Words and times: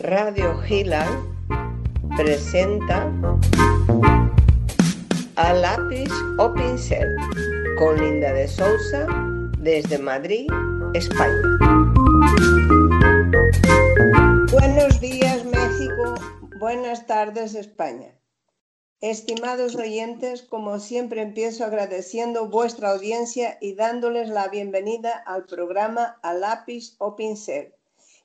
Radio 0.00 0.60
Gila 0.62 1.06
presenta 2.16 3.10
a 5.36 5.52
lápiz 5.52 6.10
o 6.38 6.52
pincel 6.52 7.08
con 7.78 7.96
Linda 7.96 8.32
de 8.32 8.48
Sousa 8.48 9.06
desde 9.58 9.98
Madrid, 9.98 10.46
España. 10.94 11.42
Buenos 14.52 15.00
días 15.00 15.44
México, 15.44 16.14
buenas 16.58 17.06
tardes 17.06 17.54
España. 17.54 18.19
Estimados 19.02 19.76
oyentes, 19.76 20.42
como 20.42 20.78
siempre 20.78 21.22
empiezo 21.22 21.64
agradeciendo 21.64 22.50
vuestra 22.50 22.90
audiencia 22.90 23.56
y 23.58 23.74
dándoles 23.74 24.28
la 24.28 24.48
bienvenida 24.48 25.16
al 25.24 25.46
programa 25.46 26.18
A 26.20 26.34
lápiz 26.34 26.96
o 26.98 27.16
pincel, 27.16 27.72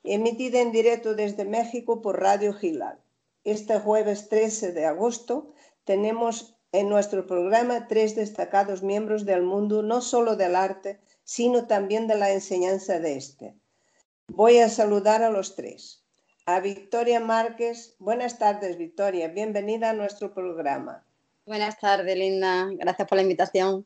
emitida 0.03 0.59
en 0.59 0.73
directo 0.73 1.15
desde 1.15 1.45
México 1.45 2.01
por 2.01 2.19
Radio 2.19 2.51
Gilal. 2.51 2.99
Este 3.45 3.79
jueves 3.79 4.27
13 4.27 4.73
de 4.73 4.85
agosto 4.85 5.53
tenemos 5.85 6.57
en 6.73 6.89
nuestro 6.89 7.25
programa 7.25 7.87
tres 7.87 8.17
destacados 8.17 8.83
miembros 8.83 9.23
del 9.23 9.43
mundo, 9.43 9.81
no 9.81 10.01
solo 10.01 10.35
del 10.35 10.57
arte, 10.57 10.99
sino 11.23 11.67
también 11.67 12.05
de 12.05 12.17
la 12.17 12.33
enseñanza 12.33 12.99
de 12.99 13.15
este. 13.15 13.55
Voy 14.27 14.57
a 14.59 14.67
saludar 14.67 15.23
a 15.23 15.29
los 15.29 15.55
tres 15.55 16.04
a 16.45 16.59
Victoria 16.59 17.19
Márquez. 17.19 17.95
Buenas 17.99 18.37
tardes, 18.37 18.77
Victoria. 18.77 19.27
Bienvenida 19.29 19.89
a 19.89 19.93
nuestro 19.93 20.33
programa. 20.33 21.03
Buenas 21.45 21.79
tardes, 21.79 22.15
Linda. 22.15 22.69
Gracias 22.73 23.07
por 23.07 23.17
la 23.17 23.23
invitación. 23.23 23.85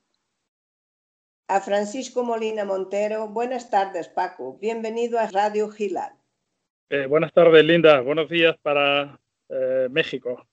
A 1.48 1.62
Francisco 1.62 2.24
Molina 2.24 2.66
Montero. 2.66 3.28
Buenas 3.28 3.70
tardes, 3.70 4.08
Paco. 4.08 4.58
Bienvenido 4.60 5.20
a 5.20 5.28
Radio 5.28 5.70
Gilal. 5.70 6.14
Eh, 6.90 7.06
buenas 7.06 7.34
tardes, 7.34 7.64
Linda. 7.64 8.02
Buenos 8.02 8.30
días 8.30 8.56
para 8.62 9.20
eh, 9.50 9.88
México. 9.90 10.46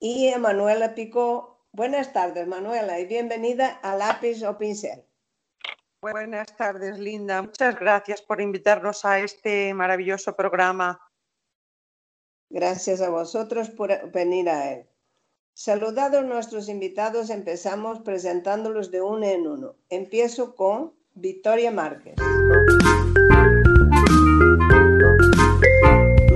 Y 0.00 0.28
a 0.30 0.38
Manuela 0.38 0.94
Picó. 0.94 1.66
Buenas 1.72 2.12
tardes, 2.12 2.46
Manuela, 2.46 2.98
y 2.98 3.06
bienvenida 3.06 3.78
a 3.82 3.94
Lápiz 3.94 4.42
o 4.42 4.56
Pincel. 4.56 5.04
Buenas 6.00 6.56
tardes, 6.56 6.96
Linda. 6.96 7.42
Muchas 7.42 7.76
gracias 7.76 8.22
por 8.22 8.40
invitarnos 8.40 9.04
a 9.04 9.18
este 9.18 9.74
maravilloso 9.74 10.36
programa. 10.36 11.00
Gracias 12.50 13.00
a 13.00 13.10
vosotros 13.10 13.68
por 13.68 14.12
venir 14.12 14.48
a 14.48 14.72
él. 14.72 14.86
Saludados 15.54 16.24
nuestros 16.24 16.68
invitados, 16.68 17.30
empezamos 17.30 17.98
presentándolos 17.98 18.92
de 18.92 19.02
uno 19.02 19.26
en 19.26 19.48
uno. 19.48 19.74
Empiezo 19.90 20.54
con 20.54 20.94
Victoria 21.14 21.72
Márquez. 21.72 22.14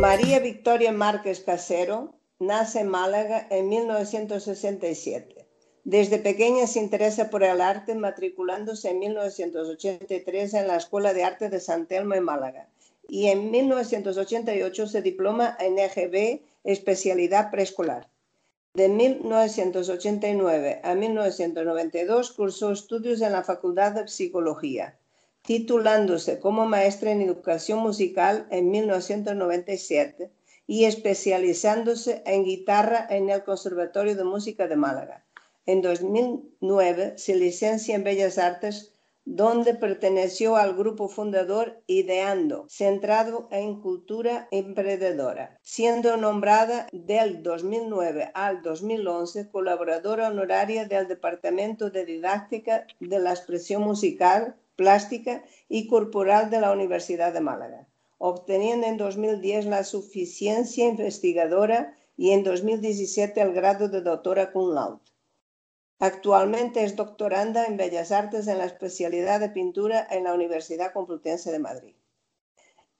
María 0.01 0.41
Victoria 0.41 0.91
Márquez 0.91 1.39
Casero 1.39 2.17
nace 2.41 2.81
en 2.81 2.89
Málaga 2.89 3.47
en 3.49 3.69
1967. 3.69 5.52
Desde 5.84 6.19
pequeña 6.19 6.69
se 6.69 6.78
interesa 6.78 7.28
por 7.28 7.42
el 7.42 7.61
arte, 7.61 7.97
matriculándose 7.97 8.91
en 8.91 9.00
1983 9.00 10.55
en 10.55 10.69
la 10.69 10.77
Escuela 10.77 11.12
de 11.12 11.25
Arte 11.25 11.48
de 11.48 11.58
San 11.58 11.86
Telmo 11.86 12.14
en 12.14 12.22
Málaga 12.22 12.69
y 13.08 13.27
en 13.27 13.50
1988 13.50 14.86
se 14.86 15.03
diploma 15.03 15.56
en 15.58 15.78
EGB, 15.78 16.41
especialidad 16.64 17.50
preescolar. 17.50 18.08
De 18.75 18.88
1989 18.88 20.80
a 20.84 20.94
1992 20.94 22.33
cursó 22.33 22.72
estudios 22.72 23.20
en 23.20 23.33
la 23.33 23.42
Facultad 23.42 23.92
de 23.92 24.08
Psicología, 24.08 24.97
titulándose 25.42 26.38
como 26.38 26.64
maestra 26.64 27.10
en 27.10 27.22
educación 27.22 27.80
musical 27.80 28.47
en 28.50 28.70
1997 28.70 30.30
y 30.66 30.84
especializándose 30.84 32.22
en 32.25 32.44
guitarra 32.44 33.06
en 33.10 33.28
el 33.28 33.42
Conservatorio 33.42 34.15
de 34.15 34.25
Música 34.25 34.69
de 34.69 34.76
Málaga. 34.76 35.25
En 35.65 35.81
2009 35.81 37.15
se 37.19 37.37
licencia 37.37 37.95
en 37.95 38.03
Bellas 38.03 38.37
Artes, 38.37 38.97
donde 39.25 39.75
perteneció 39.75 40.56
al 40.56 40.75
grupo 40.75 41.09
fundador 41.09 41.81
Ideando, 41.87 42.67
centrado 42.69 43.47
en 43.53 43.81
cultura 43.81 44.49
emprendedora, 44.51 45.61
siendo 45.62 46.17
nombrada 46.17 46.89
del 46.91 47.45
2009 47.45 48.33
al 48.34 48.62
2011 48.62 49.51
colaboradora 49.51 50.31
honoraria 50.31 50.87
del 50.87 51.06
Departamento 51.06 51.91
de 51.91 52.06
Didáctica 52.06 52.89
de 52.99 53.21
la 53.21 53.31
Expresión 53.31 53.83
Musical, 53.83 54.56
Plástica 54.75 55.45
y 55.69 55.87
Corporal 55.87 56.51
de 56.51 56.61
la 56.61 56.72
Universidad 56.72 57.33
de 57.33 57.41
Málaga, 57.41 57.87
obteniendo 58.19 58.89
en 58.89 58.97
2010 58.97 59.67
la 59.67 59.84
suficiencia 59.84 60.89
investigadora 60.89 61.97
y 62.17 62.33
en 62.33 62.43
2017 62.43 63.41
el 63.41 63.53
grado 63.53 63.89
de 63.89 64.01
doctora 64.01 64.51
cum 64.51 64.75
laude. 64.75 65.12
Actualmente 66.03 66.83
es 66.83 66.97
doctoranda 66.97 67.65
en 67.65 67.77
Bellas 67.77 68.11
Artes 68.11 68.49
en 68.49 68.59
la 68.59 68.65
especialidad 68.65 69.39
de 69.39 69.51
pintura 69.51 70.05
en 70.11 70.25
la 70.25 70.35
Universidad 70.35 70.93
Complutense 70.93 71.53
de 71.53 71.61
Madrid. 71.61 71.95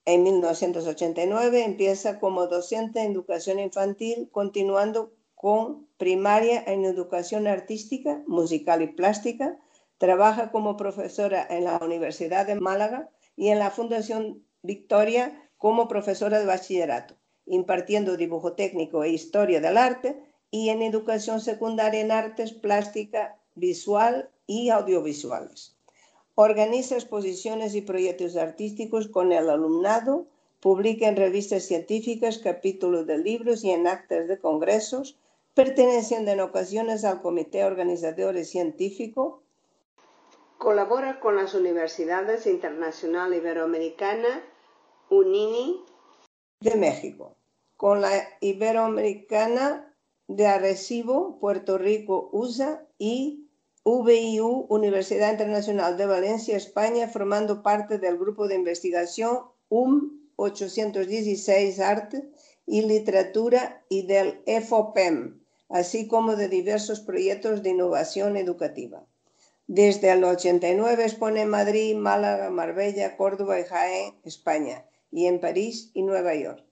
En 0.05 0.23
1989 0.23 1.65
empieza 1.65 2.21
como 2.21 2.47
docente 2.47 3.01
en 3.03 3.11
educación 3.11 3.59
infantil, 3.59 4.29
continuando 4.31 5.13
con 5.35 5.89
primaria 5.97 6.63
en 6.65 6.85
educación 6.85 7.49
artística, 7.49 8.23
musical 8.29 8.83
y 8.83 8.87
plástica. 8.87 9.59
Trabaja 9.99 10.53
como 10.53 10.77
profesora 10.77 11.45
en 11.51 11.65
la 11.65 11.79
Universidad 11.83 12.47
de 12.47 12.55
Málaga 12.55 13.11
y 13.35 13.49
en 13.49 13.59
la 13.59 13.73
Fundación 13.73 14.47
Victoria 14.63 15.51
como 15.59 15.89
profesora 15.89 16.39
de 16.39 16.47
bachillerato, 16.47 17.17
impartiendo 17.47 18.17
dibujo 18.17 18.53
técnico 18.53 19.03
e 19.03 19.09
historia 19.09 19.61
del 19.61 19.77
arte 19.77 20.32
y 20.53 20.69
en 20.69 20.83
educación 20.83 21.41
secundaria 21.41 22.03
en 22.03 22.13
artes 22.13 22.53
plástica, 22.53 23.37
visual 23.55 24.29
y 24.47 24.69
audiovisuales. 24.69 25.75
Organiza 26.35 26.95
exposiciones 26.95 27.75
y 27.75 27.81
proyectos 27.81 28.37
artísticos 28.37 29.09
con 29.09 29.33
el 29.33 29.49
alumnado, 29.49 30.27
publica 30.61 31.09
en 31.09 31.17
revistas 31.17 31.65
científicas 31.65 32.39
capítulos 32.39 33.07
de 33.07 33.19
libros 33.19 33.65
y 33.65 33.71
en 33.71 33.87
actas 33.87 34.29
de 34.29 34.39
congresos, 34.39 35.17
perteneciendo 35.55 36.31
en 36.31 36.41
ocasiones 36.41 37.05
al 37.05 37.23
comité 37.23 37.65
organizador 37.65 38.37
y 38.37 38.45
científico. 38.45 39.43
Colabora 40.59 41.19
con 41.19 41.37
las 41.37 41.55
universidades 41.55 42.47
Internacional 42.47 43.33
Iberoamericana, 43.35 44.43
UNINI 45.09 45.83
de 46.61 46.77
México, 46.77 47.37
con 47.77 48.03
la 48.03 48.11
Iberoamericana 48.41 49.92
de 50.37 50.47
Arecibo, 50.47 51.39
Puerto 51.39 51.79
Rico, 51.79 52.31
USA 52.33 52.87
y 52.99 53.49
VIU, 53.85 54.67
Universidad 54.69 55.33
Internacional 55.33 55.97
de 55.97 56.07
Valencia, 56.07 56.57
España, 56.57 57.09
formando 57.09 57.63
parte 57.63 57.99
del 57.99 58.19
grupo 58.19 58.49
de 58.49 58.55
investigación 58.55 59.41
UM 59.69 60.21
816 60.37 61.81
Arte 61.81 62.31
y 62.67 62.83
Literatura 62.83 63.85
y 63.89 64.07
del 64.07 64.41
EFOPEM, 64.47 65.41
así 65.69 66.07
como 66.07 66.37
de 66.37 66.49
diversos 66.49 67.01
proyectos 67.01 67.63
de 67.63 67.71
innovación 67.71 68.37
educativa. 68.37 69.05
Desde 69.67 70.11
el 70.11 70.25
89 70.25 71.05
expone 71.05 71.43
en 71.43 71.49
Madrid, 71.49 71.97
Málaga, 71.97 72.51
Marbella, 72.51 73.17
Córdoba 73.17 73.61
y 73.61 73.65
Jaén, 73.65 74.15
España, 74.25 74.87
y 75.11 75.27
en 75.27 75.41
París 75.41 75.91
y 75.95 76.03
Nueva 76.03 76.35
York 76.35 76.65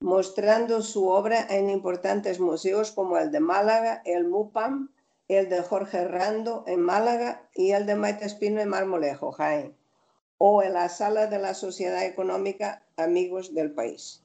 mostrando 0.00 0.80
su 0.80 1.08
obra 1.08 1.46
en 1.50 1.68
importantes 1.68 2.40
museos 2.40 2.92
como 2.92 3.18
el 3.18 3.30
de 3.30 3.40
Málaga, 3.40 4.00
el 4.04 4.28
MUPAM, 4.28 4.90
el 5.28 5.48
de 5.48 5.60
Jorge 5.60 6.06
Rando 6.06 6.64
en 6.66 6.80
Málaga 6.80 7.48
y 7.54 7.72
el 7.72 7.84
de 7.84 7.94
Maite 7.94 8.24
Espino 8.24 8.60
en 8.60 8.68
Marmolejo, 8.68 9.32
Jaén, 9.32 9.76
o 10.38 10.62
en 10.62 10.72
la 10.72 10.88
Sala 10.88 11.26
de 11.26 11.38
la 11.38 11.52
Sociedad 11.52 12.06
Económica 12.06 12.82
Amigos 12.96 13.54
del 13.54 13.72
País. 13.72 14.22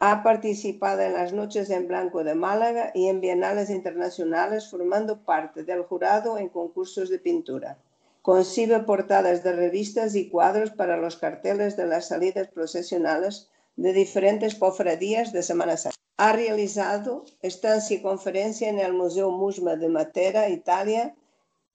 Ha 0.00 0.22
participado 0.22 1.00
en 1.00 1.14
las 1.14 1.32
Noches 1.32 1.70
en 1.70 1.86
Blanco 1.86 2.24
de 2.24 2.34
Málaga 2.34 2.90
y 2.92 3.06
en 3.06 3.20
bienales 3.20 3.70
internacionales 3.70 4.68
formando 4.68 5.24
parte 5.24 5.62
del 5.62 5.82
jurado 5.84 6.36
en 6.36 6.48
concursos 6.48 7.08
de 7.08 7.20
pintura. 7.20 7.78
Concibe 8.20 8.80
portadas 8.80 9.42
de 9.44 9.52
revistas 9.52 10.14
y 10.16 10.28
cuadros 10.28 10.72
para 10.72 10.96
los 10.96 11.16
carteles 11.16 11.76
de 11.76 11.86
las 11.86 12.08
salidas 12.08 12.48
procesionales 12.48 13.48
de 13.76 13.92
diferentes 13.92 14.54
cofradías 14.54 15.32
de 15.32 15.42
Semana 15.42 15.76
Santa. 15.76 15.96
Ha 16.18 16.32
realizado 16.32 17.24
estancia 17.40 17.96
y 17.96 18.02
conferencia 18.02 18.68
en 18.68 18.78
el 18.78 18.92
Museo 18.92 19.30
Musma 19.30 19.76
de 19.76 19.88
Matera, 19.88 20.48
Italia, 20.48 21.14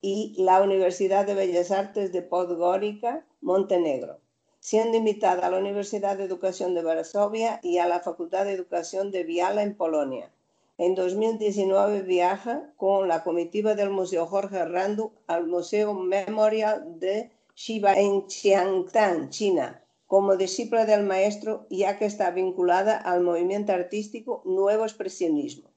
y 0.00 0.34
la 0.38 0.62
Universidad 0.62 1.26
de 1.26 1.34
Bellas 1.34 1.70
Artes 1.70 2.12
de 2.12 2.22
Podgorica, 2.22 3.26
Montenegro, 3.40 4.20
siendo 4.60 4.96
invitada 4.96 5.46
a 5.46 5.50
la 5.50 5.58
Universidad 5.58 6.16
de 6.16 6.24
Educación 6.24 6.74
de 6.74 6.82
Varsovia 6.82 7.58
y 7.62 7.78
a 7.78 7.88
la 7.88 8.00
Facultad 8.00 8.44
de 8.44 8.52
Educación 8.52 9.10
de 9.10 9.24
Viala 9.24 9.62
en 9.62 9.76
Polonia. 9.76 10.30
En 10.78 10.94
2019 10.94 12.02
viaja 12.02 12.72
con 12.76 13.08
la 13.08 13.24
comitiva 13.24 13.74
del 13.74 13.90
Museo 13.90 14.26
Jorge 14.26 14.64
Randu 14.64 15.12
al 15.26 15.48
Museo 15.48 15.94
Memorial 15.94 17.00
de 17.00 17.32
Shiba 17.56 17.94
en 17.94 18.28
Xiangtan, 18.28 19.30
China, 19.30 19.82
como 20.08 20.36
discípula 20.36 20.86
del 20.86 21.04
maestro, 21.04 21.66
ya 21.68 21.98
que 21.98 22.06
está 22.06 22.30
vinculada 22.30 22.96
al 22.96 23.20
movimiento 23.20 23.74
artístico 23.74 24.40
Nuevo 24.46 24.84
Expresionismo. 24.84 25.70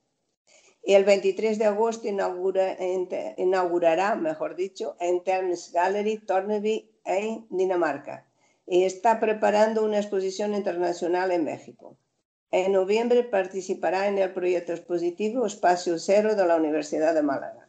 El 0.84 1.04
23 1.04 1.60
de 1.60 1.66
agosto 1.66 2.08
inaugurará, 2.08 4.16
mejor 4.16 4.56
dicho, 4.56 4.96
en 5.02 5.22
Thermes 5.26 5.74
Gallery, 5.74 6.18
Torneby, 6.18 6.90
en 7.04 7.46
Dinamarca, 7.50 8.26
y 8.66 8.86
está 8.86 9.20
preparando 9.20 9.84
una 9.84 10.00
exposición 10.00 10.56
internacional 10.56 11.32
en 11.32 11.44
México. 11.44 11.98
En 12.52 12.72
noviembre 12.72 13.24
participará 13.24 14.08
en 14.08 14.18
el 14.18 14.32
proyecto 14.32 14.72
expositivo 14.72 15.46
Espacio 15.46 16.00
Cero 16.00 16.36
de 16.36 16.48
la 16.48 16.56
Universidad 16.56 17.14
de 17.14 17.22
Málaga. 17.22 17.68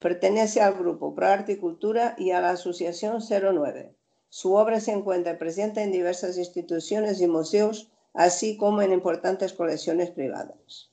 Pertenece 0.00 0.60
al 0.60 0.74
grupo 0.74 1.14
Pro 1.14 1.28
Arte 1.28 1.52
y 1.52 1.56
Cultura 1.56 2.16
y 2.18 2.32
a 2.32 2.40
la 2.40 2.50
Asociación 2.50 3.20
09. 3.30 3.94
Su 4.30 4.54
obra 4.54 4.80
se 4.80 4.92
encuentra 4.92 5.38
presente 5.38 5.82
en 5.82 5.92
diversas 5.92 6.38
instituciones 6.38 7.20
y 7.20 7.26
museos, 7.26 7.90
así 8.14 8.56
como 8.56 8.80
en 8.80 8.92
importantes 8.92 9.52
colecciones 9.52 10.10
privadas. 10.10 10.90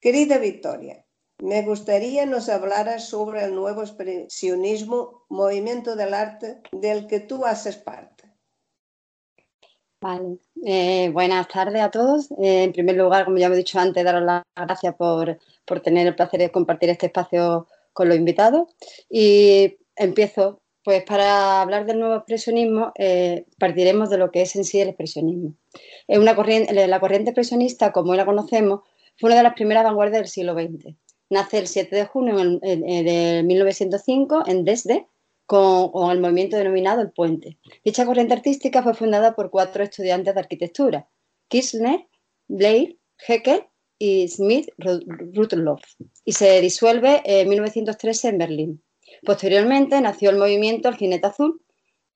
Querida 0.00 0.38
Victoria, 0.38 1.04
me 1.38 1.62
gustaría 1.62 2.24
nos 2.24 2.48
hablaras 2.48 3.08
sobre 3.08 3.44
el 3.44 3.54
nuevo 3.54 3.82
expresionismo, 3.82 5.24
movimiento 5.28 5.96
del 5.96 6.14
arte 6.14 6.62
del 6.72 7.06
que 7.08 7.20
tú 7.20 7.44
haces 7.44 7.76
parte. 7.76 8.24
Vale, 10.00 10.38
eh, 10.64 11.10
buenas 11.12 11.48
tardes 11.48 11.82
a 11.82 11.90
todos. 11.90 12.30
Eh, 12.38 12.62
en 12.62 12.72
primer 12.72 12.96
lugar, 12.96 13.24
como 13.24 13.38
ya 13.38 13.48
me 13.48 13.56
he 13.56 13.58
dicho 13.58 13.78
antes, 13.78 14.04
daros 14.04 14.22
las 14.22 14.44
gracias 14.54 14.94
por, 14.94 15.38
tener 15.82 16.06
el 16.06 16.14
placer 16.14 16.38
de 16.38 16.52
compartir 16.52 16.90
este 16.90 17.06
espacio 17.06 17.66
con 17.92 18.08
los 18.08 18.16
invitados. 18.16 18.68
Y 19.10 19.78
empiezo, 19.96 20.62
pues 20.86 21.02
para 21.02 21.62
hablar 21.62 21.84
del 21.84 21.98
nuevo 21.98 22.14
expresionismo, 22.14 22.92
eh, 22.94 23.44
partiremos 23.58 24.08
de 24.08 24.18
lo 24.18 24.30
que 24.30 24.42
es 24.42 24.54
en 24.54 24.62
sí 24.62 24.80
el 24.80 24.86
expresionismo. 24.86 25.56
Es 26.06 26.16
una 26.16 26.36
corriente, 26.36 26.86
la 26.86 27.00
corriente 27.00 27.30
expresionista, 27.30 27.90
como 27.90 28.12
hoy 28.12 28.16
la 28.16 28.24
conocemos, 28.24 28.82
fue 29.18 29.26
una 29.26 29.36
de 29.38 29.42
las 29.42 29.54
primeras 29.54 29.82
vanguardias 29.82 30.20
del 30.20 30.28
siglo 30.28 30.54
XX. 30.54 30.94
Nace 31.28 31.58
el 31.58 31.66
7 31.66 31.96
de 31.96 32.04
junio 32.04 32.36
de 32.36 33.42
1905 33.44 34.44
en 34.46 34.64
Dresde 34.64 35.08
con, 35.44 36.12
el 36.12 36.20
movimiento 36.20 36.56
denominado 36.56 37.02
El 37.02 37.10
Puente. 37.10 37.58
Dicha 37.84 38.06
corriente 38.06 38.34
artística 38.34 38.80
fue 38.84 38.94
fundada 38.94 39.34
por 39.34 39.50
cuatro 39.50 39.82
estudiantes 39.82 40.34
de 40.34 40.40
arquitectura, 40.40 41.08
Kirchner, 41.48 42.06
Blair, 42.46 42.96
Heckel 43.26 43.64
y 43.98 44.28
Smith 44.28 44.68
Rudloff, 44.78 45.82
y 46.24 46.30
se 46.30 46.60
disuelve 46.60 47.22
en 47.24 47.48
1913 47.48 48.28
en 48.28 48.38
Berlín. 48.38 48.82
Posteriormente 49.24 50.00
nació 50.00 50.30
el 50.30 50.36
movimiento 50.36 50.88
El 50.88 50.96
Jinete 50.96 51.26
Azul, 51.26 51.62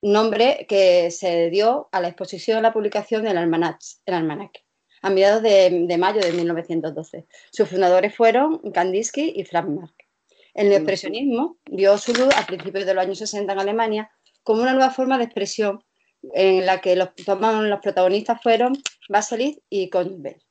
nombre 0.02 0.66
que 0.68 1.10
se 1.10 1.50
dio 1.50 1.88
a 1.92 2.00
la 2.00 2.08
exposición 2.08 2.58
y 2.58 2.62
la 2.62 2.72
publicación 2.72 3.24
del 3.24 3.38
almanaque, 3.38 4.64
a 5.02 5.10
mediados 5.10 5.42
de, 5.42 5.84
de, 5.86 5.98
mayo 5.98 6.20
de 6.20 6.32
1912. 6.32 7.26
Sus 7.52 7.68
fundadores 7.68 8.14
fueron 8.14 8.58
Kandinsky 8.72 9.34
y 9.36 9.44
Frank 9.44 9.68
Marc. 9.68 9.94
El 10.54 10.72
expresionismo 10.72 11.58
dio 11.66 11.96
su 11.98 12.12
luz 12.12 12.34
a 12.36 12.46
principios 12.46 12.84
de 12.84 12.94
los 12.94 13.04
años 13.04 13.18
60 13.18 13.52
en 13.52 13.58
Alemania 13.58 14.10
como 14.42 14.62
una 14.62 14.72
nueva 14.72 14.90
forma 14.90 15.18
de 15.18 15.24
expresión 15.24 15.84
en 16.34 16.66
la 16.66 16.80
que 16.80 16.96
los, 16.96 17.10
los 17.26 17.80
protagonistas 17.80 18.42
fueron 18.42 18.74
Baselis 19.08 19.60
y 19.68 19.90
Conbel. 19.90 20.42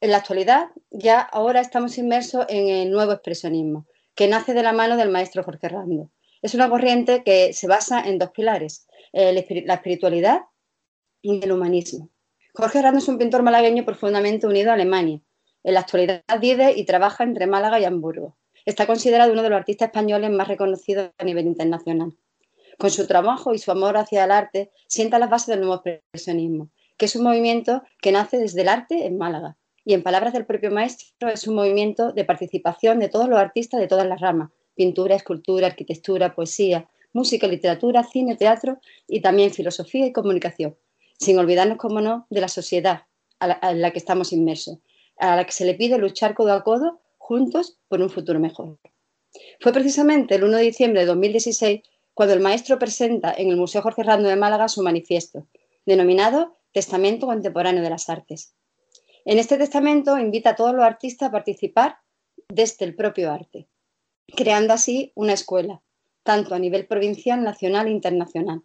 En 0.00 0.10
la 0.10 0.18
actualidad, 0.18 0.68
ya 0.90 1.20
ahora 1.20 1.60
estamos 1.60 1.96
inmersos 1.96 2.44
en 2.48 2.68
el 2.68 2.90
nuevo 2.90 3.12
expresionismo, 3.12 3.86
que 4.14 4.28
nace 4.28 4.54
de 4.54 4.62
la 4.62 4.72
mano 4.72 4.96
del 4.96 5.10
maestro 5.10 5.42
Jorge 5.42 5.68
Rando. 5.68 6.10
Es 6.42 6.54
una 6.54 6.68
corriente 6.68 7.22
que 7.24 7.52
se 7.52 7.66
basa 7.66 8.00
en 8.06 8.18
dos 8.18 8.30
pilares, 8.30 8.86
la 9.12 9.74
espiritualidad 9.74 10.42
y 11.22 11.42
el 11.42 11.52
humanismo. 11.52 12.10
Jorge 12.52 12.82
Rando 12.82 12.98
es 12.98 13.08
un 13.08 13.18
pintor 13.18 13.42
malagueño 13.42 13.84
profundamente 13.84 14.46
unido 14.46 14.70
a 14.70 14.74
Alemania. 14.74 15.20
En 15.62 15.74
la 15.74 15.80
actualidad 15.80 16.22
vive 16.40 16.72
y 16.76 16.84
trabaja 16.84 17.24
entre 17.24 17.46
Málaga 17.46 17.80
y 17.80 17.84
Hamburgo. 17.84 18.36
Está 18.66 18.86
considerado 18.86 19.32
uno 19.32 19.42
de 19.42 19.50
los 19.50 19.58
artistas 19.58 19.88
españoles 19.88 20.30
más 20.30 20.48
reconocidos 20.48 21.10
a 21.18 21.24
nivel 21.24 21.46
internacional. 21.46 22.16
Con 22.78 22.90
su 22.90 23.06
trabajo 23.06 23.54
y 23.54 23.58
su 23.58 23.70
amor 23.70 23.96
hacia 23.96 24.24
el 24.24 24.30
arte, 24.30 24.70
sienta 24.86 25.18
las 25.18 25.30
bases 25.30 25.48
del 25.48 25.60
nuevo 25.60 25.82
expresionismo, 25.84 26.70
que 26.96 27.06
es 27.06 27.16
un 27.16 27.24
movimiento 27.24 27.82
que 28.00 28.12
nace 28.12 28.38
desde 28.38 28.62
el 28.62 28.68
arte 28.68 29.06
en 29.06 29.16
Málaga. 29.16 29.56
Y 29.84 29.94
en 29.94 30.02
palabras 30.02 30.32
del 30.32 30.46
propio 30.46 30.70
maestro, 30.70 31.28
es 31.28 31.46
un 31.46 31.54
movimiento 31.54 32.12
de 32.12 32.24
participación 32.24 32.98
de 32.98 33.08
todos 33.08 33.28
los 33.28 33.38
artistas 33.38 33.80
de 33.80 33.86
todas 33.86 34.06
las 34.06 34.20
ramas, 34.20 34.50
pintura, 34.74 35.14
escultura, 35.14 35.66
arquitectura, 35.66 36.34
poesía, 36.34 36.88
música, 37.12 37.46
literatura, 37.46 38.02
cine, 38.02 38.36
teatro 38.36 38.78
y 39.06 39.20
también 39.20 39.52
filosofía 39.52 40.06
y 40.06 40.12
comunicación, 40.12 40.76
sin 41.18 41.38
olvidarnos, 41.38 41.78
como 41.78 42.00
no, 42.00 42.26
de 42.30 42.40
la 42.40 42.48
sociedad 42.48 43.02
en 43.40 43.80
la 43.82 43.90
que 43.90 43.98
estamos 43.98 44.32
inmersos, 44.32 44.78
a 45.18 45.36
la 45.36 45.44
que 45.44 45.52
se 45.52 45.64
le 45.64 45.74
pide 45.74 45.98
luchar 45.98 46.34
codo 46.34 46.52
a 46.52 46.64
codo 46.64 47.00
juntos 47.18 47.78
por 47.88 48.00
un 48.00 48.10
futuro 48.10 48.40
mejor. 48.40 48.78
Fue 49.60 49.72
precisamente 49.72 50.34
el 50.34 50.44
1 50.44 50.58
de 50.58 50.62
diciembre 50.62 51.00
de 51.00 51.06
2016 51.06 51.82
cuando 52.14 52.34
el 52.34 52.40
maestro 52.40 52.78
presenta 52.78 53.34
en 53.36 53.48
el 53.48 53.56
Museo 53.56 53.82
Jorge 53.82 54.02
Rando 54.02 54.28
de 54.28 54.36
Málaga 54.36 54.68
su 54.68 54.82
manifiesto, 54.82 55.46
denominado 55.84 56.56
Testamento 56.72 57.26
Contemporáneo 57.26 57.82
de 57.82 57.90
las 57.90 58.08
Artes. 58.08 58.54
En 59.26 59.38
este 59.38 59.56
testamento 59.56 60.18
invita 60.18 60.50
a 60.50 60.56
todos 60.56 60.74
los 60.74 60.84
artistas 60.84 61.28
a 61.28 61.32
participar 61.32 61.96
desde 62.48 62.84
el 62.84 62.94
propio 62.94 63.32
arte, 63.32 63.68
creando 64.36 64.74
así 64.74 65.12
una 65.14 65.32
escuela, 65.32 65.80
tanto 66.22 66.54
a 66.54 66.58
nivel 66.58 66.86
provincial, 66.86 67.42
nacional 67.42 67.86
e 67.86 67.90
internacional. 67.90 68.62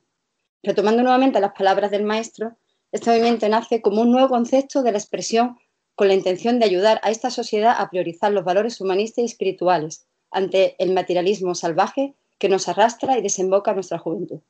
Retomando 0.62 1.02
nuevamente 1.02 1.40
las 1.40 1.54
palabras 1.54 1.92
del 1.92 2.04
maestro, 2.04 2.58
este 2.92 3.10
movimiento 3.10 3.48
nace 3.48 3.82
como 3.82 4.02
un 4.02 4.12
nuevo 4.12 4.28
concepto 4.28 4.84
de 4.84 4.92
la 4.92 4.98
expresión 4.98 5.58
con 5.96 6.10
la 6.10 6.14
intención 6.14 6.60
de 6.60 6.66
ayudar 6.66 7.00
a 7.04 7.12
esta 7.12 7.30
sociedad 7.30 7.76
a 7.78 7.90
priorizar 7.90 8.34
los 8.34 8.44
valores 8.44 8.82
humanistas 8.82 9.22
y 9.22 9.26
espirituales 9.26 10.08
ante 10.30 10.76
el 10.80 10.94
materialismo 10.94 11.56
salvaje 11.56 12.16
que 12.38 12.50
nos 12.50 12.68
arrastra 12.68 13.18
y 13.18 13.22
desemboca 13.22 13.74
nuestra 13.74 13.98
juventud. 13.98 14.42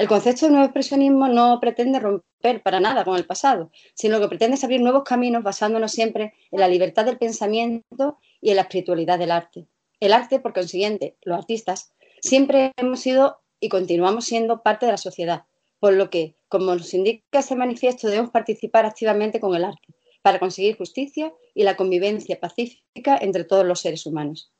El 0.00 0.08
concepto 0.08 0.46
de 0.46 0.52
nuevo 0.52 0.64
expresionismo 0.64 1.28
no 1.28 1.60
pretende 1.60 2.00
romper 2.00 2.62
para 2.62 2.80
nada 2.80 3.04
con 3.04 3.16
el 3.16 3.26
pasado, 3.26 3.70
sino 3.92 4.18
que 4.18 4.28
pretende 4.28 4.58
abrir 4.62 4.80
nuevos 4.80 5.02
caminos 5.04 5.42
basándonos 5.42 5.92
siempre 5.92 6.32
en 6.50 6.60
la 6.60 6.68
libertad 6.68 7.04
del 7.04 7.18
pensamiento 7.18 8.16
y 8.40 8.48
en 8.48 8.56
la 8.56 8.62
espiritualidad 8.62 9.18
del 9.18 9.30
arte. 9.30 9.66
El 10.00 10.14
arte, 10.14 10.40
por 10.40 10.54
consiguiente, 10.54 11.18
los 11.20 11.36
artistas, 11.36 11.92
siempre 12.22 12.72
hemos 12.78 13.00
sido 13.00 13.42
y 13.60 13.68
continuamos 13.68 14.24
siendo 14.24 14.62
parte 14.62 14.86
de 14.86 14.92
la 14.92 14.96
sociedad, 14.96 15.44
por 15.80 15.92
lo 15.92 16.08
que, 16.08 16.34
como 16.48 16.74
nos 16.74 16.94
indica 16.94 17.40
este 17.40 17.54
manifiesto, 17.54 18.08
debemos 18.08 18.30
participar 18.30 18.86
activamente 18.86 19.38
con 19.38 19.54
el 19.54 19.66
arte, 19.66 19.88
para 20.22 20.38
conseguir 20.38 20.78
justicia 20.78 21.30
y 21.54 21.64
la 21.64 21.76
convivencia 21.76 22.40
pacífica 22.40 23.18
entre 23.20 23.44
todos 23.44 23.66
los 23.66 23.80
seres 23.80 24.06
humanos. 24.06 24.50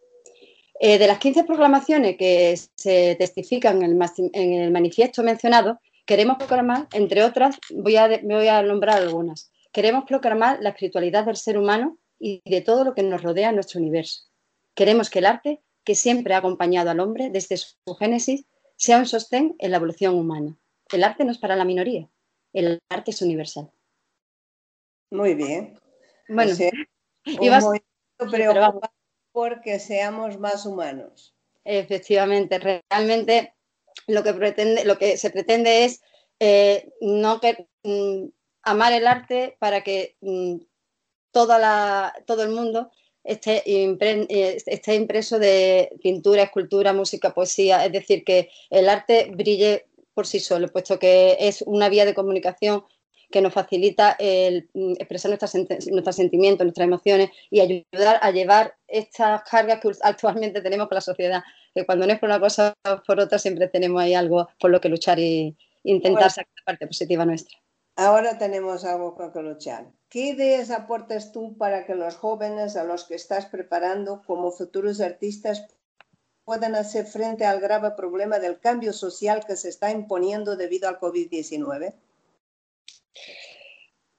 Eh, 0.82 0.98
de 0.98 1.06
las 1.06 1.18
15 1.18 1.44
proclamaciones 1.44 2.16
que 2.16 2.56
se 2.74 3.14
testifican 3.16 3.82
en 3.82 4.54
el, 4.54 4.70
manifiesto 4.70 5.22
mencionado, 5.22 5.78
queremos 6.06 6.38
proclamar, 6.38 6.88
entre 6.92 7.22
otras, 7.22 7.58
voy 7.68 7.96
a, 7.96 8.08
voy 8.22 8.48
a 8.48 8.62
nombrar 8.62 8.96
algunas. 8.96 9.52
Queremos 9.72 10.04
proclamar 10.06 10.58
la 10.62 10.70
espiritualidad 10.70 11.26
del 11.26 11.36
ser 11.36 11.58
humano 11.58 11.98
y 12.18 12.40
de 12.46 12.62
todo 12.62 12.84
lo 12.84 12.94
que 12.94 13.02
nos 13.02 13.22
rodea 13.22 13.50
en 13.50 13.56
nuestro 13.56 13.78
universo. 13.78 14.22
Queremos 14.74 15.10
que 15.10 15.18
el 15.18 15.26
arte, 15.26 15.60
que 15.84 15.94
siempre 15.94 16.32
ha 16.32 16.38
acompañado 16.38 16.88
al 16.88 17.00
hombre 17.00 17.28
desde 17.28 17.58
su 17.58 17.94
génesis, 17.98 18.46
sea 18.76 18.96
un 18.96 19.06
sostén 19.06 19.56
en 19.58 19.72
la 19.72 19.76
evolución 19.76 20.14
humana. 20.14 20.56
El 20.90 21.04
arte 21.04 21.26
no 21.26 21.30
es 21.30 21.38
para 21.38 21.56
la 21.56 21.66
minoría, 21.66 22.08
el 22.54 22.80
arte 22.88 23.10
es 23.10 23.20
universal. 23.20 23.70
Muy 25.10 25.34
bien. 25.34 25.78
Bueno, 26.26 26.54
porque 29.32 29.78
seamos 29.78 30.38
más 30.38 30.66
humanos. 30.66 31.34
Efectivamente, 31.64 32.58
realmente 32.58 33.54
lo 34.06 34.22
que 34.22 34.32
pretende, 34.34 34.84
lo 34.84 34.98
que 34.98 35.16
se 35.16 35.30
pretende 35.30 35.84
es 35.84 36.02
eh, 36.40 36.90
no 37.00 37.40
que, 37.40 37.68
mm, 37.82 38.28
amar 38.62 38.92
el 38.92 39.06
arte 39.06 39.56
para 39.58 39.82
que 39.82 40.16
mm, 40.20 40.56
toda 41.30 41.58
la, 41.58 42.14
todo 42.26 42.42
el 42.42 42.50
mundo 42.50 42.90
esté, 43.24 43.62
eh, 43.66 44.58
esté 44.66 44.94
impreso 44.94 45.38
de 45.38 45.92
pintura, 46.02 46.44
escultura, 46.44 46.92
música, 46.92 47.34
poesía, 47.34 47.84
es 47.84 47.92
decir, 47.92 48.24
que 48.24 48.50
el 48.70 48.88
arte 48.88 49.30
brille 49.32 49.86
por 50.14 50.26
sí 50.26 50.40
solo, 50.40 50.68
puesto 50.68 50.98
que 50.98 51.36
es 51.40 51.62
una 51.62 51.88
vía 51.88 52.04
de 52.04 52.14
comunicación 52.14 52.84
que 53.30 53.40
nos 53.40 53.52
facilita 53.52 54.16
el 54.18 54.68
mm, 54.74 54.92
expresar 54.98 55.30
nuestros 55.30 56.16
sentimientos, 56.16 56.64
nuestras 56.64 56.86
emociones 56.86 57.30
y 57.50 57.60
ayudar 57.60 58.18
a 58.20 58.30
llevar 58.30 58.74
estas 58.88 59.42
cargas 59.48 59.80
que 59.80 59.90
actualmente 60.02 60.60
tenemos 60.60 60.88
con 60.88 60.96
la 60.96 61.00
sociedad, 61.00 61.42
que 61.74 61.86
cuando 61.86 62.06
no 62.06 62.12
es 62.12 62.18
por 62.18 62.28
una 62.28 62.40
cosa 62.40 62.74
o 62.88 63.02
por 63.06 63.20
otra 63.20 63.38
siempre 63.38 63.68
tenemos 63.68 64.02
ahí 64.02 64.14
algo 64.14 64.48
por 64.58 64.70
lo 64.70 64.80
que 64.80 64.88
luchar 64.88 65.18
e 65.20 65.54
intentar 65.84 66.30
sacar 66.30 66.52
la 66.58 66.64
parte 66.64 66.86
positiva 66.86 67.24
nuestra. 67.24 67.56
Ahora 67.96 68.38
tenemos 68.38 68.84
algo 68.84 69.14
con 69.14 69.32
que 69.32 69.42
luchar. 69.42 69.92
¿Qué 70.08 70.20
ideas 70.20 70.70
aportas 70.70 71.32
tú 71.32 71.56
para 71.56 71.84
que 71.84 71.94
los 71.94 72.16
jóvenes 72.16 72.76
a 72.76 72.84
los 72.84 73.04
que 73.04 73.14
estás 73.14 73.46
preparando 73.46 74.22
como 74.26 74.50
futuros 74.50 75.00
artistas 75.00 75.66
puedan 76.44 76.74
hacer 76.74 77.06
frente 77.06 77.44
al 77.44 77.60
grave 77.60 77.92
problema 77.92 78.38
del 78.38 78.58
cambio 78.58 78.92
social 78.92 79.44
que 79.46 79.56
se 79.56 79.68
está 79.68 79.90
imponiendo 79.90 80.56
debido 80.56 80.88
al 80.88 80.98
COVID-19? 80.98 81.94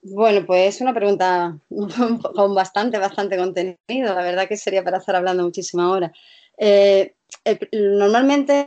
Bueno, 0.02 0.44
pues 0.46 0.74
es 0.74 0.80
una 0.80 0.94
pregunta 0.94 1.58
con 2.34 2.54
bastante, 2.54 2.98
bastante 2.98 3.36
contenido. 3.36 4.14
La 4.14 4.22
verdad 4.22 4.48
que 4.48 4.56
sería 4.56 4.82
para 4.82 4.98
estar 4.98 5.14
hablando 5.14 5.44
muchísimas 5.44 5.86
horas. 5.86 6.12
Eh, 6.58 7.14
normalmente, 7.72 8.66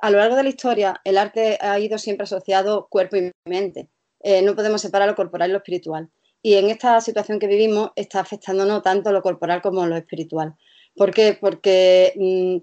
a 0.00 0.10
lo 0.10 0.18
largo 0.18 0.36
de 0.36 0.42
la 0.42 0.48
historia, 0.48 1.00
el 1.04 1.18
arte 1.18 1.58
ha 1.60 1.78
ido 1.78 1.98
siempre 1.98 2.24
asociado 2.24 2.88
cuerpo 2.88 3.16
y 3.16 3.30
mente. 3.44 3.88
Eh, 4.20 4.42
no 4.42 4.54
podemos 4.54 4.80
separar 4.80 5.08
lo 5.08 5.14
corporal 5.14 5.50
y 5.50 5.52
lo 5.52 5.58
espiritual. 5.58 6.10
Y 6.42 6.54
en 6.54 6.70
esta 6.70 7.00
situación 7.00 7.38
que 7.38 7.46
vivimos 7.46 7.90
está 7.96 8.20
afectándonos 8.20 8.82
tanto 8.82 9.12
lo 9.12 9.22
corporal 9.22 9.62
como 9.62 9.86
lo 9.86 9.96
espiritual. 9.96 10.56
¿Por 10.96 11.12
qué? 11.12 11.36
Porque 11.40 12.12
mm, 12.16 12.56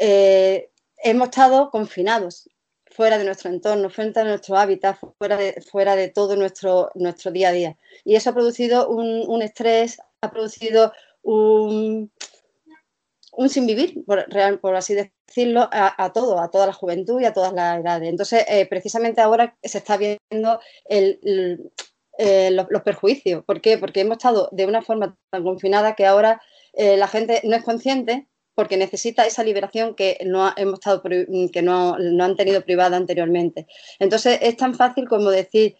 eh, 0.00 0.70
hemos 1.02 1.28
estado 1.28 1.70
confinados 1.70 2.48
fuera 2.94 3.18
de 3.18 3.24
nuestro 3.24 3.50
entorno, 3.50 3.90
fuera 3.90 4.12
de 4.22 4.24
nuestro 4.24 4.56
hábitat, 4.56 4.96
fuera 5.18 5.36
de, 5.36 5.60
fuera 5.70 5.96
de 5.96 6.08
todo 6.08 6.36
nuestro, 6.36 6.90
nuestro 6.94 7.32
día 7.32 7.48
a 7.48 7.52
día. 7.52 7.76
Y 8.04 8.14
eso 8.14 8.30
ha 8.30 8.34
producido 8.34 8.88
un, 8.88 9.42
estrés, 9.42 9.98
ha 10.20 10.30
producido 10.30 10.92
un, 11.22 12.12
un 13.32 13.48
sin 13.48 13.66
vivir, 13.66 14.04
por, 14.06 14.26
por 14.60 14.76
así 14.76 14.94
decirlo, 14.94 15.68
a, 15.72 16.12
todo, 16.12 16.38
a 16.40 16.50
toda 16.50 16.66
la 16.66 16.72
juventud 16.72 17.20
y 17.20 17.24
a 17.24 17.32
todas 17.32 17.52
las 17.52 17.80
edades. 17.80 18.08
Entonces, 18.08 18.44
eh, 18.48 18.66
precisamente 18.66 19.20
ahora 19.20 19.56
se 19.60 19.78
está 19.78 19.96
viendo 19.96 20.60
eh, 20.88 22.50
los, 22.52 22.82
perjuicios. 22.84 23.44
¿Por 23.44 23.60
qué? 23.60 23.76
Porque 23.76 24.02
hemos 24.02 24.18
estado 24.18 24.48
de 24.52 24.66
una 24.66 24.82
forma 24.82 25.16
tan 25.30 25.42
confinada 25.42 25.96
que 25.96 26.06
ahora 26.06 26.40
eh, 26.74 26.96
la 26.96 27.08
gente 27.08 27.40
no 27.42 27.56
es 27.56 27.64
consciente 27.64 28.28
porque 28.54 28.76
necesita 28.76 29.26
esa 29.26 29.42
liberación 29.42 29.94
que 29.94 30.18
no 30.24 30.52
hemos 30.56 30.74
estado 30.74 31.02
que 31.02 31.62
no, 31.62 31.94
han 31.94 32.36
tenido 32.36 32.62
privada 32.62 32.96
anteriormente. 32.96 33.66
Entonces 33.98 34.38
es 34.42 34.56
tan 34.56 34.74
fácil 34.74 35.08
como 35.08 35.30
decir 35.30 35.76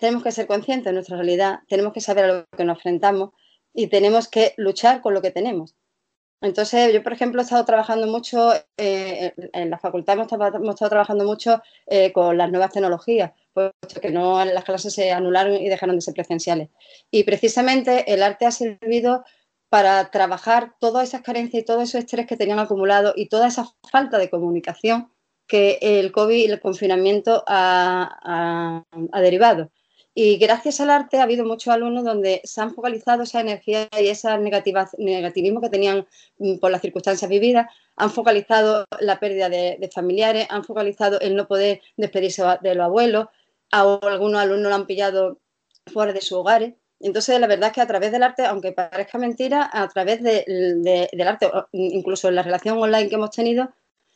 tenemos 0.00 0.22
que 0.22 0.32
ser 0.32 0.46
conscientes 0.46 0.86
de 0.86 0.92
nuestra 0.92 1.16
realidad, 1.16 1.60
tenemos 1.68 1.92
que 1.92 2.00
saber 2.00 2.24
a 2.24 2.28
lo 2.28 2.46
que 2.56 2.64
nos 2.64 2.76
enfrentamos 2.78 3.30
y 3.72 3.88
tenemos 3.88 4.28
que 4.28 4.54
luchar 4.56 5.00
con 5.00 5.14
lo 5.14 5.22
que 5.22 5.32
tenemos. 5.32 5.74
Entonces, 6.40 6.92
yo, 6.92 7.02
por 7.02 7.14
ejemplo, 7.14 7.40
he 7.40 7.44
estado 7.44 7.64
trabajando 7.64 8.06
mucho, 8.06 8.52
eh, 8.76 9.32
en 9.54 9.70
la 9.70 9.78
facultad 9.78 10.14
hemos, 10.14 10.26
estado 10.26 10.90
trabajando 10.90 11.24
mucho 11.24 11.62
eh, 11.86 12.12
con 12.12 12.36
las 12.36 12.50
nuevas 12.50 12.70
tecnologías, 12.70 13.32
puesto 13.54 14.00
que 14.00 14.10
no 14.10 14.44
las 14.44 14.64
clases 14.64 14.92
se 14.92 15.10
anularon 15.10 15.56
y 15.56 15.70
dejaron 15.70 15.96
de 15.96 16.02
ser 16.02 16.12
presenciales. 16.12 16.68
Y 17.10 17.24
precisamente 17.24 18.12
el 18.12 18.22
arte 18.22 18.44
ha 18.44 18.50
servido 18.50 19.24
para 19.74 20.08
trabajar 20.12 20.76
todas 20.78 21.08
esas 21.08 21.22
carencias 21.22 21.60
y 21.60 21.66
todo 21.66 21.80
ese 21.80 21.98
estrés 21.98 22.28
que 22.28 22.36
tenían 22.36 22.60
acumulado 22.60 23.12
y 23.16 23.26
toda 23.26 23.48
esa 23.48 23.74
falta 23.90 24.18
de 24.18 24.30
comunicación 24.30 25.10
que 25.48 25.78
el 25.82 26.12
COVID 26.12 26.36
y 26.36 26.44
el 26.44 26.60
confinamiento 26.60 27.42
ha, 27.48 28.84
derivado. 29.20 29.72
Y 30.14 30.36
gracias 30.36 30.80
al 30.80 30.90
arte 30.90 31.18
ha 31.18 31.24
habido 31.24 31.44
muchos 31.44 31.74
alumnos 31.74 32.04
donde 32.04 32.40
se 32.44 32.60
han 32.60 32.72
focalizado 32.72 33.24
esa 33.24 33.40
energía 33.40 33.88
y 34.00 34.06
ese 34.06 34.28
negativismo 34.38 35.60
que 35.60 35.70
tenían 35.70 36.06
mm, 36.38 36.58
por 36.58 36.70
las 36.70 36.80
circunstancias 36.80 37.28
vividas, 37.28 37.66
han 37.96 38.10
focalizado 38.10 38.84
la 39.00 39.18
pérdida 39.18 39.48
de, 39.48 39.90
familiares, 39.92 40.46
han 40.50 40.62
focalizado 40.62 41.18
el 41.18 41.34
no 41.34 41.48
poder 41.48 41.80
despedirse 41.96 42.44
de 42.62 42.76
los 42.76 42.84
abuelos, 42.84 43.26
algunos 43.72 44.40
alumnos 44.40 44.68
lo 44.68 44.74
han 44.76 44.86
pillado 44.86 45.40
fuera 45.92 46.12
de 46.12 46.20
sus 46.20 46.38
hogares 46.38 46.74
entonces, 47.06 47.38
la 47.38 47.46
verdad 47.46 47.68
es 47.68 47.74
que 47.74 47.80
a 47.82 47.86
través 47.86 48.12
del 48.12 48.22
arte, 48.22 48.44
aunque 48.46 48.72
parezca 48.72 49.18
mentira, 49.18 49.68
a 49.72 49.86
través 49.88 50.22
del 50.22 51.26
arte, 51.26 51.50
incluso 51.72 52.28
en 52.28 52.36
la 52.36 52.42
relación 52.42 52.78
online 52.78 53.08
que 53.08 53.16
hemos 53.16 53.30
tenido, 53.30 53.70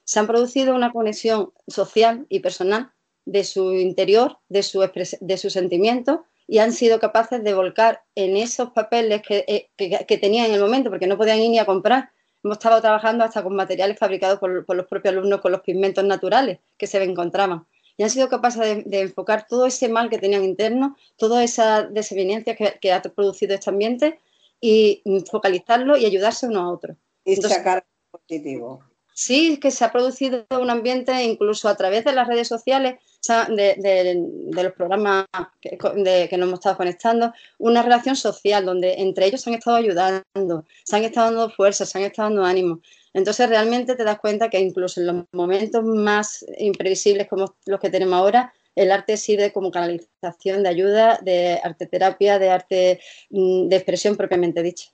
se 0.04 0.18
han 0.18 0.26
producido 0.26 0.75
una 0.75 0.90
conexión 0.90 1.52
social 1.66 2.25
y 2.30 2.40
personal 2.40 2.92
de 3.26 3.45
su 3.45 3.75
interior, 3.75 4.38
de 4.49 4.62
su, 4.62 4.80
de 5.21 5.37
sus 5.37 5.52
sentimientos 5.52 6.21
y 6.47 6.59
han 6.61 6.73
sido 6.73 6.99
capaces 6.99 7.45
de 7.45 7.52
volcar 7.52 8.04
en 8.14 8.38
esos 8.38 8.71
papeles 8.71 9.21
que, 9.21 9.45
eh, 9.47 10.18
tenían 10.18 10.47
en 10.47 10.54
el 10.54 10.61
momento, 10.62 10.88
porque 10.88 11.07
no 11.07 11.18
podían 11.18 11.40
ir 11.40 11.50
ni 11.50 11.59
a 11.59 11.66
comprar. 11.66 12.11
Hemos 12.42 12.57
estado 12.57 12.80
trabajando 12.80 13.23
hasta 13.23 13.42
con 13.42 13.54
materiales 13.54 13.99
fabricados 13.99 14.38
por, 14.38 14.64
por 14.64 14.76
los 14.76 14.87
propios 14.87 15.12
alumnos 15.12 15.42
con 15.42 15.52
los 15.52 15.61
pigmentos 15.61 16.04
naturales 16.04 16.61
que 16.78 16.87
se 16.87 17.02
encontraban 17.02 17.66
y 17.99 18.05
han 18.05 18.11
sido 18.11 18.28
capaces 18.28 18.85
de, 18.87 19.00
enfocar 19.00 19.47
todo 19.47 19.67
ese 19.67 19.88
mal 19.88 20.09
que 20.09 20.19
tenían 20.19 20.45
interno, 20.45 20.97
toda 21.17 21.43
esa 21.43 21.83
desaveniencia 21.83 22.57
que, 22.57 22.93
ha 22.93 23.02
producido 23.02 23.55
este 23.55 23.69
ambiente 23.69 24.21
y 24.61 25.02
focalizarlo 25.31 25.97
y 25.97 26.07
ayudarse 26.07 26.47
uno 26.47 26.61
a 26.61 26.73
otro. 26.73 26.97
Y 27.25 27.37
sacar 27.37 27.85
positivo. 28.11 28.85
Sí, 29.12 29.59
que 29.59 29.73
se 29.73 29.85
ha 29.85 29.90
producido 29.90 30.47
un 30.61 30.71
ambiente 30.71 31.25
incluso 31.25 31.69
a 31.69 31.76
través 31.76 32.05
de 32.05 32.12
las 32.12 32.28
redes 32.28 32.47
sociales, 32.47 33.00
de, 33.49 34.14
los 34.52 34.73
programas 34.75 35.26
que, 35.61 35.76
que, 35.76 36.37
nos 36.38 36.49
hemos 36.49 36.61
estado 36.61 36.76
conectando, 36.76 37.33
una 37.59 37.83
relación 37.83 38.14
social 38.14 38.64
donde 38.64 38.95
entre 38.95 39.26
ellos 39.26 39.40
se 39.40 39.50
han 39.50 39.57
estado 39.57 39.76
ayudando, 39.76 40.64
se 40.85 40.97
han 40.97 41.02
estado 41.02 41.33
dando 41.33 41.50
fuerza, 41.50 41.85
se 41.85 41.99
han 41.99 42.05
estado 42.05 42.28
dando 42.28 42.45
ánimo. 42.45 42.81
Entonces 43.14 43.48
realmente 43.48 43.96
te 43.96 44.04
das 44.04 44.18
cuenta 44.18 44.50
que 44.50 44.60
incluso 44.60 45.00
en 45.00 45.06
los 45.06 45.24
momentos 45.32 45.84
más 45.84 46.44
imprevisibles 46.58 47.28
como 47.28 47.54
los 47.66 47.80
que 47.80 47.90
tenemos 47.90 48.14
ahora, 48.14 48.52
el 48.74 48.92
arte 48.92 49.16
sirve 49.16 49.52
como 49.52 49.70
canalización 49.70 50.62
de 50.62 50.68
ayuda, 50.68 51.18
de 51.22 51.60
arte 51.62 51.86
terapia, 51.86 52.38
de 52.38 52.50
arte 52.50 53.00
mm, 53.30 53.68
de 53.68 53.76
expresión 53.76 54.16
propiamente 54.16 54.62
dicha. 54.62 54.90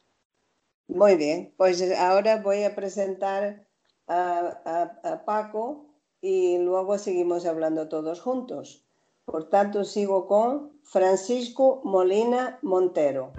Muy 0.88 1.16
bien, 1.16 1.54
pues 1.56 1.83
ahora 1.99 2.40
voy 2.42 2.62
a 2.62 2.75
presentar 2.75 3.66
a, 4.06 5.23
Paco 5.25 5.87
y 6.21 6.59
luego 6.59 6.99
seguimos 6.99 7.47
hablando 7.47 7.88
todos 7.88 8.21
juntos. 8.21 8.85
Por 9.25 9.49
tanto, 9.49 9.85
sigo 9.85 10.26
con 10.26 10.78
Francisco 10.83 11.80
Molina 11.85 12.59
Montero. 12.62 13.33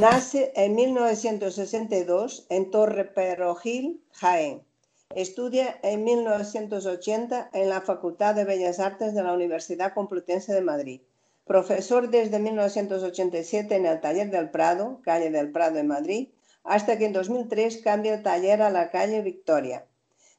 Nace 0.00 0.52
en 0.54 0.76
1962 0.76 2.46
en 2.50 2.70
Torre 2.70 3.04
Perrojil, 3.04 4.00
Jaén. 4.12 4.62
Estudia 5.12 5.76
en 5.82 6.04
1980 6.04 7.50
en 7.52 7.68
la 7.68 7.80
Facultad 7.80 8.36
de 8.36 8.44
Bellas 8.44 8.78
Artes 8.78 9.12
de 9.12 9.24
la 9.24 9.32
Universidad 9.32 9.94
Complutense 9.94 10.54
de 10.54 10.60
Madrid. 10.60 11.00
Profesor 11.46 12.10
desde 12.10 12.38
1987 12.38 13.74
en 13.74 13.86
el 13.86 14.00
Taller 14.00 14.30
del 14.30 14.50
Prado, 14.50 15.00
calle 15.02 15.30
del 15.30 15.50
Prado 15.50 15.80
en 15.80 15.88
Madrid, 15.88 16.28
hasta 16.62 16.96
que 16.96 17.06
en 17.06 17.12
2003 17.12 17.78
cambia 17.78 18.14
el 18.14 18.22
taller 18.22 18.62
a 18.62 18.70
la 18.70 18.92
calle 18.92 19.20
Victoria, 19.22 19.84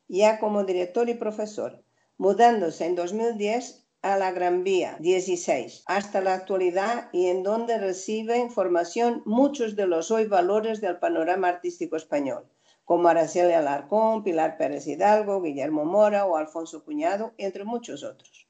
ya 0.08 0.39
como 0.39 0.63
director 0.63 1.10
y 1.10 1.16
profesor, 1.16 1.84
mudándose 2.18 2.86
en 2.86 2.96
2010 2.96 3.84
a 4.01 4.18
la 4.18 4.32
Gran 4.32 4.63
Vía 4.63 4.96
16 5.00 5.84
hasta 5.86 6.22
la 6.22 6.34
actualidad 6.34 7.10
y 7.12 7.27
en 7.27 7.44
donde 7.44 7.77
recibe 7.77 8.38
información 8.38 9.22
muchos 9.25 9.75
de 9.75 9.88
los 9.88 10.10
hoy 10.10 10.25
valores 10.25 10.79
del 10.79 11.00
panorama 11.00 11.50
artístico 11.50 11.98
español, 11.98 12.48
como 12.86 13.10
Araceli 13.10 13.53
Alarcón, 13.53 14.24
Pilar 14.24 14.58
Pérez 14.58 14.88
Hidalgo, 14.88 15.41
Guillermo 15.41 15.84
Mora 15.84 16.25
o 16.25 16.38
Alfonso 16.38 16.86
Cuñado, 16.86 17.34
entre 17.38 17.65
muchos 17.65 18.03
otros. 18.03 18.48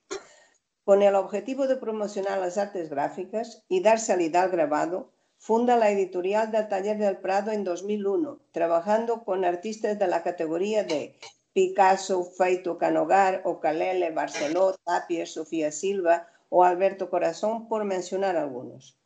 Con 0.83 1.01
el 1.01 1.15
objetivo 1.15 1.67
de 1.67 1.77
promocionar 1.77 2.39
las 2.39 2.57
artes 2.57 2.89
gráficas 2.89 3.63
y 3.67 3.81
dar 3.81 3.99
salida 3.99 4.43
al 4.43 4.51
grabado, 4.51 5.11
funda 5.37 5.77
la 5.77 5.89
editorial 5.89 6.51
del 6.51 6.67
Taller 6.67 6.97
del 6.97 7.17
Prado 7.17 7.51
en 7.51 7.63
2001, 7.63 8.39
trabajando 8.51 9.23
con 9.23 9.45
artistas 9.45 9.97
de 9.97 10.07
la 10.07 10.21
categoría 10.21 10.83
de 10.83 11.19
Picasso, 11.51 12.23
Feito 12.23 12.77
Canogar, 12.77 13.41
Ocalele, 13.43 14.11
Barceló, 14.11 14.75
Tapia, 14.85 15.25
Sofía 15.25 15.71
Silva 15.71 16.27
o 16.49 16.63
Alberto 16.63 17.09
Corazón, 17.09 17.67
por 17.67 17.85
mencionar 17.85 18.37
algunos. 18.37 18.99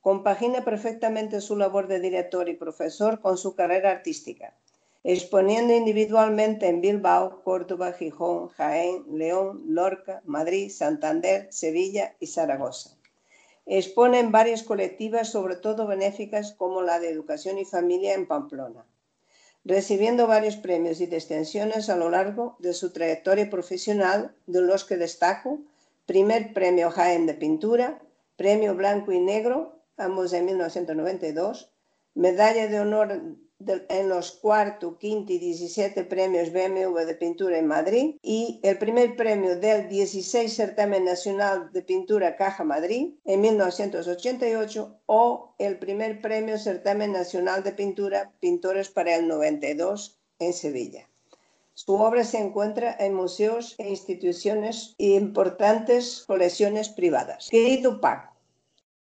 Compagina 0.00 0.64
perfectamente 0.64 1.40
su 1.40 1.56
labor 1.56 1.88
de 1.88 1.98
director 1.98 2.48
y 2.48 2.54
profesor 2.54 3.20
con 3.20 3.36
su 3.36 3.56
carrera 3.56 3.90
artística, 3.90 4.56
exponiendo 5.02 5.74
individualmente 5.74 6.68
en 6.68 6.80
Bilbao, 6.80 7.42
Córdoba, 7.42 7.92
Gijón, 7.92 8.48
Jaén, 8.50 9.04
León, 9.10 9.64
Lorca, 9.66 10.22
Madrid, 10.24 10.70
Santander, 10.70 11.48
Sevilla 11.50 12.14
y 12.20 12.28
Zaragoza. 12.28 12.96
Expone 13.66 14.20
en 14.20 14.30
varias 14.30 14.62
colectivas, 14.62 15.30
sobre 15.30 15.56
todo 15.56 15.88
benéficas, 15.88 16.52
como 16.52 16.80
la 16.80 17.00
de 17.00 17.10
Educación 17.10 17.58
y 17.58 17.64
Familia 17.64 18.14
en 18.14 18.28
Pamplona 18.28 18.86
recibiendo 19.64 20.26
varios 20.26 20.56
premios 20.56 21.00
y 21.00 21.06
distinciones 21.06 21.88
a 21.88 21.96
lo 21.96 22.10
largo 22.10 22.56
de 22.58 22.72
su 22.72 22.92
trayectoria 22.92 23.50
profesional, 23.50 24.34
de 24.46 24.60
los 24.62 24.84
que 24.84 24.96
destaco 24.96 25.60
primer 26.06 26.54
premio 26.54 26.90
Jaén 26.90 27.26
de 27.26 27.34
Pintura, 27.34 28.00
premio 28.36 28.74
Blanco 28.74 29.12
y 29.12 29.20
Negro, 29.20 29.82
ambos 29.98 30.32
en 30.32 30.46
1992, 30.46 31.70
medalla 32.14 32.66
de 32.66 32.80
honor 32.80 33.20
en 33.66 34.08
los 34.08 34.32
cuarto, 34.32 34.98
quinto 34.98 35.32
y 35.32 35.38
17 35.38 36.04
premios 36.04 36.52
BMW 36.52 36.98
de 37.04 37.14
pintura 37.14 37.58
en 37.58 37.66
Madrid 37.66 38.14
y 38.22 38.60
el 38.62 38.78
primer 38.78 39.16
premio 39.16 39.56
del 39.56 39.88
16 39.88 40.54
Certamen 40.54 41.04
Nacional 41.04 41.70
de 41.72 41.82
Pintura 41.82 42.36
Caja 42.36 42.62
Madrid 42.62 43.14
en 43.24 43.40
1988 43.40 45.00
o 45.06 45.54
el 45.58 45.78
primer 45.78 46.20
premio 46.20 46.56
Certamen 46.56 47.12
Nacional 47.12 47.64
de 47.64 47.72
Pintura 47.72 48.32
Pintores 48.38 48.90
para 48.90 49.16
el 49.16 49.26
92 49.26 50.20
en 50.38 50.52
Sevilla. 50.52 51.08
Su 51.74 51.94
obra 51.94 52.24
se 52.24 52.38
encuentra 52.38 52.96
en 52.98 53.14
museos 53.14 53.74
e 53.78 53.88
instituciones 53.88 54.94
y 54.98 55.14
importantes 55.14 56.24
colecciones 56.26 56.88
privadas. 56.88 57.48
Querido 57.50 58.00
Paco, 58.00 58.37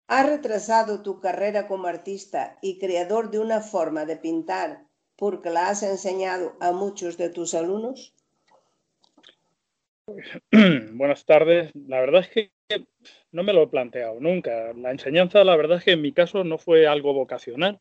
¿Has 0.06 0.28
retrasado 0.28 1.02
tu 1.02 1.20
carrera 1.20 1.66
como 1.66 1.86
artista 1.86 2.58
y 2.60 2.78
creador 2.78 3.30
de 3.30 3.38
una 3.38 3.60
forma 3.62 4.04
de 4.04 4.16
pintar 4.16 4.84
porque 5.16 5.48
la 5.48 5.68
has 5.68 5.82
enseñado 5.82 6.56
a 6.60 6.72
muchos 6.72 7.16
de 7.16 7.30
tus 7.30 7.54
alumnos? 7.54 8.14
Buenas 10.92 11.24
tardes. 11.24 11.70
La 11.74 12.00
verdad 12.00 12.20
es 12.20 12.28
que 12.28 12.50
no 13.32 13.42
me 13.42 13.54
lo 13.54 13.62
he 13.62 13.68
planteado 13.68 14.20
nunca. 14.20 14.74
La 14.74 14.90
enseñanza, 14.90 15.42
la 15.42 15.56
verdad 15.56 15.78
es 15.78 15.84
que 15.84 15.92
en 15.92 16.02
mi 16.02 16.12
caso 16.12 16.44
no 16.44 16.58
fue 16.58 16.86
algo 16.86 17.14
vocacional. 17.14 17.80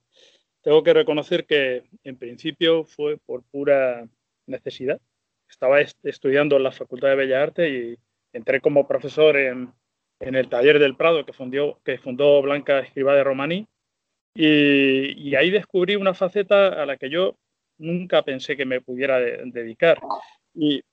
Tengo 0.61 0.81
que 0.81 0.93
reconocer 0.93 1.45
que 1.45 1.83
en 2.05 2.17
principio 2.17 2.85
fue 2.85 3.17
por 3.17 3.43
pura 3.43 4.07
necesidad. 4.45 5.01
Estaba 5.49 5.81
estudiando 5.81 6.55
en 6.55 6.63
la 6.63 6.71
Facultad 6.71 7.09
de 7.09 7.15
Bellas 7.15 7.43
Artes 7.43 7.69
y 7.69 7.97
entré 8.31 8.61
como 8.61 8.87
profesor 8.87 9.35
en, 9.35 9.73
en 10.25 10.35
el 10.35 10.49
taller 10.49 10.79
del 10.79 10.95
Prado 10.95 11.25
que, 11.25 11.33
fundió, 11.33 11.79
que 11.83 11.97
fundó 11.97 12.41
Blanca 12.41 12.79
Escribá 12.79 13.15
de 13.15 13.23
Romaní. 13.23 13.67
Y, 14.35 15.35
ahí 15.35 15.51
descubrí 15.51 15.95
una 15.95 16.13
faceta 16.13 16.81
a 16.81 16.85
la 16.85 16.97
que 16.97 17.09
yo 17.09 17.35
nunca 17.77 18.23
pensé 18.23 18.57
que 18.57 18.65
me 18.65 18.81
pudiera 18.81 19.19
dedicar. 19.19 19.99
Y, 20.55 20.83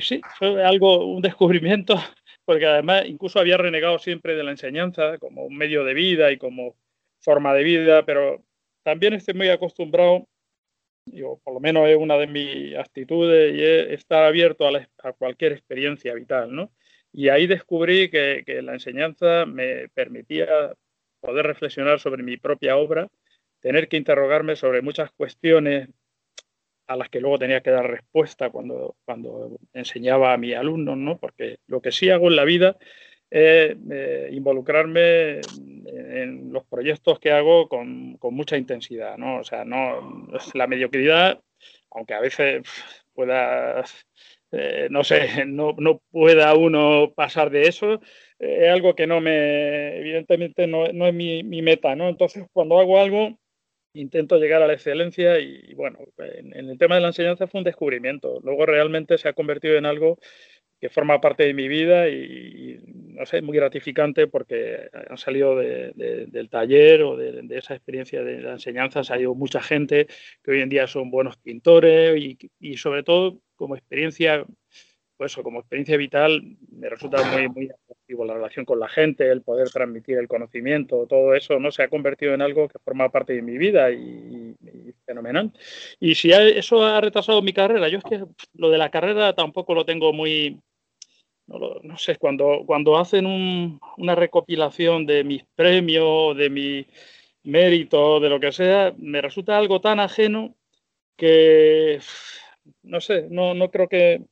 sí, 0.00 0.20
fue 0.38 0.62
algo, 0.64 1.06
un 1.06 1.22
descubrimiento, 1.22 1.94
porque 2.44 2.66
además 2.66 3.04
incluso 3.06 3.38
había 3.38 3.56
renegado 3.56 3.98
siempre 3.98 4.34
de 4.34 4.44
la 4.44 4.50
enseñanza 4.50 5.18
como 5.18 5.48
medio 5.48 5.84
de 5.84 5.94
vida 5.94 6.30
y 6.32 6.38
como 6.38 6.76
forma 7.20 7.54
de 7.54 7.64
vida, 7.64 8.04
pero 8.04 8.42
también 8.82 9.14
estoy 9.14 9.34
muy 9.34 9.48
acostumbrado, 9.48 10.26
digo, 11.06 11.40
por 11.44 11.54
lo 11.54 11.60
menos 11.60 11.88
es 11.88 11.96
una 11.96 12.16
de 12.16 12.26
mis 12.26 12.76
actitudes, 12.76 13.54
y 13.54 13.62
es 13.62 13.98
estar 13.98 14.24
abierto 14.24 14.66
a 14.66 15.12
cualquier 15.12 15.52
experiencia 15.52 16.14
vital, 16.14 16.54
¿no? 16.54 16.70
Y 17.12 17.28
ahí 17.28 17.46
descubrí 17.46 18.10
que, 18.10 18.44
la 18.62 18.74
enseñanza 18.74 19.46
me 19.46 19.88
permitía 19.88 20.74
poder 21.20 21.46
reflexionar 21.46 22.00
sobre 22.00 22.22
mi 22.22 22.36
propia 22.36 22.76
obra, 22.76 23.08
tener 23.60 23.88
que 23.88 23.96
interrogarme 23.96 24.56
sobre 24.56 24.82
muchas 24.82 25.10
cuestiones 25.12 25.88
a 26.86 26.96
las 26.96 27.08
que 27.08 27.20
luego 27.20 27.38
tenía 27.38 27.60
que 27.60 27.70
dar 27.70 27.88
respuesta 27.88 28.50
cuando, 28.50 28.96
cuando 29.04 29.58
enseñaba 29.72 30.32
a 30.32 30.38
mis 30.38 30.56
alumnos, 30.56 30.96
¿no? 30.96 31.18
Porque 31.18 31.58
lo 31.66 31.80
que 31.80 31.92
sí 31.92 32.10
hago 32.10 32.28
en 32.28 32.36
la 32.36 32.44
vida 32.44 32.78
es 33.30 33.76
eh, 33.90 34.28
involucrarme 34.32 35.40
en 35.86 36.52
los 36.52 36.64
proyectos 36.64 37.20
que 37.20 37.30
hago 37.30 37.68
con, 37.68 38.16
con, 38.16 38.34
mucha 38.34 38.56
intensidad, 38.56 39.16
¿no? 39.18 39.38
O 39.38 39.44
sea, 39.44 39.64
no 39.64 40.28
la 40.54 40.66
mediocridad, 40.66 41.40
aunque 41.92 42.14
a 42.14 42.20
veces 42.20 42.62
pueda 43.12 43.84
eh, 44.52 44.88
no 44.90 45.04
sé, 45.04 45.44
no, 45.46 45.74
no, 45.78 46.02
pueda 46.10 46.54
uno 46.54 47.12
pasar 47.14 47.50
de 47.50 47.62
eso, 47.68 47.94
eh, 48.38 48.66
es 48.66 48.70
algo 48.70 48.94
que 48.94 49.06
no 49.06 49.20
me, 49.20 49.98
evidentemente 49.98 50.66
no, 50.66 50.86
es 50.86 51.14
mi, 51.14 51.42
meta, 51.62 51.94
¿no? 51.96 52.08
Entonces, 52.08 52.46
cuando 52.52 52.78
hago 52.78 53.00
algo, 53.00 53.38
intento 53.92 54.38
llegar 54.38 54.62
a 54.62 54.66
la 54.66 54.74
excelencia 54.74 55.38
y, 55.40 55.74
bueno, 55.74 55.98
en, 56.18 56.52
el 56.54 56.78
tema 56.78 56.96
de 56.96 57.00
la 57.02 57.08
enseñanza 57.08 57.46
fue 57.46 57.58
un 57.58 57.64
descubrimiento. 57.64 58.40
Luego 58.42 58.66
realmente 58.66 59.18
se 59.18 59.28
ha 59.28 59.32
convertido 59.32 59.76
en 59.76 59.86
algo 59.86 60.18
que 60.80 60.88
forma 60.88 61.20
parte 61.20 61.44
de 61.44 61.54
mi 61.54 61.68
vida 61.68 62.08
y, 62.08 62.80
no 62.86 63.26
sé, 63.26 63.42
muy 63.42 63.56
gratificante 63.56 64.26
porque 64.26 64.88
han 65.08 65.18
salido 65.18 65.56
del 65.56 66.48
taller 66.50 67.02
o 67.02 67.16
de, 67.16 67.44
esa 67.50 67.74
experiencia 67.74 68.22
de 68.22 68.40
la 68.40 68.52
enseñanza, 68.52 69.02
ha 69.08 69.20
ido 69.20 69.34
mucha 69.34 69.60
gente 69.60 70.06
que 70.42 70.52
hoy 70.52 70.60
en 70.62 70.70
día 70.70 70.86
son 70.86 71.10
buenos 71.10 71.36
pintores 71.36 72.16
y, 72.16 72.38
y 72.58 72.76
sobre 72.78 73.02
todo 73.02 73.40
como 73.56 73.76
experiencia, 73.76 74.46
pues 75.18 75.36
como 75.36 75.60
experiencia 75.60 75.98
vital, 75.98 76.56
me 76.72 76.88
resulta 76.88 77.22
muy, 77.30 77.46
muy 77.50 77.68
atractivo 77.68 78.24
la 78.24 78.32
relación 78.32 78.64
con 78.64 78.80
la 78.80 78.88
gente, 78.88 79.30
el 79.30 79.42
poder 79.42 79.68
transmitir 79.68 80.16
el 80.16 80.28
conocimiento, 80.28 81.06
todo 81.06 81.34
eso 81.34 81.58
no 81.58 81.70
se 81.70 81.82
ha 81.82 81.88
convertido 81.88 82.32
en 82.32 82.40
algo 82.40 82.68
que 82.68 82.78
forma 82.78 83.10
parte 83.10 83.34
de 83.34 83.42
mi 83.42 83.58
vida 83.58 83.90
y, 83.90 84.56
fenomenal. 85.04 85.52
Y 85.98 86.14
si 86.14 86.30
eso 86.32 86.82
ha 86.82 87.00
retrasado 87.00 87.42
mi 87.42 87.52
carrera, 87.52 87.88
yo 87.88 87.98
es 87.98 88.04
que 88.04 88.24
lo 88.54 88.70
de 88.70 88.78
la 88.78 88.90
carrera 88.90 89.34
tampoco 89.34 89.74
lo 89.74 89.84
tengo 89.84 90.12
muy, 90.12 90.58
no, 91.58 91.98
sé, 91.98 92.16
cuando, 92.16 92.62
cuando 92.66 92.98
hacen 92.98 93.26
una 93.96 94.14
recopilación 94.14 95.06
de 95.06 95.24
mis 95.24 95.44
premios, 95.54 96.36
de 96.36 96.50
mi 96.50 96.86
mérito, 97.42 98.20
de 98.20 98.28
lo 98.28 98.38
que 98.40 98.52
sea, 98.52 98.94
me 98.96 99.20
resulta 99.20 99.58
algo 99.58 99.80
tan 99.80 100.00
ajeno 100.00 100.54
que 101.16 102.00
no 102.82 103.00
sé, 103.00 103.26
no, 103.30 103.54
no 103.54 103.70
creo 103.70 103.88
que 103.88 104.22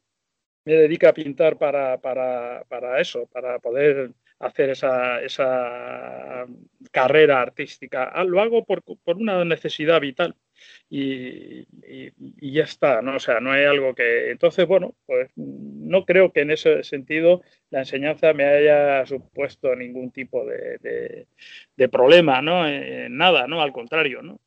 me 0.65 0.75
dedique 0.75 1.07
a 1.07 1.15
pintar 1.15 1.59
para, 1.59 1.99
para, 2.01 2.65
para 2.69 3.01
eso, 3.01 3.27
para 3.27 3.59
poder 3.59 4.13
hacer 4.39 4.71
esa, 4.71 5.21
esa 5.23 6.47
carrera 6.93 7.41
artística. 7.41 8.05
Ah, 8.05 8.25
lo 8.25 8.41
hago 8.41 8.65
por, 8.65 8.83
por 8.83 9.17
una 9.17 9.45
necesidad 9.45 10.01
vital 10.01 10.37
y, 10.91 11.67
y, 11.87 12.53
ya 12.53 12.65
está, 12.65 13.03
¿no? 13.03 13.17
O 13.17 13.21
sea, 13.21 13.41
no 13.41 13.53
hay 13.53 13.65
algo 13.65 13.95
que... 13.95 14.31
Entonces, 14.31 14.67
bueno, 14.67 14.95
pues 15.07 15.31
no 15.37 16.05
creo 16.05 16.33
que 16.33 16.41
en 16.41 16.51
ese 16.51 16.83
sentido 16.83 17.43
la 17.71 17.81
enseñanza 17.81 18.33
me 18.33 18.45
haya 18.45 19.05
supuesto 19.07 19.75
ningún 19.77 20.11
tipo 20.11 20.45
de, 20.45 21.27
de, 21.77 21.89
problema, 21.89 22.41
¿no? 22.41 22.65
nada, 23.11 23.47
¿no? 23.47 23.61
Al 23.61 23.73
contrario, 23.73 24.23
¿no? 24.23 24.41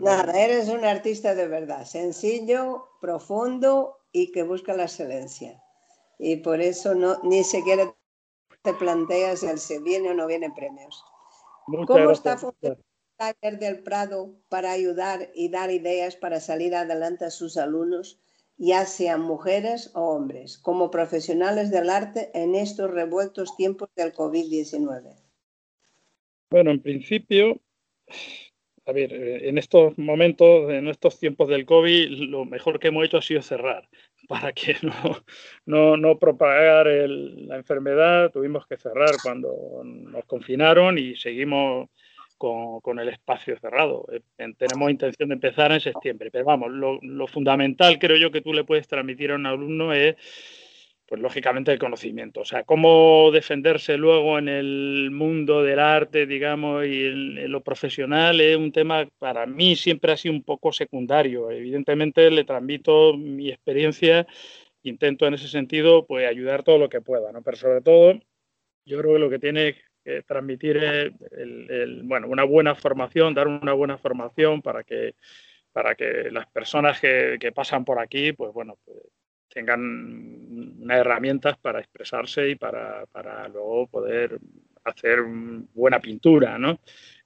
Nada, 0.00 0.42
eres 0.42 0.68
un 0.68 0.84
artista 0.84 1.34
de 1.34 1.48
verdad, 1.48 1.84
sencillo, 1.84 2.88
profundo 3.00 3.98
y 4.12 4.30
que 4.32 4.42
busca 4.42 4.74
la 4.74 4.84
excelencia. 4.84 5.62
Y 6.18 6.36
por 6.36 6.60
eso 6.60 6.94
no, 6.94 7.20
ni 7.22 7.44
siquiera 7.44 7.94
te 8.62 8.74
planteas 8.74 9.40
si 9.40 9.58
se 9.58 9.80
viene 9.80 10.10
o 10.10 10.14
no 10.14 10.26
viene 10.26 10.50
premios. 10.50 11.04
¿Cómo 11.86 12.10
está 12.10 12.36
funcionando 12.36 12.82
el 12.82 12.87
taller 13.18 13.58
del 13.58 13.82
Prado 13.82 14.34
para 14.48 14.72
ayudar 14.72 15.30
y 15.34 15.50
dar 15.50 15.70
ideas 15.70 16.16
para 16.16 16.40
salir 16.40 16.74
adelante 16.74 17.24
a 17.24 17.30
sus 17.30 17.56
alumnos, 17.56 18.20
ya 18.56 18.86
sean 18.86 19.20
mujeres 19.20 19.90
o 19.94 20.00
hombres, 20.14 20.58
como 20.58 20.90
profesionales 20.90 21.70
del 21.70 21.90
arte 21.90 22.30
en 22.34 22.54
estos 22.54 22.90
revueltos 22.90 23.56
tiempos 23.56 23.88
del 23.96 24.12
COVID-19? 24.12 25.16
Bueno, 26.50 26.70
en 26.70 26.80
principio, 26.80 27.60
a 28.86 28.92
ver, 28.92 29.12
en 29.12 29.58
estos 29.58 29.98
momentos, 29.98 30.70
en 30.70 30.88
estos 30.88 31.18
tiempos 31.20 31.48
del 31.48 31.66
COVID, 31.66 32.08
lo 32.30 32.44
mejor 32.46 32.78
que 32.78 32.88
hemos 32.88 33.04
hecho 33.04 33.18
ha 33.18 33.22
sido 33.22 33.42
cerrar 33.42 33.88
para 34.28 34.52
que 34.52 34.76
no, 34.82 35.24
no, 35.66 35.96
no 35.96 36.18
propagar 36.18 36.86
la 36.86 37.56
enfermedad. 37.56 38.30
Tuvimos 38.30 38.66
que 38.66 38.76
cerrar 38.76 39.10
cuando 39.22 39.82
nos 39.84 40.24
confinaron 40.24 40.98
y 40.98 41.16
seguimos 41.16 41.90
con, 42.38 42.98
el 42.98 43.08
espacio 43.08 43.58
cerrado. 43.58 44.06
Eh, 44.12 44.20
tenemos 44.56 44.90
intención 44.90 45.28
de 45.28 45.34
empezar 45.34 45.72
en 45.72 45.80
septiembre, 45.80 46.30
pero 46.30 46.44
vamos, 46.44 46.70
lo, 46.70 46.98
lo, 47.02 47.26
fundamental 47.26 47.98
creo 47.98 48.16
yo 48.16 48.30
que 48.30 48.40
tú 48.40 48.54
le 48.54 48.64
puedes 48.64 48.88
transmitir 48.88 49.32
a 49.32 49.34
un 49.34 49.46
alumno 49.46 49.92
es, 49.92 50.16
pues 51.06 51.20
lógicamente, 51.20 51.72
el 51.72 51.78
conocimiento. 51.78 52.40
O 52.40 52.44
sea, 52.44 52.64
cómo 52.64 53.30
defenderse 53.32 53.96
luego 53.96 54.38
en 54.38 54.48
el 54.48 55.10
mundo 55.10 55.62
del 55.62 55.80
arte, 55.80 56.26
digamos, 56.26 56.86
y 56.86 57.06
en, 57.06 57.50
lo 57.50 57.62
profesional 57.62 58.40
es 58.40 58.56
un 58.56 58.72
tema 58.72 59.08
para 59.18 59.46
mí 59.46 59.74
siempre 59.74 60.12
ha 60.12 60.16
sido 60.16 60.34
un 60.34 60.42
poco 60.42 60.72
secundario. 60.72 61.50
Evidentemente 61.50 62.30
le 62.30 62.44
transmito 62.44 63.16
mi 63.16 63.48
experiencia, 63.50 64.26
intento 64.82 65.26
en 65.26 65.34
ese 65.34 65.48
sentido, 65.48 66.06
pues 66.06 66.28
ayudar 66.28 66.62
todo 66.62 66.78
lo 66.78 66.88
que 66.88 67.00
pueda, 67.00 67.32
¿no? 67.32 67.42
Pero 67.42 67.56
sobre 67.56 67.80
todo, 67.80 68.20
yo 68.84 68.98
creo 68.98 69.14
que 69.14 69.18
lo 69.18 69.30
que 69.30 69.38
tiene 69.38 69.76
transmitir 70.26 70.76
el, 70.76 72.02
bueno, 72.04 72.28
una 72.28 72.44
buena 72.44 72.74
formación, 72.74 73.34
dar 73.34 73.48
una 73.48 73.72
buena 73.72 73.98
formación 73.98 74.62
para 74.62 74.84
que, 74.84 75.14
para 75.72 75.94
que 75.94 76.30
las 76.30 76.46
personas 76.46 77.00
que, 77.00 77.52
pasan 77.54 77.84
por 77.84 77.98
aquí, 77.98 78.32
pues 78.32 78.52
bueno, 78.52 78.76
pues 78.84 78.98
tengan 79.48 79.80
unas 80.80 80.98
herramientas 80.98 81.56
para 81.58 81.80
expresarse 81.80 82.50
y 82.50 82.54
para, 82.54 83.06
luego 83.52 83.86
poder 83.86 84.38
hacer 84.84 85.20
buena 85.74 86.00
pintura, 86.00 86.58
¿no? 86.58 86.78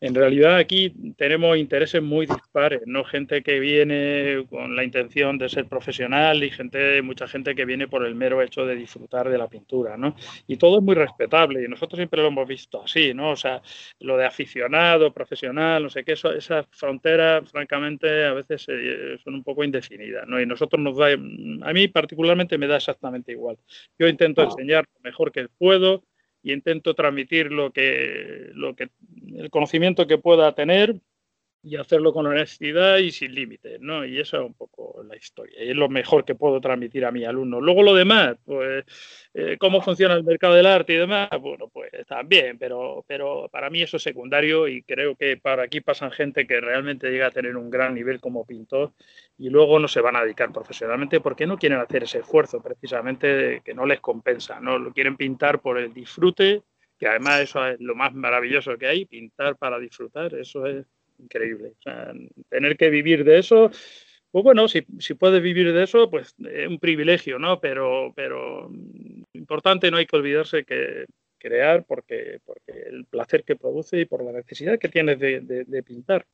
En 0.02 0.16
realidad 0.16 0.56
aquí 0.56 0.92
tenemos 1.16 1.56
intereses 1.56 2.02
muy 2.02 2.26
dispares, 2.26 2.80
no 2.86 3.04
gente 3.04 3.40
que 3.40 3.60
viene 3.60 4.44
con 4.50 4.74
la 4.74 4.82
intención 4.82 5.38
de 5.38 5.48
ser 5.48 5.66
profesional 5.66 6.42
y 6.42 6.50
gente, 6.50 7.00
mucha 7.02 7.28
gente 7.28 7.54
que 7.54 7.64
viene 7.64 7.86
por 7.86 8.04
el 8.04 8.16
mero 8.16 8.42
hecho 8.42 8.66
de 8.66 8.74
disfrutar 8.74 9.30
de 9.30 9.38
la 9.38 9.46
pintura, 9.46 9.96
¿no? 9.96 10.16
Y 10.48 10.56
todo 10.56 10.78
es 10.78 10.82
muy 10.82 10.96
respetable 10.96 11.64
y 11.64 11.68
nosotros 11.68 11.98
siempre 11.98 12.20
lo 12.20 12.26
hemos 12.26 12.48
visto 12.48 12.82
así, 12.82 13.14
¿no? 13.14 13.30
O 13.30 13.36
sea, 13.36 13.62
lo 14.00 14.16
de 14.16 14.26
aficionado, 14.26 15.12
profesional, 15.14 15.84
no 15.84 15.88
sé 15.88 16.02
qué, 16.02 16.14
eso, 16.14 16.32
esas 16.32 16.66
fronteras, 16.72 17.48
francamente, 17.48 18.24
a 18.24 18.32
veces 18.32 18.66
eh, 18.70 19.18
son 19.22 19.36
un 19.36 19.44
poco 19.44 19.62
indefinidas, 19.62 20.26
¿no? 20.26 20.40
Y 20.40 20.46
nosotros 20.46 20.82
nos 20.82 20.96
da, 20.96 21.12
a 21.12 21.72
mí 21.72 21.86
particularmente 21.86 22.58
me 22.58 22.66
da 22.66 22.78
exactamente 22.78 23.30
igual. 23.30 23.56
Yo 23.96 24.08
intento 24.08 24.42
enseñar 24.42 24.84
lo 24.96 25.00
mejor 25.00 25.30
que 25.30 25.46
puedo, 25.48 26.02
y 26.42 26.52
intento 26.52 26.94
transmitir 26.94 27.52
lo 27.52 27.72
que, 27.72 28.50
lo 28.54 28.74
que, 28.74 28.90
el 29.36 29.50
conocimiento 29.50 30.06
que 30.06 30.18
pueda 30.18 30.54
tener 30.54 31.00
y 31.64 31.76
hacerlo 31.76 32.12
con 32.12 32.26
honestidad 32.26 32.98
y 32.98 33.12
sin 33.12 33.34
límites, 33.34 33.80
¿no? 33.80 34.04
Y 34.04 34.18
eso 34.18 34.38
es 34.38 34.42
un 34.46 34.54
poco 34.54 35.02
la 35.04 35.16
historia 35.16 35.62
y 35.62 35.70
es 35.70 35.76
lo 35.76 35.88
mejor 35.88 36.24
que 36.24 36.34
puedo 36.34 36.60
transmitir 36.60 37.04
a 37.04 37.12
mi 37.12 37.24
alumno. 37.24 37.60
Luego 37.60 37.84
lo 37.84 37.94
demás, 37.94 38.36
pues 38.44 38.84
eh, 39.32 39.56
cómo 39.60 39.80
funciona 39.80 40.14
el 40.14 40.24
mercado 40.24 40.54
del 40.54 40.66
arte 40.66 40.94
y 40.94 40.96
demás, 40.96 41.28
bueno, 41.40 41.68
pues 41.68 41.90
también, 42.08 42.58
pero, 42.58 43.04
pero 43.06 43.48
para 43.48 43.70
mí 43.70 43.80
eso 43.80 43.96
es 43.96 44.02
secundario 44.02 44.66
y 44.66 44.82
creo 44.82 45.14
que 45.14 45.36
para 45.36 45.62
aquí 45.62 45.80
pasan 45.80 46.10
gente 46.10 46.46
que 46.48 46.60
realmente 46.60 47.10
llega 47.10 47.28
a 47.28 47.30
tener 47.30 47.56
un 47.56 47.70
gran 47.70 47.94
nivel 47.94 48.20
como 48.20 48.44
pintor 48.44 48.92
y 49.38 49.48
luego 49.48 49.78
no 49.78 49.86
se 49.86 50.00
van 50.00 50.16
a 50.16 50.22
dedicar 50.22 50.52
profesionalmente 50.52 51.20
porque 51.20 51.46
no 51.46 51.58
quieren 51.58 51.78
hacer 51.78 52.02
ese 52.02 52.18
esfuerzo 52.18 52.60
precisamente 52.60 53.62
que 53.64 53.74
no 53.74 53.86
les 53.86 54.00
compensa, 54.00 54.58
¿no? 54.60 54.78
Lo 54.78 54.92
quieren 54.92 55.16
pintar 55.16 55.60
por 55.60 55.78
el 55.78 55.94
disfrute, 55.94 56.62
que 56.98 57.06
además 57.06 57.40
eso 57.40 57.64
es 57.66 57.80
lo 57.80 57.94
más 57.94 58.12
maravilloso 58.14 58.76
que 58.76 58.88
hay, 58.88 59.04
pintar 59.04 59.56
para 59.56 59.78
disfrutar, 59.78 60.34
eso 60.34 60.66
es 60.66 60.86
increíble. 61.22 61.74
tener 62.48 62.76
que 62.76 62.90
vivir 62.90 63.24
de 63.24 63.38
eso, 63.38 63.70
pues 64.32 64.44
bueno, 64.44 64.66
si, 64.66 64.86
si 64.98 65.14
puedes 65.14 65.42
vivir 65.42 65.72
de 65.72 65.84
eso, 65.84 66.10
pues 66.10 66.34
es 66.38 66.66
un 66.66 66.78
privilegio, 66.78 67.38
¿no? 67.38 67.60
Pero, 67.60 68.12
pero 68.16 68.70
importante, 69.34 69.90
no 69.90 69.98
hay 69.98 70.06
que 70.06 70.16
olvidarse 70.16 70.64
que 70.64 71.04
crear 71.38 71.84
porque, 71.84 72.40
porque 72.44 72.72
el 72.86 73.04
placer 73.04 73.44
que 73.44 73.56
produce 73.56 74.00
y 74.00 74.04
por 74.06 74.24
la 74.24 74.32
necesidad 74.32 74.78
que 74.78 74.88
tienes 74.88 75.18
de, 75.18 75.82
pintar. 75.84 76.26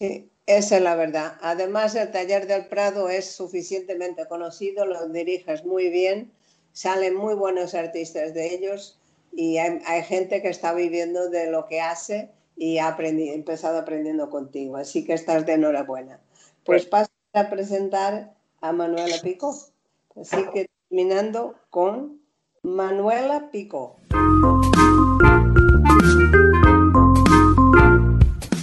Sí, 0.00 0.30
esa 0.46 0.76
es 0.76 0.82
la 0.82 0.94
verdad. 0.94 1.36
Además, 1.42 1.94
el 1.96 2.10
taller 2.10 2.46
del 2.46 2.66
Prado 2.68 3.10
es 3.10 3.32
suficientemente 3.32 4.26
conocido, 4.26 4.86
lo 4.86 5.08
diriges 5.08 5.64
muy 5.64 5.90
bien, 5.90 6.32
salen 6.72 7.16
muy 7.16 7.34
buenos 7.34 7.74
artistas 7.74 8.32
de 8.32 8.54
ellos 8.54 8.98
y 9.32 9.58
hay, 9.58 9.80
hay 9.84 10.02
gente 10.04 10.40
que 10.40 10.48
está 10.48 10.72
viviendo 10.72 11.28
de 11.28 11.50
lo 11.50 11.66
que 11.66 11.80
hace 11.80 12.30
y 12.58 12.78
ha 12.78 12.96
empezado 12.98 13.78
aprendiendo 13.78 14.28
contigo. 14.30 14.76
Así 14.76 15.04
que 15.04 15.14
estás 15.14 15.46
de 15.46 15.54
enhorabuena. 15.54 16.20
Pues 16.64 16.86
paso 16.86 17.10
a 17.32 17.48
presentar 17.48 18.34
a 18.60 18.72
Manuela 18.72 19.16
Pico. 19.22 19.54
Así 20.20 20.44
que 20.52 20.68
terminando 20.88 21.54
con 21.70 22.20
Manuela 22.62 23.50
Pico. 23.52 23.96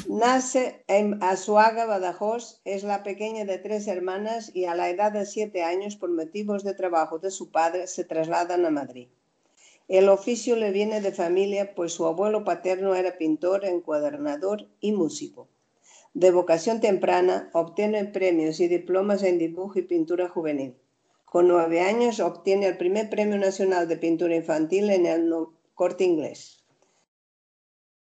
Nace 0.10 0.84
en 0.88 1.22
Azuaga, 1.24 1.86
Badajoz, 1.86 2.62
es 2.66 2.84
la 2.84 3.04
pequeña 3.04 3.46
de 3.46 3.58
tres 3.58 3.88
hermanas 3.88 4.52
y 4.54 4.66
a 4.66 4.76
la 4.76 4.90
edad 4.90 5.12
de 5.12 5.26
siete 5.26 5.64
años, 5.64 5.96
por 5.96 6.10
motivos 6.10 6.64
de 6.64 6.74
trabajo 6.74 7.20
de 7.20 7.32
su 7.32 7.52
padre, 7.52 7.88
se 7.88 8.04
trasladan 8.04 8.66
a 8.66 8.70
Madrid. 8.70 9.08
El 9.88 10.10
oficio 10.10 10.56
le 10.56 10.72
viene 10.72 11.00
de 11.00 11.12
familia, 11.12 11.76
pues 11.76 11.94
su 11.94 12.08
abuelo 12.08 12.44
paterno 12.44 12.96
era 12.96 13.18
pintor, 13.20 13.66
encuadernador 13.66 14.68
y 14.80 14.94
músico. 14.94 15.48
De 16.16 16.32
vocación 16.32 16.82
temprana, 16.82 17.52
obtiene 17.54 18.06
premios 18.06 18.60
y 18.60 18.68
diplomas 18.68 19.22
en 19.22 19.38
dibujo 19.38 19.78
y 19.78 19.84
pintura 19.84 20.28
juvenil. 20.28 20.76
Con 21.26 21.48
nueve 21.48 21.82
años 21.82 22.20
obtiene 22.20 22.66
el 22.66 22.78
primer 22.78 23.10
Premio 23.10 23.38
Nacional 23.38 23.88
de 23.88 23.98
Pintura 23.98 24.36
Infantil 24.36 24.90
en 24.90 25.06
el 25.06 25.32
Corte 25.76 26.04
Inglés. 26.04 26.64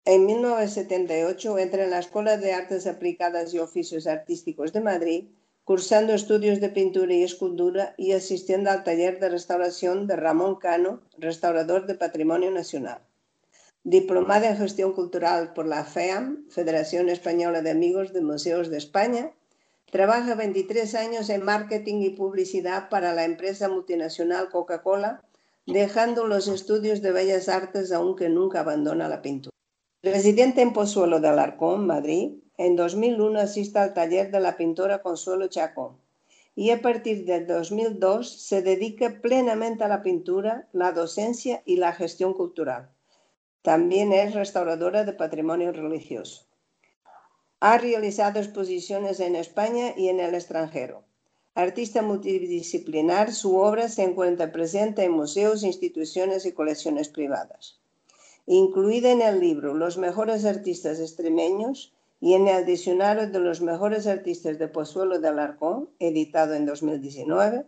En 0.06 0.24
1978 0.24 1.58
entra 1.58 1.84
en 1.84 1.90
la 1.90 1.98
Escuela 1.98 2.38
de 2.38 2.52
Artes 2.52 2.86
Aplicadas 2.86 3.52
y 3.52 3.58
Oficios 3.58 4.06
Artísticos 4.06 4.72
de 4.72 4.80
Madrid 4.80 5.24
cursando 5.66 6.14
estudios 6.14 6.61
de 6.61 6.68
pintura 6.68 7.12
y 7.12 7.24
escultura 7.24 7.92
y 7.98 8.12
asistiendo 8.12 8.70
al 8.70 8.85
taller 8.85 9.18
de 9.18 9.29
restauración 9.29 10.07
de 10.07 10.14
Ramón 10.14 10.61
Cano, 10.61 11.00
restaurador 11.18 11.87
de 11.87 11.96
Patrimonio 11.96 12.52
Nacional. 12.52 13.00
Diplomada 13.83 14.48
en 14.48 14.59
Gestión 14.59 14.92
Cultural 14.92 15.55
por 15.55 15.66
la 15.66 15.85
FEAM, 15.85 16.48
Federación 16.50 17.09
Española 17.09 17.62
de 17.62 17.72
Amigos 17.72 18.12
de 18.12 18.20
Museos 18.20 18.70
de 18.70 18.79
España, 18.79 19.33
trabaja 19.90 20.37
23 20.37 20.94
años 20.94 21.31
en 21.31 21.42
marketing 21.42 22.00
y 22.02 22.11
publicidad 22.11 22.88
para 22.88 23.12
la 23.12 23.24
empresa 23.24 23.68
multinacional 23.68 24.50
Coca-Cola, 24.50 25.24
dejando 25.66 26.29
los 26.29 26.46
estudios 26.46 27.02
de 27.02 27.11
Bellas 27.11 27.48
Artes 27.48 27.90
aunque 27.90 28.29
nunca 28.29 28.61
abandona 28.61 29.09
la 29.09 29.20
pintura. 29.20 29.57
Residente 30.05 30.62
en 30.62 30.72
Pozuelo 30.72 31.18
de 31.18 31.26
Alarcón, 31.26 31.88
Madrid, 31.88 32.35
en 32.58 32.76
2001 32.76 33.40
asiste 33.40 33.78
al 33.78 33.94
taller 33.94 34.30
de 34.30 34.40
la 34.40 34.56
pintora 34.56 35.02
Consuelo 35.02 35.48
Chacón 35.48 35.98
y 36.54 36.70
a 36.70 36.80
partir 36.80 37.26
de 37.26 37.44
2002 37.44 38.40
se 38.42 38.62
dedica 38.62 39.20
plenamente 39.20 39.84
a 39.84 39.88
la 39.88 40.02
pintura, 40.02 40.68
la 40.72 40.92
docencia 40.92 41.62
y 41.66 41.76
la 41.76 41.92
gestión 41.92 42.32
cultural. 42.32 42.90
También 43.60 44.12
es 44.12 44.34
restauradora 44.34 45.04
de 45.04 45.12
patrimonio 45.12 45.70
religioso. 45.72 46.46
Ha 47.60 47.76
realizado 47.76 48.38
exposiciones 48.38 49.20
en 49.20 49.36
España 49.36 49.92
y 49.96 50.08
en 50.08 50.20
el 50.20 50.34
extranjero. 50.34 51.04
Artista 51.54 52.00
multidisciplinar, 52.00 53.32
su 53.32 53.56
obra 53.56 53.88
se 53.88 54.04
encuentra 54.04 54.52
presente 54.52 55.04
en 55.04 55.12
museos, 55.12 55.62
instituciones 55.62 56.46
y 56.46 56.52
colecciones 56.52 57.08
privadas. 57.08 57.80
Incluida 58.46 59.10
en 59.10 59.22
el 59.22 59.40
libro 59.40 59.74
Los 59.74 59.98
mejores 59.98 60.44
artistas 60.44 61.00
extremeños, 61.00 61.92
y 62.20 62.35
en 62.35 62.48
el 62.48 62.64
Diccionario 62.64 63.29
de 63.29 63.38
los 63.38 63.61
Mejores 63.61 64.07
Artistas 64.07 64.59
de 64.59 64.68
Pozuelo 64.68 65.18
de 65.18 65.29
Alarcón, 65.29 65.90
editado 65.98 66.55
en 66.55 66.66
2019, 66.66 67.66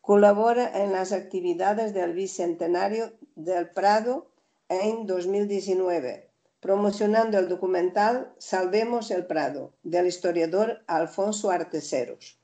colabora 0.00 0.82
en 0.82 0.92
las 0.92 1.12
actividades 1.12 1.94
del 1.94 2.12
Bicentenario 2.12 3.12
del 3.34 3.70
Prado 3.70 4.30
en 4.68 5.06
2019, 5.06 6.30
promocionando 6.60 7.38
el 7.38 7.48
documental 7.48 8.32
Salvemos 8.38 9.10
el 9.10 9.26
Prado, 9.26 9.72
del 9.82 10.06
historiador 10.06 10.82
Alfonso 10.86 11.50
Arteseros. 11.50 12.38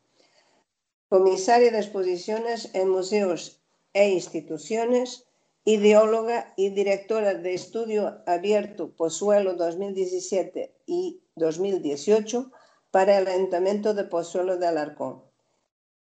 Comisaria 1.08 1.70
de 1.70 1.78
exposiciones 1.78 2.70
en 2.74 2.88
museos 2.88 3.62
e 3.92 4.08
instituciones, 4.08 5.26
ideóloga 5.64 6.52
y 6.56 6.70
directora 6.70 7.34
de 7.34 7.54
Estudio 7.54 8.20
Abierto 8.26 8.96
Pozuelo 8.96 9.54
2017 9.54 10.74
y 10.86 11.22
2018 11.36 12.50
para 12.90 13.18
el 13.18 13.28
Ayuntamiento 13.28 13.94
de 13.94 14.02
Pozuelo 14.04 14.56
de 14.58 14.66
Alarcón. 14.66 15.22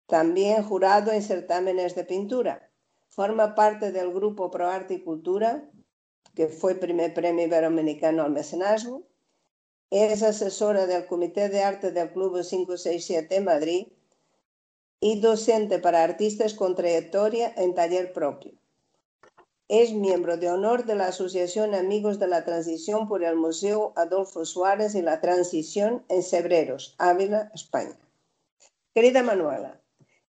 También 0.06 0.62
jurado 0.62 1.10
en 1.10 1.22
certámenes 1.22 1.96
de 1.96 2.04
pintura. 2.04 2.70
Forma 3.08 3.56
parte 3.56 3.90
del 3.90 4.12
grupo 4.12 4.52
Pro 4.52 4.68
Arte 4.68 4.94
y 4.94 5.02
Cultura, 5.02 5.68
que 6.36 6.46
fue 6.46 6.76
primer 6.76 7.12
premio 7.12 7.46
iberoamericano 7.46 8.22
al 8.22 8.30
mecenazgo. 8.30 9.02
Es 9.90 10.22
asesora 10.22 10.86
del 10.86 11.06
Comité 11.06 11.48
de 11.48 11.64
Arte 11.64 11.90
del 11.90 12.12
Club 12.12 12.40
567 12.40 13.34
en 13.34 13.44
Madrid 13.44 13.86
y 15.00 15.20
docente 15.20 15.80
para 15.80 16.04
artistas 16.04 16.54
con 16.54 16.76
trayectoria 16.76 17.52
en 17.56 17.74
taller 17.74 18.12
propio. 18.12 18.59
Es 19.72 19.92
miembro 19.92 20.36
de 20.36 20.50
honor 20.50 20.84
de 20.84 20.96
la 20.96 21.06
Asociación 21.06 21.76
Amigos 21.76 22.18
de 22.18 22.26
la 22.26 22.44
Transición 22.44 23.06
por 23.06 23.22
el 23.22 23.36
Museo 23.36 23.92
Adolfo 23.94 24.44
Suárez 24.44 24.96
y 24.96 25.00
la 25.00 25.20
Transición 25.20 26.04
en 26.08 26.24
Cebreros, 26.24 26.96
Ávila, 26.98 27.52
España. 27.54 27.96
Querida 28.92 29.22
Manuela, 29.22 29.80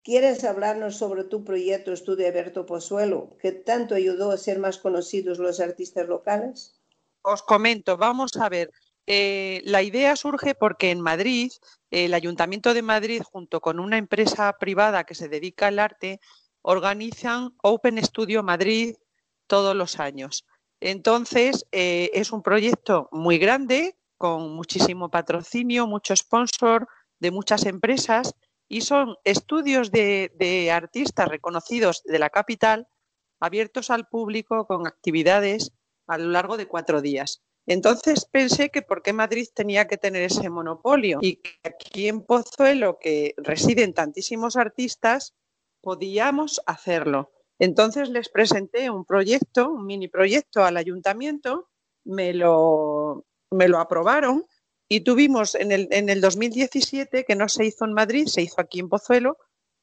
¿quieres 0.03 0.45
hablarnos 0.45 0.97
sobre 0.97 1.25
tu 1.25 1.43
proyecto 1.43 1.91
Estudio 1.91 2.27
Alberto 2.27 2.67
Pozuelo, 2.67 3.35
que 3.41 3.53
tanto 3.53 3.95
ayudó 3.95 4.31
a 4.31 4.37
ser 4.37 4.59
más 4.59 4.77
conocidos 4.77 5.39
los 5.39 5.59
artistas 5.59 6.07
locales? 6.07 6.79
Os 7.23 7.43
comento, 7.43 7.97
vamos 7.97 8.37
a 8.37 8.51
ver. 8.51 8.71
Eh, 9.07 9.63
la 9.65 9.83
idea 9.83 10.17
surge 10.17 10.55
porque 10.55 10.91
en 10.91 11.01
Madrid, 11.01 11.51
el 11.91 12.13
Ayuntamiento 12.13 12.75
de 12.75 12.83
Madrid, 12.83 13.23
junto 13.23 13.63
con 13.63 13.81
una 13.81 13.97
empresa 13.97 14.55
privada 14.61 15.05
que 15.05 15.15
se 15.15 15.31
dedica 15.31 15.69
al 15.69 15.79
arte, 15.79 16.21
organizan 16.61 17.55
Open 17.63 18.05
Studio 18.05 18.43
Madrid 18.43 18.97
todos 19.51 19.75
los 19.75 19.99
años. 19.99 20.47
Entonces, 20.81 21.67
eh, 21.73 22.11
es 22.15 22.31
un 22.31 22.41
proyecto 22.41 23.09
muy 23.11 23.37
grande, 23.37 23.97
con 24.17 24.55
muchísimo 24.55 25.11
patrocinio, 25.11 25.89
mucho 25.89 26.15
sponsor 26.15 26.87
de 27.19 27.33
muchas 27.33 27.67
empresas 27.67 28.35
y 28.69 28.83
son 28.83 29.17
estudios 29.25 29.91
de, 29.91 30.71
artistas 30.73 31.29
reconocidos 31.29 32.03
de 32.05 32.21
la 32.21 32.31
capital 32.31 32.87
abiertos 33.41 33.91
al 33.91 34.07
público 34.07 34.67
con 34.67 34.87
actividades 34.87 35.73
a 36.07 36.17
lo 36.17 36.29
largo 36.29 36.57
de 36.57 36.69
cuatro 36.69 37.01
días. 37.01 37.43
Entonces 37.67 38.27
pensé 38.31 38.71
que 38.71 38.83
por 38.83 39.03
qué 39.03 39.13
Madrid 39.13 39.49
tenía 39.53 39.89
que 39.89 39.99
tener 39.99 40.23
ese 40.23 40.49
monopolio 40.49 41.19
y 41.21 41.37
que 41.37 41.59
aquí 41.65 42.07
en 42.07 42.23
Pozuelo, 42.23 42.99
que 43.01 43.35
residen 43.37 43.95
tantísimos 43.95 44.57
artistas, 44.57 45.35
podíamos 45.81 46.61
hacerlo. 46.67 47.33
Entonces 47.61 48.09
les 48.09 48.31
presenté 48.31 48.89
un 48.91 49.05
proyecto, 49.05 49.71
un 49.71 49.85
mini 49.85 50.09
proyecto 50.09 50.65
al 50.65 50.79
ayuntamiento, 50.79 51.69
me 52.05 52.33
lo, 52.33 53.27
me 53.51 53.69
lo 53.69 53.79
aprobaron 53.79 54.47
y 54.89 55.03
tuvimos 55.03 55.55
en 55.55 55.71
el, 55.71 55.87
en 55.91 56.09
el 56.09 56.23
2017, 56.23 57.25
que 57.27 57.37
no 57.37 57.51
se 57.51 57.67
hizo 57.67 57.85
en 57.85 57.93
Madrid, 57.93 58.27
se 58.29 58.41
hizo 58.41 58.63
aquí 58.63 58.81
en 58.81 58.89
Pozuelo, 58.89 59.37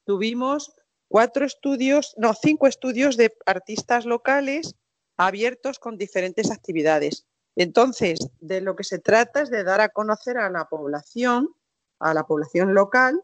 tuvimos 0.04 0.74
cuatro 1.06 1.46
estudios, 1.46 2.14
no, 2.18 2.34
cinco 2.34 2.66
estudios 2.66 3.16
de 3.16 3.32
artistas 3.46 4.06
locales 4.06 4.74
abiertos 5.16 5.78
con 5.78 5.96
diferentes 5.96 6.50
actividades. 6.50 7.26
Entonces, 7.54 8.18
de 8.40 8.60
lo 8.60 8.74
que 8.74 8.84
se 8.84 8.98
trata 8.98 9.42
es 9.42 9.50
de 9.50 9.62
dar 9.62 9.80
a 9.80 9.90
conocer 9.90 10.36
a 10.38 10.50
la 10.50 10.64
población, 10.64 11.54
a 12.00 12.12
la 12.12 12.26
población 12.26 12.74
local, 12.74 13.22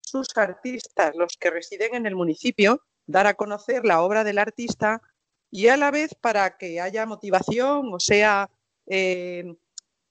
sus 0.00 0.28
artistas, 0.34 1.14
los 1.14 1.36
que 1.36 1.50
residen 1.50 1.94
en 1.94 2.06
el 2.06 2.16
municipio, 2.16 2.80
dar 3.06 3.26
a 3.26 3.34
conocer 3.34 3.84
la 3.84 4.02
obra 4.02 4.24
del 4.24 4.38
artista 4.38 5.02
y 5.50 5.68
a 5.68 5.76
la 5.76 5.90
vez 5.90 6.14
para 6.14 6.56
que 6.56 6.80
haya 6.80 7.06
motivación 7.06 7.92
o 7.92 8.00
sea 8.00 8.50
eh, 8.86 9.56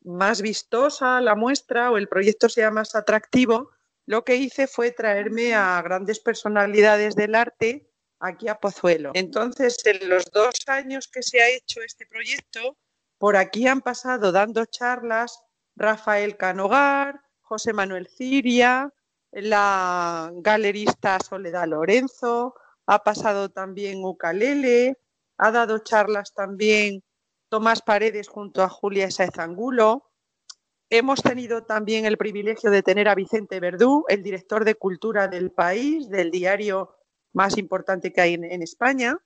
más 0.06 0.42
vistosa 0.42 1.20
la 1.22 1.36
muestra 1.36 1.92
o 1.92 1.98
el 1.98 2.08
proyecto 2.08 2.48
sea 2.48 2.72
más 2.72 2.96
atractivo, 2.96 3.72
lo 4.06 4.24
que 4.24 4.36
hice 4.36 4.68
fue 4.68 4.92
traerme 4.92 5.56
a 5.56 5.82
grandes 5.82 6.20
personalidades 6.20 7.16
del 7.16 7.36
arte 7.36 7.90
aquí 8.20 8.48
a 8.48 8.56
Pozuelo. 8.56 9.12
Entonces, 9.16 9.84
en 9.86 10.08
los 10.08 10.26
dos 10.32 10.54
años 10.68 11.08
que 11.08 11.24
se 11.24 11.42
ha 11.42 11.50
hecho 11.50 11.82
este 11.82 12.06
proyecto, 12.06 12.78
por 13.18 13.36
aquí 13.36 13.68
han 13.68 13.82
pasado 13.82 14.32
dando 14.32 14.66
charlas 14.66 15.42
Rafael 15.76 16.38
Canogar, 16.38 17.22
José 17.42 17.74
Manuel 17.74 18.08
Ciria, 18.08 18.94
la 19.32 20.32
galerista 20.36 21.20
Soledad 21.20 21.68
Lorenzo, 21.68 22.56
ha 22.86 23.00
pasado 23.04 23.50
también 23.50 24.04
Ucalele, 24.04 24.98
ha 25.38 25.52
dado 25.52 25.80
charlas 25.80 26.34
también 26.34 27.04
Tomás 27.50 27.82
Paredes 27.82 28.28
junto 28.28 28.64
a 28.64 28.70
Julia 28.70 29.10
Saez 29.12 29.38
Angulo. 29.38 30.12
Hemos 30.90 31.22
tenido 31.22 31.64
también 31.64 32.06
el 32.06 32.18
privilegio 32.18 32.70
de 32.70 32.84
tener 32.84 33.08
a 33.08 33.16
Vicente 33.16 33.60
Verdú, 33.60 34.06
el 34.08 34.24
director 34.24 34.66
de 34.66 34.76
cultura 34.76 35.28
del 35.28 35.52
país, 35.52 36.10
del 36.10 36.32
diario 36.32 36.96
más 37.34 37.58
importante 37.58 38.14
que 38.14 38.22
hay 38.22 38.34
en, 38.36 38.44
en 38.46 38.62
España. 38.62 39.18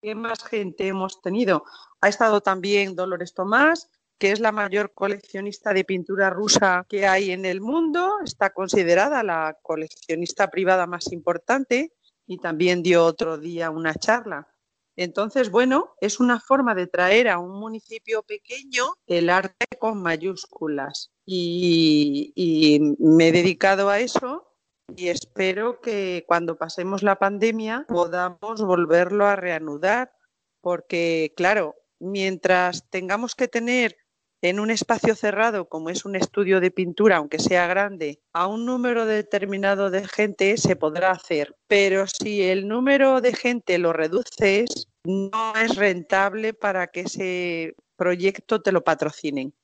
¿Qué 0.00 0.14
más 0.14 0.44
gente 0.44 0.86
hemos 0.86 1.20
tenido? 1.20 1.64
Ha 2.00 2.08
estado 2.08 2.40
también 2.40 2.96
Dolores 2.96 3.34
Tomás, 3.34 3.90
que 4.18 4.32
es 4.32 4.40
la 4.40 4.52
mayor 4.52 4.92
coleccionista 4.92 5.72
de 5.72 5.84
pintura 5.84 6.30
rusa 6.30 6.86
que 6.88 7.06
hay 7.06 7.30
en 7.30 7.44
el 7.44 7.60
mundo. 7.60 8.18
Está 8.24 8.50
considerada 8.50 9.22
la 9.22 9.58
coleccionista 9.62 10.50
privada 10.50 10.86
más 10.86 11.12
importante 11.12 11.92
y 12.26 12.38
también 12.38 12.82
dio 12.82 13.04
otro 13.04 13.38
día 13.38 13.70
una 13.70 13.94
charla. 13.94 14.48
Entonces, 14.96 15.50
bueno, 15.50 15.94
es 16.00 16.20
una 16.20 16.40
forma 16.40 16.74
de 16.74 16.86
traer 16.86 17.28
a 17.28 17.38
un 17.38 17.58
municipio 17.58 18.22
pequeño 18.22 18.84
el 19.06 19.28
arte 19.28 19.66
con 19.78 20.00
mayúsculas. 20.00 21.10
Y, 21.26 22.32
y, 22.36 22.80
me 22.98 23.28
he 23.28 23.32
dedicado 23.32 23.88
a 23.88 23.98
eso 23.98 24.46
y 24.94 25.08
espero 25.08 25.80
que 25.80 26.24
cuando 26.28 26.56
pasemos 26.56 27.02
la 27.02 27.16
pandemia 27.16 27.86
podamos 27.88 28.62
volverlo 28.62 29.26
a 29.26 29.34
reanudar, 29.36 30.12
porque, 30.60 31.32
claro, 31.36 31.74
mientras 31.98 32.88
tengamos 32.90 33.34
que 33.34 33.48
tener 33.48 33.96
en 34.44 34.60
un 34.60 34.70
espacio 34.70 35.14
cerrado, 35.14 35.70
como 35.70 35.88
es 35.88 36.04
un 36.04 36.16
estudio 36.16 36.60
de 36.60 36.70
pintura, 36.70 37.16
aunque 37.16 37.38
sea 37.38 37.66
grande, 37.66 38.20
a 38.34 38.46
un 38.46 38.66
número 38.66 39.06
determinado 39.06 39.90
de 39.90 40.06
gente 40.06 40.58
se 40.58 40.76
podrá 40.76 41.12
hacer. 41.12 41.56
Pero 41.66 42.06
si 42.06 42.42
el 42.42 42.68
número 42.68 43.22
de 43.22 43.32
gente 43.32 43.78
lo 43.78 43.94
reduces, 43.94 44.88
no 45.04 45.54
es 45.56 45.76
rentable 45.76 46.52
para 46.52 46.88
que 46.88 47.00
ese 47.00 47.74
proyecto 47.96 48.60
te 48.60 48.70
lo 48.70 48.84
patrocinen. 48.84 49.54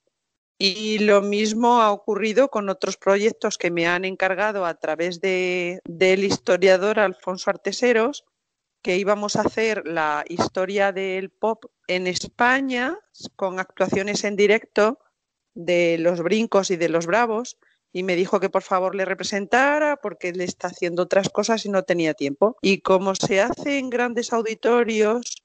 Y 0.56 0.98
lo 1.00 1.20
mismo 1.20 1.82
ha 1.82 1.92
ocurrido 1.92 2.48
con 2.48 2.70
otros 2.70 2.96
proyectos 2.96 3.58
que 3.58 3.70
me 3.70 3.86
han 3.86 4.06
encargado 4.06 4.64
a 4.64 4.74
través 4.74 5.20
de, 5.20 5.80
del 5.84 6.24
historiador 6.24 7.00
Alfonso 7.00 7.50
Arteseros, 7.50 8.24
que 8.82 8.96
íbamos 8.96 9.36
a 9.36 9.42
hacer 9.42 9.86
la 9.86 10.24
historia 10.28 10.92
del 10.92 11.30
pop 11.30 11.66
en 11.86 12.06
España 12.06 12.98
con 13.36 13.60
actuaciones 13.60 14.24
en 14.24 14.36
directo 14.36 14.98
de 15.54 15.98
los 15.98 16.22
brincos 16.22 16.70
y 16.70 16.76
de 16.76 16.88
los 16.88 17.06
bravos 17.06 17.58
y 17.92 18.02
me 18.02 18.16
dijo 18.16 18.40
que 18.40 18.50
por 18.50 18.62
favor 18.62 18.94
le 18.94 19.04
representara 19.04 19.96
porque 19.96 20.32
le 20.32 20.44
está 20.44 20.68
haciendo 20.68 21.02
otras 21.02 21.28
cosas 21.28 21.66
y 21.66 21.68
no 21.68 21.82
tenía 21.82 22.14
tiempo. 22.14 22.56
Y 22.62 22.80
como 22.82 23.14
se 23.14 23.40
hace 23.40 23.78
en 23.78 23.90
grandes 23.90 24.32
auditorios, 24.32 25.42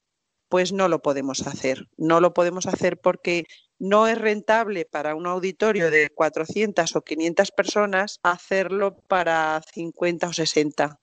pues 0.47 0.71
no 0.71 0.87
lo 0.87 1.01
podemos 1.01 1.45
hacer. 1.47 1.87
No 1.97 2.19
lo 2.19 2.33
podemos 2.33 2.67
hacer 2.67 2.99
porque 2.99 3.45
no 3.79 4.07
es 4.07 4.17
rentable 4.17 4.85
para 4.85 5.15
un 5.15 5.25
auditorio 5.25 5.89
de 5.89 6.09
400 6.09 6.95
o 6.95 7.01
500 7.01 7.51
personas 7.51 8.19
hacerlo 8.23 8.95
para 9.07 9.61
50 9.73 10.27
o 10.27 10.33
60. 10.33 10.99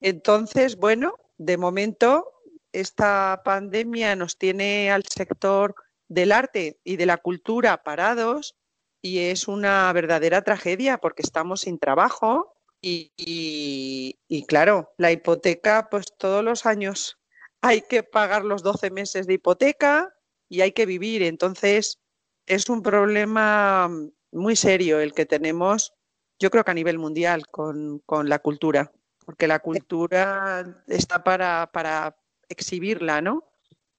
Entonces, 0.00 0.76
bueno, 0.76 1.14
de 1.40 1.56
momento, 1.56 2.34
esta 2.70 3.40
pandemia 3.42 4.14
nos 4.14 4.36
tiene 4.36 4.90
al 4.90 5.04
sector 5.04 5.74
del 6.06 6.32
arte 6.32 6.78
y 6.84 6.96
de 6.96 7.06
la 7.06 7.16
cultura 7.16 7.82
parados 7.82 8.56
y 9.00 9.20
es 9.20 9.48
una 9.48 9.90
verdadera 9.94 10.42
tragedia 10.42 10.98
porque 10.98 11.22
estamos 11.22 11.62
sin 11.62 11.78
trabajo 11.78 12.52
y, 12.82 14.16
claro, 14.48 14.92
la 14.98 15.12
hipoteca, 15.12 15.88
pues 15.90 16.14
todos 16.18 16.44
los 16.44 16.66
años 16.66 17.18
hay 17.62 17.80
que 17.88 18.02
pagar 18.02 18.44
los 18.44 18.62
12 18.62 18.90
meses 18.90 19.26
de 19.26 19.34
hipoteca 19.34 20.14
y 20.46 20.60
hay 20.60 20.72
que 20.72 20.84
vivir. 20.84 21.22
Entonces, 21.22 22.00
es 22.44 22.68
un 22.68 22.82
problema 22.82 23.90
muy 24.30 24.56
serio 24.56 25.00
el 25.00 25.14
que 25.14 25.24
tenemos, 25.24 25.94
yo 26.38 26.50
creo 26.50 26.64
que 26.64 26.70
a 26.70 26.74
nivel 26.74 26.98
mundial, 26.98 27.46
con, 27.46 28.00
con 28.00 28.28
la 28.28 28.40
cultura 28.40 28.92
porque 29.30 29.46
la 29.46 29.60
cultura 29.60 30.82
está 30.88 31.22
para, 31.22 31.70
para 31.72 32.16
exhibirla, 32.48 33.20
¿no? 33.20 33.44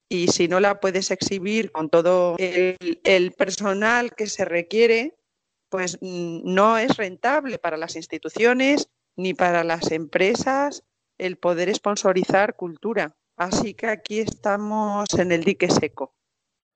Y 0.06 0.28
si 0.28 0.46
no 0.46 0.60
la 0.60 0.78
puedes 0.78 1.10
exhibir 1.10 1.72
con 1.72 1.88
todo 1.88 2.36
el, 2.38 3.00
el, 3.02 3.32
personal 3.32 4.14
que 4.14 4.26
se 4.26 4.44
requiere, 4.44 5.16
pues 5.70 5.96
mm, 6.02 6.40
no 6.44 6.76
es 6.76 6.98
rentable 6.98 7.56
para 7.56 7.78
las 7.78 7.96
instituciones 7.96 8.90
ni 9.16 9.32
para 9.32 9.64
las 9.64 9.90
empresas 9.90 10.84
el 11.16 11.38
poder 11.38 11.74
sponsorizar 11.74 12.54
cultura. 12.54 13.16
Así 13.38 13.72
que 13.72 13.86
aquí 13.86 14.20
estamos 14.20 15.08
en 15.14 15.32
el 15.32 15.44
dique 15.44 15.70
seco. 15.70 16.14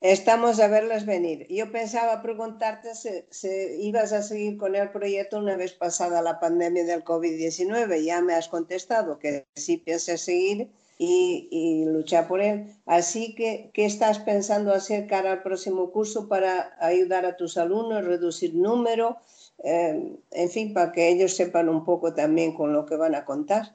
Estamos 0.02 0.61
a 0.61 0.68
verlas 0.68 1.06
venir. 1.06 1.46
Yo 1.48 1.72
pensaba 1.72 2.20
preguntarte 2.20 2.94
si, 2.94 3.48
ibas 3.80 4.12
a 4.12 4.22
seguir 4.22 4.59
con 4.59 4.76
el 4.76 4.90
proyecto 4.90 5.38
una 5.38 5.56
vez 5.56 5.72
pasada 5.72 6.20
la 6.20 6.38
pandemia 6.38 6.85
del 6.85 7.02
COVID-19. 7.02 8.04
Ya 8.04 8.20
me 8.20 8.35
has 8.35 8.48
contestado 8.48 9.18
que 9.18 9.46
sí 9.54 9.78
piensas 9.78 10.20
seguir 10.20 10.70
y, 10.98 11.85
luchar 11.87 12.28
por 12.28 12.42
él. 12.42 12.74
Así 12.85 13.35
que, 13.35 13.70
¿qué 13.72 13.87
estás 13.87 14.18
pensando 14.18 14.72
hacer 14.74 15.06
cara 15.06 15.32
al 15.32 15.42
próximo 15.42 15.90
curso 15.90 16.28
para 16.28 16.76
ayudar 16.78 17.24
a 17.24 17.37
tus 17.37 17.56
alumnos, 17.56 18.04
reducir 18.04 18.54
número? 18.54 19.16
Eh, 19.64 20.14
en 20.30 20.50
fin, 20.50 20.74
para 20.74 20.92
que 20.92 21.09
ellos 21.09 21.35
sepan 21.35 21.70
un 21.70 21.85
poco 21.87 22.12
también 22.12 22.54
con 22.54 22.74
lo 22.74 22.85
que 22.85 22.96
van 22.96 23.14
a 23.14 23.24
contar. 23.24 23.74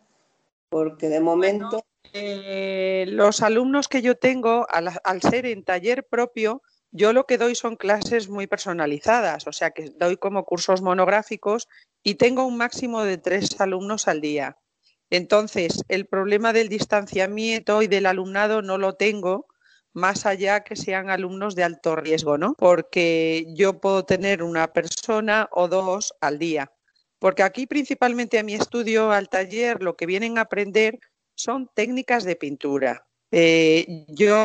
Porque 0.70 1.10
de 1.10 1.20
momento... 1.20 1.82
eh, 2.14 3.06
los 3.08 3.42
alumnos 3.42 3.88
que 3.88 4.02
yo 4.02 4.16
tengo, 4.16 4.66
al, 4.70 4.90
al, 5.04 5.22
ser 5.22 5.46
en 5.46 5.64
taller 5.64 6.06
propio, 6.08 6.62
yo 6.92 7.14
lo 7.14 7.26
que 7.26 7.38
doy 7.38 7.56
son 7.56 7.76
clases 7.78 8.28
muy 8.30 8.48
personalizadas, 8.48 9.48
o 9.48 9.54
sea 9.54 9.72
que 9.72 9.92
doy 9.92 10.18
como 10.18 10.44
cursos 10.44 10.82
monográficos 10.82 11.68
y 12.04 12.16
tengo 12.16 12.46
un 12.46 12.58
máximo 12.58 13.04
de 13.04 13.18
tres 13.18 13.60
alumnos 13.62 14.08
al 14.08 14.22
día. 14.22 14.58
Entonces, 15.10 15.84
el 15.90 16.06
problema 16.06 16.54
del 16.54 16.70
distanciamiento 16.70 17.82
y 17.82 17.88
del 17.88 18.06
alumnado 18.06 18.62
no 18.62 18.78
lo 18.78 18.94
tengo, 18.96 19.48
más 19.94 20.26
allá 20.26 20.64
que 20.64 20.76
sean 20.76 21.10
alumnos 21.10 21.54
de 21.56 21.64
alto 21.64 21.96
riesgo, 21.98 22.38
¿no? 22.38 22.56
Porque 22.58 23.46
yo 23.56 23.80
puedo 23.80 24.06
tener 24.06 24.42
una 24.42 24.72
persona 24.72 25.50
o 25.52 25.68
dos 25.68 26.14
al 26.22 26.40
día. 26.40 26.72
Porque 27.20 27.44
aquí 27.44 27.68
principalmente 27.68 28.40
a 28.40 28.44
mi 28.44 28.54
estudio, 28.54 29.12
al 29.12 29.30
taller, 29.30 29.84
lo 29.84 29.96
que 29.96 30.06
vienen 30.06 30.38
a 30.38 30.42
aprender 30.42 31.00
son 31.36 31.70
técnicas 31.74 32.24
de 32.24 32.36
pintura. 32.36 33.08
Eh, 33.34 34.06
yo 34.10 34.36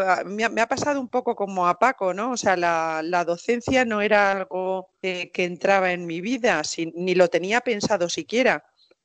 ah, 0.00 0.22
me 0.24 0.44
ha, 0.44 0.68
pasado 0.68 1.00
un 1.00 1.08
poco 1.08 1.34
como 1.34 1.66
a 1.66 1.78
Paco, 1.78 2.14
¿no? 2.14 2.32
O 2.32 2.36
sea, 2.36 2.56
la, 2.56 3.24
docencia 3.24 3.84
no 3.84 4.00
era 4.00 4.30
algo 4.30 4.90
eh, 5.02 5.30
que 5.32 5.44
entraba 5.44 5.92
en 5.92 6.06
mi 6.06 6.20
vida, 6.20 6.62
ni 6.94 7.14
lo 7.16 7.28
tenía 7.28 7.60
pensado 7.60 8.08
siquiera, 8.08 8.64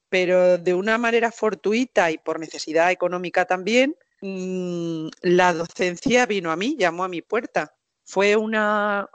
pero 0.10 0.60
de 0.60 0.76
una 0.76 1.00
manera 1.00 1.32
fortuita 1.32 2.12
y 2.12 2.19
por 2.19 2.39
necesidad 2.39 2.91
económica 2.91 3.46
también, 3.46 3.96
mm, 4.22 5.08
la 5.22 5.54
docencia 5.54 6.28
vino 6.28 6.52
a 6.52 6.56
mí, 6.56 6.76
llamó 6.78 7.04
a 7.04 7.10
mi 7.10 7.22
puerta. 7.24 7.76
Fue 8.04 8.36
una 8.36 9.10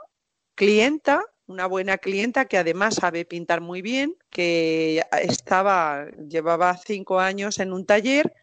clienta, 0.55 1.23
una 1.49 1.65
buena 1.65 1.97
clienta 1.97 2.45
que 2.45 2.57
además 2.57 2.95
sabe 2.95 3.25
pintar 3.25 3.59
muy 3.59 3.81
bien, 3.81 4.15
que 4.29 5.03
estaba, 5.21 6.07
llevaba 6.27 6.77
cinco 6.77 7.19
años 7.19 7.59
en 7.59 7.73
un 7.73 7.85
taller, 7.85 8.33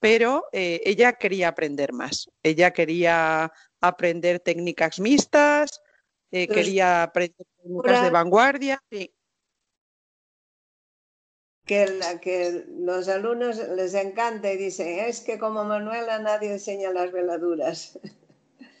pero 0.00 0.46
eh, 0.52 0.82
ella 0.84 1.14
quería 1.14 1.48
aprender 1.48 1.92
más. 1.92 2.28
Ella 2.42 2.72
quería 2.72 3.52
aprender 3.80 4.40
técnicas 4.40 5.00
mixtas, 5.00 5.80
eh, 6.30 6.46
quería 6.48 7.04
aprender 7.04 7.46
técnicas 7.62 8.02
de 8.02 8.10
vanguardia. 8.10 8.82
Sí 8.90 9.12
que, 11.66 11.86
la, 11.86 12.20
que 12.20 12.64
los 12.78 13.08
alumnos 13.08 13.58
les 13.76 13.92
encanta 13.94 14.52
y 14.52 14.56
dicen, 14.56 15.00
es 15.00 15.20
que 15.20 15.38
como 15.38 15.64
Manuela 15.64 16.18
nadie 16.20 16.52
enseña 16.52 16.92
las 16.92 17.12
veladuras. 17.12 17.98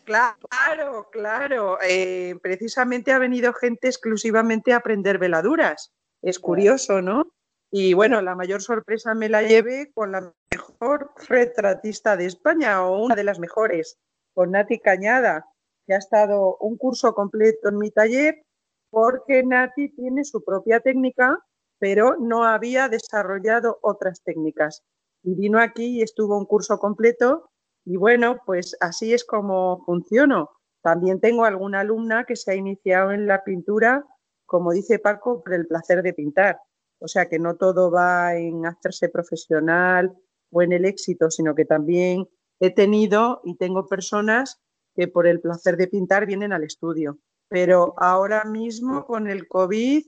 Claro, 0.06 1.08
claro. 1.10 1.78
Eh, 1.82 2.36
precisamente 2.42 3.12
ha 3.12 3.18
venido 3.18 3.52
gente 3.52 3.88
exclusivamente 3.88 4.72
a 4.72 4.76
aprender 4.76 5.18
veladuras. 5.18 5.92
Es 6.22 6.38
curioso, 6.38 7.02
¿no? 7.02 7.32
Y 7.70 7.92
bueno, 7.94 8.22
la 8.22 8.34
mayor 8.34 8.62
sorpresa 8.62 9.14
me 9.14 9.28
la 9.28 9.42
llevé 9.42 9.92
con 9.92 10.12
la 10.12 10.32
mejor 10.50 11.12
retratista 11.28 12.16
de 12.16 12.26
España 12.26 12.82
o 12.82 13.04
una 13.04 13.14
de 13.14 13.24
las 13.24 13.38
mejores, 13.38 13.98
con 14.34 14.52
Nati 14.52 14.78
Cañada, 14.78 15.44
que 15.86 15.94
ha 15.94 15.98
estado 15.98 16.56
un 16.60 16.78
curso 16.78 17.12
completo 17.12 17.68
en 17.68 17.78
mi 17.78 17.90
taller 17.90 18.42
porque 18.90 19.42
Nati 19.42 19.90
tiene 19.90 20.24
su 20.24 20.42
propia 20.42 20.80
técnica 20.80 21.38
pero 21.78 22.16
no 22.18 22.44
había 22.44 22.88
desarrollado 22.88 23.78
otras 23.82 24.22
técnicas. 24.22 24.82
Y 25.22 25.34
vino 25.34 25.60
aquí 25.60 25.98
y 25.98 26.02
estuvo 26.02 26.38
un 26.38 26.46
curso 26.46 26.78
completo 26.78 27.50
y 27.86 27.96
bueno, 27.96 28.42
pues 28.44 28.76
así 28.80 29.14
es 29.14 29.24
como 29.24 29.84
funciono. 29.84 30.50
También 30.82 31.20
tengo 31.20 31.44
alguna 31.44 31.80
alumna 31.80 32.24
que 32.24 32.34
se 32.34 32.50
ha 32.50 32.54
iniciado 32.56 33.12
en 33.12 33.28
la 33.28 33.44
pintura, 33.44 34.04
como 34.44 34.72
dice 34.72 34.98
Paco, 34.98 35.42
por 35.44 35.54
el 35.54 35.68
placer 35.68 36.02
de 36.02 36.12
pintar. 36.12 36.58
O 36.98 37.06
sea 37.06 37.28
que 37.28 37.38
no 37.38 37.54
todo 37.56 37.92
va 37.92 38.34
en 38.34 38.66
hacerse 38.66 39.08
profesional 39.08 40.12
o 40.50 40.62
en 40.62 40.72
el 40.72 40.84
éxito, 40.84 41.30
sino 41.30 41.54
que 41.54 41.64
también 41.64 42.28
he 42.58 42.74
tenido 42.74 43.40
y 43.44 43.56
tengo 43.56 43.86
personas 43.86 44.60
que 44.96 45.06
por 45.06 45.28
el 45.28 45.40
placer 45.40 45.76
de 45.76 45.86
pintar 45.86 46.26
vienen 46.26 46.52
al 46.52 46.64
estudio. 46.64 47.20
Pero 47.48 47.94
ahora 47.98 48.44
mismo 48.44 49.06
con 49.06 49.28
el 49.28 49.46
COVID 49.46 50.04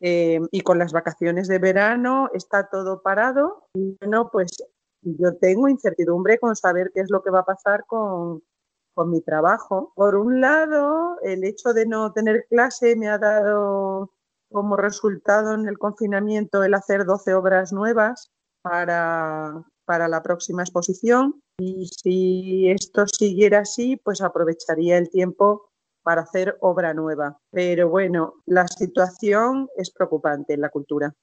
eh, 0.00 0.40
y 0.50 0.60
con 0.62 0.80
las 0.80 0.92
vacaciones 0.92 1.46
de 1.46 1.60
verano 1.60 2.28
está 2.34 2.68
todo 2.68 3.02
parado 3.02 3.68
y 3.74 3.96
bueno, 4.00 4.30
pues 4.32 4.50
yo 5.02 5.36
tengo 5.36 5.68
incertidumbre 5.68 6.38
con 6.38 6.56
saber 6.56 6.90
qué 6.94 7.00
es 7.00 7.10
lo 7.10 7.22
que 7.22 7.30
va 7.30 7.40
a 7.40 7.44
pasar 7.44 7.84
con, 7.86 8.42
con 8.94 9.10
mi 9.10 9.20
trabajo. 9.22 9.92
Por 9.94 10.16
un 10.16 10.40
lado, 10.40 11.16
el 11.22 11.44
hecho 11.44 11.72
de 11.72 11.86
no 11.86 12.12
tener 12.12 12.46
clase 12.48 12.96
me 12.96 13.08
ha 13.08 13.18
dado 13.18 14.12
como 14.50 14.76
resultado 14.76 15.54
en 15.54 15.68
el 15.68 15.78
confinamiento 15.78 16.64
el 16.64 16.74
hacer 16.74 17.04
12 17.04 17.34
obras 17.34 17.72
nuevas 17.72 18.30
para, 18.62 19.62
para 19.84 20.08
la 20.08 20.22
próxima 20.22 20.62
exposición 20.62 21.40
y 21.58 21.86
si 21.86 22.70
esto 22.70 23.06
siguiera 23.06 23.60
así, 23.60 23.96
pues 23.96 24.20
aprovecharía 24.22 24.98
el 24.98 25.10
tiempo 25.10 25.70
para 26.02 26.22
hacer 26.22 26.56
obra 26.60 26.94
nueva. 26.94 27.38
Pero 27.50 27.88
bueno, 27.88 28.34
la 28.46 28.66
situación 28.66 29.68
es 29.76 29.90
preocupante 29.90 30.54
en 30.54 30.62
la 30.62 30.70
cultura. 30.70 31.14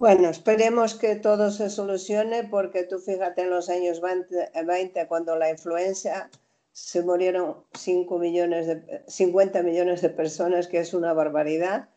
Bueno, 0.00 0.30
esperemos 0.30 0.94
que 0.94 1.14
todo 1.16 1.50
se 1.50 1.68
solucione 1.68 2.44
porque 2.44 2.84
tú 2.84 2.98
fíjate 3.00 3.42
en 3.42 3.50
los 3.50 3.68
años 3.68 4.00
20, 4.00 5.06
cuando 5.06 5.36
la 5.36 5.50
influenza 5.50 6.30
se 6.72 7.02
murieron 7.02 7.66
5 7.74 8.18
millones 8.18 8.66
de, 8.66 9.04
50 9.08 9.62
millones 9.62 10.00
de 10.00 10.08
personas, 10.08 10.68
que 10.68 10.78
es 10.78 10.94
una 10.94 11.12
barbaridad. 11.12 11.90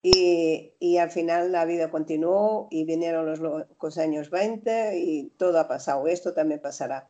Y, 0.00 0.74
y, 0.78 0.98
al 0.98 1.10
final 1.10 1.50
la 1.50 1.64
vida 1.64 1.90
continuó 1.90 2.68
y 2.70 2.84
vinieron 2.84 3.26
los, 3.26 3.40
los 3.40 3.98
años 3.98 4.30
20 4.30 4.96
y 4.96 5.30
todo 5.30 5.58
ha 5.58 5.66
pasado. 5.66 6.06
Esto 6.06 6.34
también 6.34 6.60
pasará. 6.60 7.08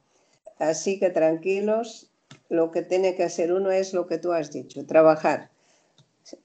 Así 0.58 0.98
que 0.98 1.10
tranquilos, 1.10 2.14
lo 2.48 2.70
que 2.70 2.80
tiene 2.80 3.14
que 3.14 3.24
hacer 3.24 3.52
uno 3.52 3.70
es 3.70 3.92
lo 3.92 4.06
que 4.06 4.16
tú 4.16 4.32
has 4.32 4.50
dicho, 4.52 4.86
trabajar. 4.86 5.50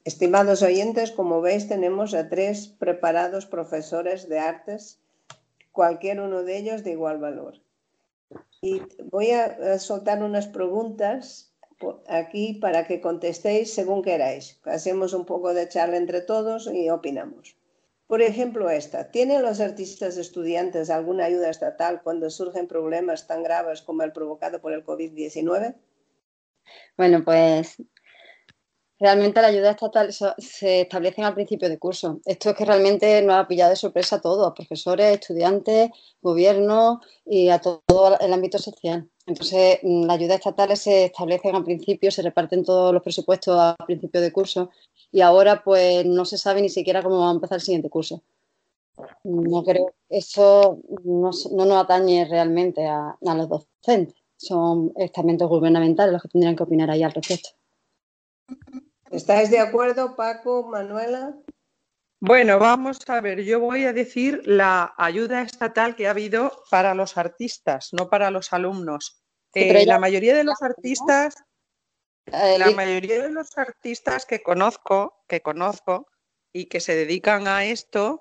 Estimados 0.04 0.62
oyentes, 0.62 1.10
como 1.10 1.40
veis, 1.40 1.68
tenemos 1.68 2.12
a 2.14 2.28
tres 2.28 2.68
preparados 2.68 3.46
profesores 3.46 4.28
de 4.28 4.38
artes, 4.38 5.00
cualquier 5.72 6.20
uno 6.20 6.42
de 6.42 6.58
ellos 6.58 6.84
de 6.84 6.92
igual 6.92 7.18
valor. 7.18 7.60
Y 8.60 8.82
voy 9.10 9.30
a 9.30 9.78
soltar 9.78 10.22
unas 10.22 10.46
preguntas 10.48 11.50
aquí 12.06 12.54
para 12.54 12.86
que 12.86 13.00
contestéis 13.00 13.72
según 13.72 14.02
queráis. 14.02 14.60
Hacemos 14.64 15.14
un 15.14 15.24
poco 15.24 15.54
de 15.54 15.68
charla 15.68 15.96
entre 15.96 16.20
todos 16.20 16.68
y 16.72 16.90
opinamos. 16.90 17.56
Por 18.06 18.22
ejemplo, 18.22 18.68
esta. 18.68 19.10
¿Tienen 19.10 19.42
los 19.42 19.60
artistas 19.60 20.16
estudiantes 20.16 20.90
alguna 20.90 21.24
ayuda 21.24 21.48
estatal 21.48 22.02
cuando 22.02 22.28
surgen 22.28 22.66
problemas 22.66 23.26
tan 23.26 23.42
graves 23.42 23.82
como 23.82 24.02
el 24.02 24.12
provocado 24.12 24.60
por 24.60 24.72
el 24.72 24.84
COVID-19? 24.84 25.76
Bueno, 26.96 27.24
pues 27.24 27.76
realmente 29.00 29.40
la 29.40 29.48
ayuda 29.48 29.70
estatal 29.70 30.12
se 30.12 30.82
establece 30.82 31.22
al 31.22 31.34
principio 31.34 31.68
de 31.68 31.78
curso. 31.78 32.20
Esto 32.24 32.50
es 32.50 32.56
que 32.56 32.64
realmente 32.64 33.20
nos 33.22 33.36
ha 33.36 33.48
pillado 33.48 33.70
de 33.70 33.76
sorpresa 33.76 34.16
a 34.16 34.20
todos, 34.20 34.52
profesores, 34.54 35.14
estudiantes, 35.14 35.90
gobierno 36.22 37.00
y 37.24 37.48
a 37.48 37.60
todo 37.60 38.18
el 38.20 38.32
ámbito 38.32 38.58
social. 38.58 39.08
Entonces, 39.26 39.78
mm, 39.82 40.04
las 40.04 40.16
ayudas 40.16 40.36
estatales 40.36 40.80
se 40.80 41.06
establecen 41.06 41.56
al 41.56 41.64
principio, 41.64 42.10
se 42.10 42.22
reparten 42.22 42.64
todos 42.64 42.92
los 42.92 43.02
presupuestos 43.02 43.58
al 43.58 43.86
principio 43.86 44.20
de 44.20 44.32
curso 44.32 44.70
y 45.10 45.22
ahora 45.22 45.64
pues 45.64 46.06
no 46.06 46.24
se 46.24 46.38
sabe 46.38 46.62
ni 46.62 46.68
siquiera 46.68 47.02
cómo 47.02 47.20
va 47.20 47.30
a 47.30 47.34
empezar 47.34 47.56
el 47.56 47.62
siguiente 47.62 47.90
curso. 47.90 48.22
No 49.24 49.64
creo, 49.64 49.94
eso 50.08 50.78
no, 51.04 51.30
nos 51.30 51.84
atañe 51.84 52.26
realmente 52.26 52.86
a 52.86 53.16
los 53.20 53.48
docentes 53.48 54.20
son 54.40 54.92
estamentos 54.96 55.48
gubernamentales 55.48 56.12
los 56.12 56.22
que 56.22 56.28
tendrían 56.28 56.56
que 56.56 56.62
opinar 56.62 56.90
ahí 56.90 57.02
al 57.02 57.12
respecto. 57.12 57.50
¿Estáis 59.10 59.50
de 59.50 59.58
acuerdo, 59.58 60.14
Paco, 60.14 60.68
Manuela? 60.68 61.34
Bueno, 62.20 62.58
vamos 62.58 62.98
a 63.08 63.20
ver, 63.20 63.42
yo 63.42 63.58
voy 63.58 63.84
a 63.84 63.92
decir 63.92 64.42
la 64.44 64.94
ayuda 64.96 65.42
estatal 65.42 65.96
que 65.96 66.06
ha 66.06 66.10
habido 66.10 66.62
para 66.70 66.94
los 66.94 67.16
artistas, 67.16 67.88
no 67.92 68.08
para 68.08 68.30
los 68.30 68.52
alumnos. 68.52 69.22
Eh, 69.54 69.84
la 69.84 69.98
mayoría 69.98 70.34
de 70.34 70.44
los 70.44 70.62
artistas, 70.62 71.34
eh, 72.26 72.56
la 72.58 72.70
mayoría 72.70 73.22
de 73.22 73.30
los 73.30 73.56
artistas 73.58 74.26
que 74.26 74.42
conozco, 74.42 75.24
que 75.26 75.40
conozco 75.40 76.06
y 76.52 76.66
que 76.66 76.78
se 76.78 76.94
dedican 76.94 77.48
a 77.48 77.64
esto, 77.64 78.20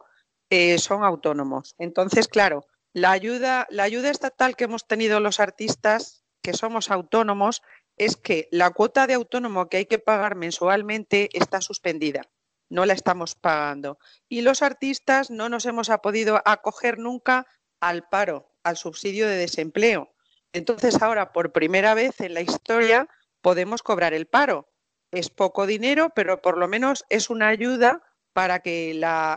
eh, 0.49 0.79
son 0.79 1.03
autónomos. 1.03 1.75
Entonces, 1.77 2.27
claro, 2.27 2.65
la 2.93 3.11
ayuda, 3.11 3.67
la 3.69 3.83
ayuda 3.83 4.09
estatal 4.09 4.55
que 4.55 4.63
hemos 4.63 4.87
tenido 4.87 5.19
los 5.19 5.39
artistas, 5.39 6.23
que 6.41 6.53
somos 6.53 6.89
autónomos, 6.89 7.61
es 7.99 8.15
que 8.15 8.47
la 8.51 8.71
cuota 8.71 9.05
de 9.05 9.13
autónomo 9.13 9.69
que 9.69 9.77
hay 9.77 9.85
que 9.85 9.99
pagar 9.99 10.35
mensualmente 10.35 11.29
está 11.33 11.61
suspendida. 11.61 12.21
No 12.69 12.85
la 12.85 12.93
estamos 12.93 13.35
pagando. 13.35 13.99
Y 14.29 14.41
los 14.41 14.61
artistas 14.61 15.29
no 15.29 15.49
nos 15.49 15.65
hemos 15.65 15.89
podido 16.01 16.41
acoger 16.45 16.97
nunca 16.97 17.45
al 17.81 18.07
paro, 18.07 18.51
al 18.63 18.77
subsidio 18.77 19.27
de 19.27 19.35
desempleo. 19.35 20.13
Entonces 20.53 21.01
ahora, 21.01 21.33
por 21.33 21.51
primera 21.51 21.93
vez 21.93 22.21
en 22.21 22.33
la 22.33 22.41
historia, 22.41 23.09
podemos 23.41 23.83
cobrar 23.83 24.13
el 24.13 24.27
paro. 24.27 24.69
Es 25.11 25.29
poco 25.29 25.67
dinero, 25.67 26.11
pero 26.15 26.41
por 26.41 26.57
lo 26.57 26.67
menos 26.67 27.05
es 27.09 27.29
una 27.29 27.49
ayuda 27.49 28.01
para 28.31 28.59
que 28.59 28.91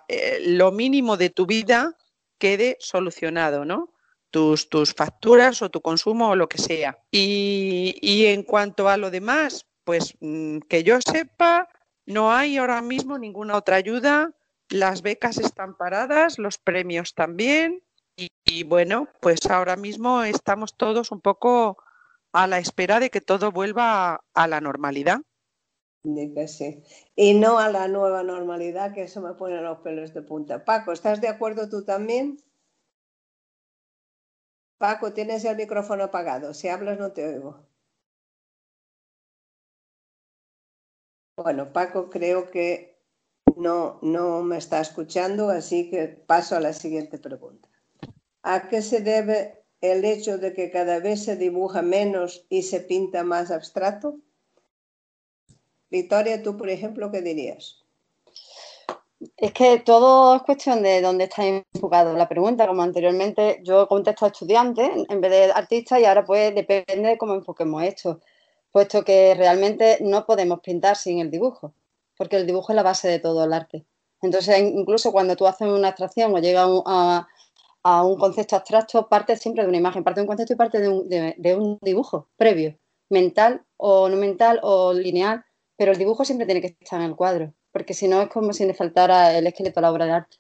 eh, 0.08 0.38
lo 0.46 0.70
mínimo 0.70 1.16
de 1.16 1.30
tu 1.30 1.46
vida 1.46 1.96
quede 2.38 2.76
solucionado, 2.78 3.64
¿no? 3.64 3.92
Tus, 4.32 4.70
tus 4.70 4.94
facturas 4.94 5.60
o 5.60 5.70
tu 5.70 5.82
consumo 5.82 6.30
o 6.30 6.36
lo 6.36 6.48
que 6.48 6.56
sea. 6.56 6.98
Y, 7.10 8.24
en 8.26 8.42
cuanto 8.42 8.88
a 8.88 8.96
lo 8.96 9.10
demás, 9.10 9.66
pues 9.84 10.16
mm, 10.20 10.60
que 10.70 10.82
yo 10.82 10.98
sepa, 11.02 11.68
no 12.06 12.32
hay 12.32 12.56
ahora 12.56 12.80
mismo 12.80 13.18
ninguna 13.18 13.56
otra 13.56 13.76
ayuda. 13.76 14.32
Las 14.70 15.02
becas 15.02 15.36
están 15.36 15.76
paradas, 15.76 16.38
los 16.38 16.56
premios 16.56 17.14
también. 17.14 17.82
Y, 18.16 18.64
bueno, 18.64 19.08
pues 19.20 19.44
ahora 19.50 19.76
mismo 19.76 20.22
estamos 20.22 20.76
todos 20.78 21.12
un 21.12 21.20
poco 21.20 21.76
a 22.32 22.46
la 22.46 22.58
espera 22.58 23.00
de 23.00 23.10
que 23.10 23.20
todo 23.20 23.52
vuelva 23.52 24.24
a, 24.32 24.48
la 24.48 24.62
normalidad. 24.62 25.20
Y 27.14 27.34
no 27.34 27.58
a 27.58 27.68
la 27.68 27.86
nueva 27.86 28.22
normalidad, 28.22 28.94
que 28.94 29.02
eso 29.02 29.20
me 29.20 29.34
pone 29.34 29.60
los 29.60 29.80
pelos 29.80 30.14
de 30.14 30.22
punta. 30.22 30.64
Paco, 30.64 30.92
¿estás 30.92 31.20
de 31.20 31.28
acuerdo 31.28 31.68
tú 31.68 31.84
también? 31.84 32.38
Paco, 34.82 35.12
tienes 35.12 35.44
el 35.44 35.56
micrófono 35.56 36.02
apagado. 36.02 36.52
Si 36.52 36.66
hablas 36.66 36.98
no 36.98 37.12
te 37.12 37.24
oigo. 37.24 37.64
Bueno, 41.36 41.72
Paco 41.72 42.10
creo 42.10 42.50
que 42.50 42.98
no, 43.54 44.00
no 44.02 44.42
me 44.42 44.58
está 44.58 44.80
escuchando, 44.80 45.50
así 45.50 45.88
que 45.88 46.08
paso 46.08 46.56
a 46.56 46.60
la 46.60 46.72
siguiente 46.72 47.18
pregunta. 47.18 47.68
¿A 48.42 48.68
qué 48.68 48.82
se 48.82 49.02
debe 49.02 49.64
el 49.80 50.04
hecho 50.04 50.38
de 50.38 50.52
que 50.52 50.72
cada 50.72 50.98
vez 50.98 51.22
se 51.22 51.36
dibuja 51.36 51.82
menos 51.82 52.44
y 52.48 52.64
se 52.64 52.80
pinta 52.80 53.22
más 53.22 53.52
abstracto? 53.52 54.18
Victoria, 55.90 56.42
tú, 56.42 56.56
por 56.56 56.68
ejemplo, 56.68 57.12
¿qué 57.12 57.22
dirías? 57.22 57.81
Es 59.36 59.52
que 59.52 59.78
todo 59.78 60.36
es 60.36 60.42
cuestión 60.42 60.82
de 60.82 61.00
dónde 61.00 61.24
está 61.24 61.44
enfocado 61.46 62.16
la 62.16 62.28
pregunta. 62.28 62.66
Como 62.66 62.82
anteriormente 62.82 63.60
yo 63.62 63.86
contesto 63.86 64.24
a 64.24 64.28
estudiantes 64.28 64.90
en 65.08 65.20
vez 65.20 65.30
de 65.30 65.52
artistas 65.52 66.00
y 66.00 66.04
ahora 66.04 66.24
pues 66.24 66.54
depende 66.54 67.08
de 67.10 67.18
cómo 67.18 67.34
enfoquemos 67.34 67.82
esto, 67.84 68.20
puesto 68.72 69.04
que 69.04 69.34
realmente 69.34 69.98
no 70.00 70.26
podemos 70.26 70.60
pintar 70.60 70.96
sin 70.96 71.20
el 71.20 71.30
dibujo, 71.30 71.74
porque 72.16 72.36
el 72.36 72.46
dibujo 72.46 72.72
es 72.72 72.76
la 72.76 72.82
base 72.82 73.08
de 73.08 73.20
todo 73.20 73.44
el 73.44 73.52
arte. 73.52 73.86
Entonces, 74.22 74.58
incluso 74.58 75.12
cuando 75.12 75.36
tú 75.36 75.46
haces 75.46 75.68
una 75.68 75.88
abstracción 75.88 76.34
o 76.34 76.38
llegas 76.38 76.68
a, 76.86 77.26
un 78.04 78.16
concepto 78.16 78.56
abstracto, 78.56 79.08
parte 79.08 79.36
siempre 79.36 79.62
de 79.64 79.68
una 79.68 79.78
imagen, 79.78 80.04
parte 80.04 80.20
de 80.20 80.22
un 80.22 80.28
concepto 80.28 80.52
y 80.54 80.56
parte 80.56 80.80
de 80.80 80.88
un, 80.88 81.08
de 81.08 81.56
un 81.56 81.78
dibujo 81.82 82.28
previo, 82.36 82.78
mental 83.08 83.64
o 83.76 84.08
no 84.08 84.16
mental 84.16 84.60
o 84.62 84.92
lineal, 84.92 85.44
pero 85.76 85.92
el 85.92 85.98
dibujo 85.98 86.24
siempre 86.24 86.46
tiene 86.46 86.60
que 86.60 86.76
estar 86.80 87.00
en 87.00 87.06
el 87.06 87.16
cuadro 87.16 87.52
porque 87.72 87.94
si 87.94 88.06
no 88.06 88.22
es 88.22 88.28
como 88.28 88.52
si 88.52 88.66
le 88.66 88.74
faltara 88.74 89.36
el 89.36 89.46
esqueleto 89.46 89.80
a 89.80 89.82
la 89.82 89.90
obra 89.90 90.06
de 90.06 90.12
arte. 90.12 90.36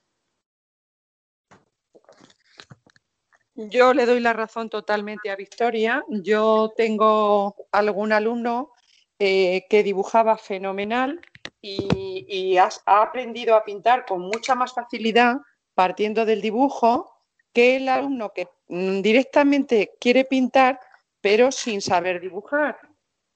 Yo 3.54 3.92
le 3.92 4.06
doy 4.06 4.20
la 4.20 4.32
razón 4.32 4.70
totalmente 4.70 5.30
a 5.30 5.36
Victoria. 5.36 6.04
Yo 6.08 6.72
tengo 6.76 7.54
algún 7.70 8.12
alumno 8.12 8.72
eh, 9.18 9.66
que 9.68 9.82
dibujaba 9.82 10.38
fenomenal 10.38 11.20
y, 11.60 12.56
ha 12.56 12.70
aprendido 12.86 13.54
a 13.54 13.64
pintar 13.64 14.04
con 14.06 14.20
mucha 14.20 14.54
más 14.54 14.72
facilidad 14.72 15.36
partiendo 15.74 16.24
del 16.24 16.40
dibujo 16.40 17.12
que 17.52 17.76
el 17.76 17.88
alumno 17.88 18.32
que 18.32 18.48
mm, 18.68 19.00
directamente 19.00 19.94
quiere 20.00 20.24
pintar 20.24 20.80
pero 21.22 21.52
sin 21.52 21.80
saber 21.80 22.20
dibujar. 22.20 22.78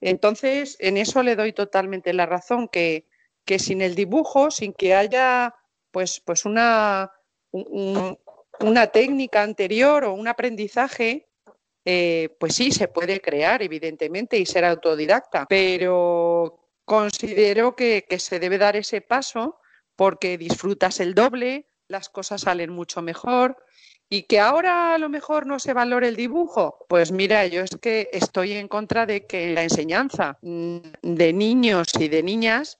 Entonces, 0.01 0.77
en 0.81 0.99
eso 0.99 1.23
le 1.23 1.37
doy 1.37 1.53
totalmente 1.53 2.13
la 2.13 2.27
razón, 2.27 2.69
que 2.69 3.07
que 3.47 3.59
sin 3.59 3.81
el 3.81 3.95
dibujo, 3.95 4.51
sin 4.51 4.75
que 4.75 4.95
haya 4.95 5.55
pues, 5.91 6.21
pues 6.21 6.45
una, 6.45 7.11
una 7.53 8.87
técnica 8.89 9.43
anterior 9.43 10.05
o 10.05 10.13
un 10.13 10.29
aprendizaje, 10.29 11.29
eh, 11.85 12.37
pues 12.39 12.57
sí, 12.57 12.73
se 12.73 12.89
puede 12.89 13.21
crear, 13.21 13.63
evidentemente, 13.63 14.37
y 14.37 14.45
ser 14.45 14.65
autodidacta, 14.65 15.47
pero 15.49 16.59
considero 16.85 17.77
que, 17.77 18.05
que 18.09 18.19
se 18.19 18.41
debe 18.41 18.59
dar 18.59 18.77
ese 18.77 19.01
paso 19.01 19.59
porque 19.95 20.37
disfrutas 20.37 21.01
el 21.01 21.15
doble, 21.15 21.69
las 21.89 22.09
cosas 22.09 22.43
salen 22.43 22.71
mucho 22.71 23.01
mejor. 23.01 23.57
¿Y 24.09 24.25
que 24.25 24.39
ahora 24.39 24.95
a 24.95 24.99
lo 24.99 25.09
mejor 25.09 25.47
no 25.47 25.59
se 25.59 25.73
valore 25.73 26.07
el 26.07 26.15
dibujo? 26.15 26.87
Pues 26.89 27.11
mira, 27.11 27.45
yo 27.47 27.63
es 27.63 27.77
que 27.81 28.09
estoy 28.13 28.53
en 28.53 28.69
contra 28.69 29.05
de 29.05 29.27
que 29.27 29.53
la 29.53 29.65
enseñanza 29.65 30.39
de 30.43 31.33
niños 31.33 31.89
y 31.99 32.09
de 32.09 32.23
niñas 32.23 32.79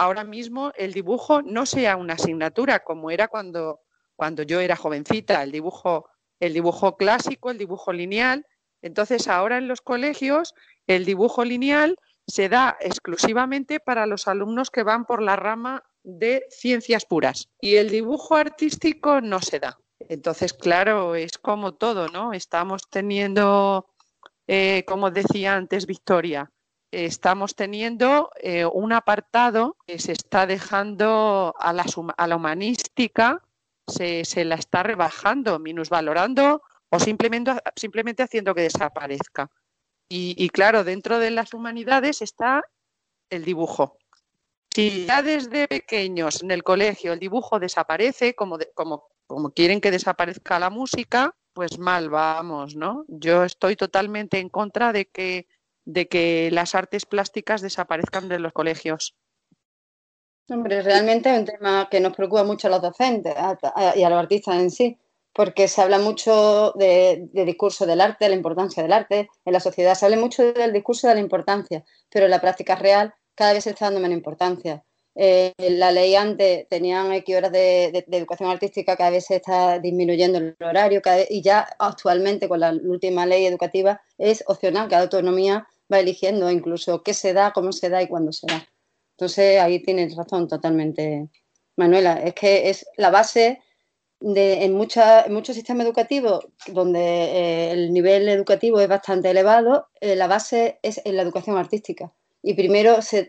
ahora 0.00 0.24
mismo 0.24 0.72
el 0.76 0.92
dibujo 0.92 1.42
no 1.42 1.66
sea 1.66 1.96
una 1.96 2.14
asignatura 2.14 2.84
como 2.84 3.10
era 3.10 3.28
cuando, 3.28 3.80
cuando 4.16 4.42
yo 4.42 4.60
era 4.60 4.76
jovencita, 4.76 5.42
el 5.42 5.52
dibujo, 5.52 6.08
el 6.40 6.52
dibujo 6.52 6.96
clásico, 6.96 7.50
el 7.50 7.58
dibujo 7.58 7.92
lineal. 7.92 8.46
Entonces 8.82 9.28
ahora 9.28 9.58
en 9.58 9.68
los 9.68 9.80
colegios 9.80 10.54
el 10.86 11.04
dibujo 11.04 11.44
lineal 11.44 11.96
se 12.26 12.48
da 12.48 12.76
exclusivamente 12.80 13.80
para 13.80 14.06
los 14.06 14.28
alumnos 14.28 14.70
que 14.70 14.82
van 14.82 15.06
por 15.06 15.22
la 15.22 15.36
rama 15.36 15.82
de 16.02 16.44
ciencias 16.50 17.04
puras 17.04 17.48
y 17.60 17.76
el 17.76 17.90
dibujo 17.90 18.36
artístico 18.36 19.20
no 19.20 19.40
se 19.40 19.58
da. 19.58 19.78
Entonces, 20.08 20.52
claro, 20.52 21.14
es 21.14 21.38
como 21.38 21.74
todo, 21.74 22.08
¿no? 22.08 22.32
Estamos 22.32 22.88
teniendo, 22.88 23.88
eh, 24.46 24.84
como 24.86 25.10
decía 25.10 25.56
antes 25.56 25.86
Victoria, 25.86 26.50
estamos 26.90 27.54
teniendo 27.54 28.30
eh, 28.40 28.64
un 28.64 28.92
apartado 28.92 29.76
que 29.86 29.98
se 29.98 30.12
está 30.12 30.46
dejando 30.46 31.54
a 31.58 31.72
la, 31.72 31.84
a 32.16 32.26
la 32.26 32.36
humanística, 32.36 33.42
se, 33.86 34.44
la 34.44 34.54
está 34.54 34.82
rebajando, 34.82 35.58
minusvalorando 35.58 36.62
o 36.90 36.98
simplemente, 36.98 37.52
simplemente 37.76 38.22
haciendo 38.22 38.54
que 38.54 38.62
desaparezca. 38.62 39.50
Y, 40.10 40.48
claro, 40.48 40.84
dentro 40.84 41.18
de 41.18 41.30
las 41.30 41.52
humanidades 41.52 42.22
está 42.22 42.64
el 43.28 43.44
dibujo. 43.44 43.98
Si 44.74 45.04
ya 45.04 45.22
desde 45.22 45.68
pequeños 45.68 46.42
en 46.42 46.50
el 46.50 46.62
colegio 46.62 47.12
el 47.12 47.18
dibujo 47.18 47.60
desaparece, 47.60 48.34
como, 48.34 48.58
como, 48.74 49.08
como 49.26 49.50
quieren 49.50 49.82
que 49.82 49.90
desaparezca 49.90 50.58
la 50.58 50.70
música, 50.70 51.34
pues 51.52 51.78
mal 51.78 52.08
vamos, 52.08 52.74
¿no? 52.74 53.04
Yo 53.08 53.44
estoy 53.44 53.76
totalmente 53.76 54.38
en 54.38 54.48
contra 54.48 54.94
de 54.94 55.10
que 55.10 55.46
de 55.88 56.06
que 56.06 56.50
las 56.52 56.74
artes 56.74 57.06
plásticas 57.06 57.62
desaparezcan 57.62 58.28
de 58.28 58.38
los 58.38 58.52
colegios? 58.52 59.14
Hombre, 60.50 60.82
realmente 60.82 61.32
es 61.32 61.38
un 61.38 61.44
tema 61.46 61.88
que 61.90 61.98
nos 61.98 62.14
preocupa 62.14 62.44
mucho 62.44 62.68
a 62.68 62.70
los 62.70 62.82
docentes 62.82 63.34
y 63.96 64.02
a 64.02 64.10
los 64.10 64.18
artistas 64.18 64.56
en 64.56 64.70
sí, 64.70 64.98
porque 65.32 65.66
se 65.66 65.80
habla 65.80 65.98
mucho 65.98 66.72
de, 66.76 67.28
discurso 67.32 67.86
del 67.86 68.02
arte, 68.02 68.26
de 68.26 68.28
la 68.30 68.36
importancia 68.36 68.82
del 68.82 68.92
arte. 68.92 69.30
En 69.46 69.52
la 69.54 69.60
sociedad 69.60 69.94
se 69.94 70.04
habla 70.04 70.18
mucho 70.18 70.52
del 70.52 70.74
discurso 70.74 71.08
de 71.08 71.14
la 71.14 71.20
importancia, 71.20 71.82
pero 72.10 72.26
en 72.26 72.32
la 72.32 72.40
práctica 72.40 72.76
real 72.76 73.14
cada 73.34 73.54
vez 73.54 73.64
se 73.64 73.70
está 73.70 73.86
dando 73.86 74.00
menos 74.00 74.18
importancia. 74.18 74.84
Eh, 75.14 75.54
la 75.58 75.90
ley 75.90 76.14
antes 76.16 76.68
tenían 76.68 77.12
X 77.12 77.34
horas 77.34 77.50
de, 77.50 78.04
educación 78.10 78.50
artística, 78.50 78.94
cada 78.94 79.10
vez 79.10 79.24
se 79.24 79.36
está 79.36 79.78
disminuyendo 79.78 80.38
el 80.38 80.56
horario 80.60 81.00
y 81.30 81.40
ya 81.40 81.66
actualmente 81.78 82.46
con 82.46 82.60
la 82.60 82.72
última 82.72 83.24
ley 83.24 83.46
educativa 83.46 84.02
es 84.18 84.44
opcional, 84.46 84.88
cada 84.88 85.02
autonomía 85.02 85.66
va 85.92 86.00
eligiendo 86.00 86.50
incluso 86.50 87.02
qué 87.02 87.14
se 87.14 87.32
da, 87.32 87.52
cómo 87.52 87.72
se 87.72 87.88
da 87.88 88.02
y 88.02 88.08
cuándo 88.08 88.32
se 88.32 88.46
da. 88.46 88.66
Entonces 89.16 89.60
ahí 89.60 89.82
tienes 89.82 90.14
razón 90.16 90.48
totalmente, 90.48 91.28
Manuela. 91.76 92.14
Es 92.14 92.34
que 92.34 92.70
es 92.70 92.86
la 92.96 93.10
base 93.10 93.60
de, 94.20 94.64
en, 94.64 94.74
muchos 94.74 95.54
sistemas 95.54 95.86
educativos 95.86 96.46
donde 96.68 97.00
eh, 97.00 97.70
el 97.72 97.92
nivel 97.92 98.28
educativo 98.28 98.80
es 98.80 98.88
bastante 98.88 99.30
elevado, 99.30 99.88
eh, 100.00 100.16
la 100.16 100.26
base 100.26 100.78
es 100.82 101.00
en 101.04 101.16
la 101.16 101.22
educación 101.22 101.56
artística. 101.56 102.12
Y 102.42 102.54
primero 102.54 103.02
se, 103.02 103.26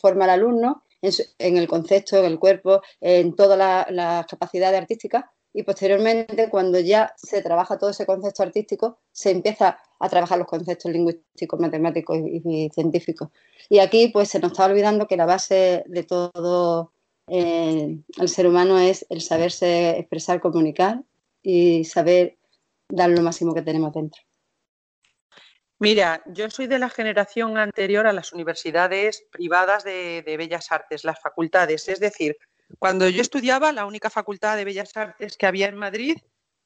forma 0.00 0.24
el 0.24 0.30
alumno 0.30 0.84
en, 1.00 1.56
el 1.56 1.68
concepto, 1.68 2.18
en 2.18 2.24
el 2.24 2.38
cuerpo, 2.38 2.82
en 3.00 3.34
todas 3.36 3.88
las 3.90 4.26
capacidades 4.26 4.80
artísticas 4.80 5.24
y 5.52 5.62
posteriormente 5.64 6.48
cuando 6.48 6.78
ya 6.78 7.12
se 7.16 7.42
trabaja 7.42 7.78
todo 7.78 7.90
ese 7.90 8.06
concepto 8.06 8.42
artístico, 8.42 8.98
se 9.10 9.30
empieza 9.30 9.78
a 9.98 10.08
trabajar 10.08 10.38
los 10.38 10.46
conceptos 10.46 10.92
lingüísticos, 10.92 11.58
matemáticos 11.58 12.18
y, 12.18 12.70
científicos. 12.72 13.30
Y 13.68 13.80
aquí 13.80 14.08
pues 14.08 14.28
se 14.28 14.38
nos 14.38 14.52
está 14.52 14.66
olvidando 14.66 15.06
que 15.06 15.16
la 15.16 15.26
base 15.26 15.84
de 15.86 16.04
todo 16.04 16.92
eh, 17.26 17.98
el 18.18 18.28
ser 18.28 18.46
humano 18.46 18.78
es 18.78 19.04
el 19.10 19.20
saberse 19.20 19.98
expresar, 19.98 20.40
comunicar 20.40 21.02
y 21.42 21.84
saber 21.84 22.38
dar 22.88 23.10
lo 23.10 23.22
máximo 23.22 23.54
que 23.54 23.62
tenemos 23.62 23.92
dentro. 23.92 24.22
Mira, 25.78 26.22
yo 26.26 26.50
soy 26.50 26.66
de 26.66 26.78
la 26.78 26.90
generación 26.90 27.56
anterior 27.56 28.06
a 28.06 28.12
las 28.12 28.34
universidades 28.34 29.24
privadas 29.32 29.82
de 29.82 30.36
bellas 30.36 30.70
artes, 30.70 31.04
las 31.04 31.18
facultades, 31.20 31.88
es 31.88 32.00
decir, 32.00 32.36
cuando 32.78 33.08
yo 33.08 33.20
estudiaba, 33.20 33.72
la 33.72 33.86
única 33.86 34.10
facultad 34.10 34.56
de 34.56 34.64
Bellas 34.64 34.96
Artes 34.96 35.36
que 35.36 35.46
había 35.46 35.68
en 35.68 35.76
Madrid 35.76 36.16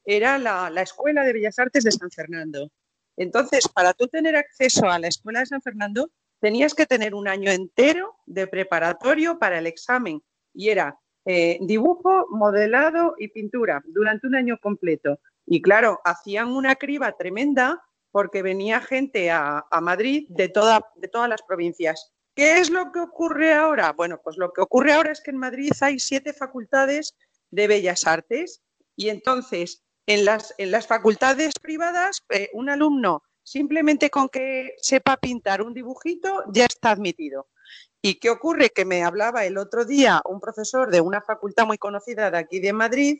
era 0.05 0.38
la, 0.38 0.82
Escuela 0.82 1.24
de 1.24 1.32
Bellas 1.32 1.59
Artes 1.59 1.84
de 1.84 1.92
San 1.92 2.11
Fernando. 2.11 2.70
Entonces, 3.16 3.68
para 3.68 3.94
tú 3.94 4.09
tener 4.09 4.36
acceso 4.36 4.88
a 4.90 4.98
la 4.98 5.09
Escuela 5.09 5.40
de 5.40 5.46
San 5.46 5.62
Fernando, 5.62 6.11
tenías 6.40 6.74
que 6.74 6.86
tener 6.86 7.14
un 7.14 7.28
año 7.28 7.50
entero 7.50 8.16
de 8.26 8.46
preparatorio 8.46 9.38
para 9.38 9.59
el 9.59 9.66
examen. 9.66 10.22
Y 10.52 10.68
era 10.68 10.98
eh, 11.24 11.59
dibujo, 11.62 12.26
modelado 12.30 13.14
y 13.18 13.28
pintura 13.28 13.82
durante 13.86 14.26
un 14.26 14.34
año 14.34 14.59
completo. 14.61 15.20
Y 15.46 15.62
claro, 15.62 16.00
hacían 16.05 16.48
una 16.48 16.74
criba 16.76 17.16
tremenda 17.16 17.82
porque 18.11 18.42
venía 18.42 18.80
gente 18.80 19.30
a, 19.30 19.66
Madrid 19.80 20.26
de, 20.28 20.44
de 20.96 21.09
todas 21.09 21.28
las 21.28 21.42
provincias. 21.42 22.13
¿Qué 22.35 22.59
es 22.59 22.70
lo 22.70 22.91
que 22.91 23.01
ocurre 23.01 23.55
ahora? 23.55 23.93
Bueno, 23.93 24.20
pues 24.22 24.37
lo 24.37 24.53
que 24.53 24.61
ocurre 24.61 24.93
ahora 24.93 25.12
es 25.12 25.20
que 25.20 25.30
en 25.30 25.39
Madrid 25.39 25.70
hay 25.80 25.99
siete 26.01 26.32
facultades 26.32 27.16
de 27.51 27.68
bellas 27.68 28.07
artes 28.07 28.62
y 28.97 29.09
entonces 29.09 29.85
en 30.07 30.24
las, 30.24 30.55
en 30.59 30.72
las 30.72 30.87
facultades 30.87 31.55
privadas 31.61 32.24
eh, 32.30 32.51
un 32.53 32.68
alumno 32.68 33.22
simplemente 33.45 34.11
con 34.11 34.28
que 34.28 34.74
sepa 34.78 35.16
pintar 35.16 35.62
un 35.62 35.74
dibujito 35.74 36.45
ya 36.53 36.64
está 36.64 36.91
admitido. 36.91 37.49
¿Y 38.03 38.16
qué 38.16 38.30
ocurre? 38.30 38.70
Que 38.70 38.85
me 38.85 39.05
hablaba 39.05 39.45
el 39.45 39.57
otro 39.57 39.85
día 39.85 40.20
un 40.28 40.41
profesor 40.41 40.91
de 40.91 41.01
una 41.01 41.22
facultad 41.22 41.66
muy 41.66 41.78
conocida 41.78 42.30
de 42.30 42.39
aquí 42.39 42.59
de 42.59 42.72
Madrid 42.72 43.18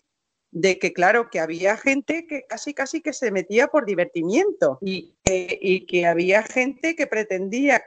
de 0.51 0.79
que 0.79 0.93
claro, 0.93 1.31
que 1.31 1.41
había 1.41 1.77
gente 1.77 2.27
que 2.29 2.47
casi 2.49 2.75
casi 2.75 3.01
que 3.01 3.13
se 3.13 3.33
metía 3.33 3.69
por 3.69 3.87
divertimiento 3.87 4.79
y, 4.81 5.17
y 5.25 5.87
que 5.87 6.07
había 6.07 6.45
gente 6.45 6.95
que 6.95 7.09
pretendía 7.09 7.83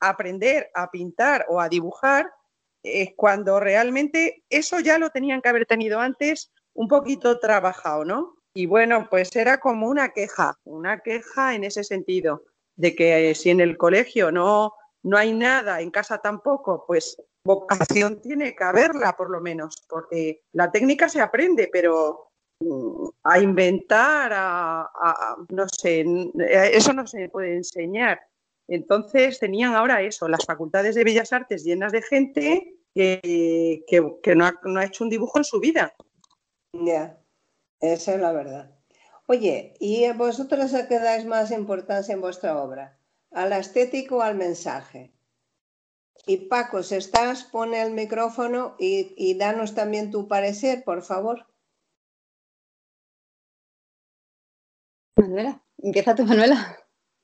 aprender 0.00 0.70
a 0.74 0.90
pintar 0.90 1.46
o 1.48 1.60
a 1.60 1.68
dibujar 1.68 2.32
es 2.82 3.10
cuando 3.16 3.60
realmente 3.60 4.44
eso 4.48 4.80
ya 4.80 4.98
lo 4.98 5.10
tenían 5.10 5.42
que 5.42 5.48
haber 5.48 5.66
tenido 5.66 6.00
antes 6.00 6.50
un 6.74 6.88
poquito 6.88 7.38
trabajado, 7.38 8.04
¿no? 8.04 8.36
Y 8.54 8.66
bueno, 8.66 9.06
pues 9.10 9.34
era 9.36 9.60
como 9.60 9.88
una 9.88 10.12
queja, 10.12 10.58
una 10.64 11.00
queja 11.00 11.54
en 11.54 11.64
ese 11.64 11.84
sentido, 11.84 12.44
de 12.76 12.94
que 12.94 13.34
si 13.34 13.50
en 13.50 13.60
el 13.60 13.76
colegio 13.76 14.32
no, 14.32 14.74
no 15.02 15.16
hay 15.16 15.32
nada, 15.32 15.80
en 15.80 15.90
casa 15.90 16.18
tampoco, 16.18 16.84
pues 16.86 17.16
vocación 17.44 18.20
tiene 18.20 18.54
que 18.54 18.64
haberla 18.64 19.16
por 19.16 19.30
lo 19.30 19.40
menos, 19.40 19.84
porque 19.88 20.42
la 20.52 20.70
técnica 20.70 21.08
se 21.08 21.20
aprende, 21.20 21.68
pero 21.72 22.30
mm, 22.60 23.08
a 23.24 23.38
inventar, 23.38 24.32
a, 24.34 25.36
no 25.50 25.66
sé, 25.68 26.04
eso 26.72 26.92
no 26.92 27.06
se 27.06 27.28
puede 27.28 27.56
enseñar. 27.56 28.20
Entonces 28.70 29.40
tenían 29.40 29.74
ahora 29.74 30.00
eso, 30.00 30.28
las 30.28 30.46
facultades 30.46 30.94
de 30.94 31.02
Bellas 31.02 31.32
Artes 31.32 31.64
llenas 31.64 31.90
de 31.90 32.02
gente 32.02 32.76
que, 32.94 33.82
no, 34.36 34.46
ha, 34.46 34.84
hecho 34.84 35.02
un 35.02 35.10
dibujo 35.10 35.38
en 35.38 35.44
su 35.44 35.58
vida. 35.58 35.92
Ya, 36.72 37.18
esa 37.80 38.14
es 38.14 38.20
la 38.20 38.30
verdad. 38.30 38.70
Oye, 39.26 39.74
¿y 39.80 40.08
vosotros 40.12 40.72
a 40.74 40.86
qué 40.86 41.00
dais 41.00 41.24
más 41.24 41.50
importancia 41.50 42.14
en 42.14 42.20
vuestra 42.20 42.62
obra? 42.62 42.96
¿A 43.32 43.46
la 43.46 43.58
estética 43.58 44.14
o 44.14 44.22
al 44.22 44.36
mensaje? 44.36 45.12
Y 46.26 46.36
Paco, 46.36 46.84
si 46.84 46.94
estás, 46.94 47.42
pone 47.42 47.82
el 47.82 47.90
micrófono 47.90 48.76
y, 48.78 49.34
danos 49.34 49.74
también 49.74 50.12
tu 50.12 50.28
parecer, 50.28 50.84
por 50.84 51.02
favor. 51.02 51.44
Manuela, 55.16 55.60
empieza 55.78 56.14
tu 56.14 56.24
Manuela. 56.24 56.79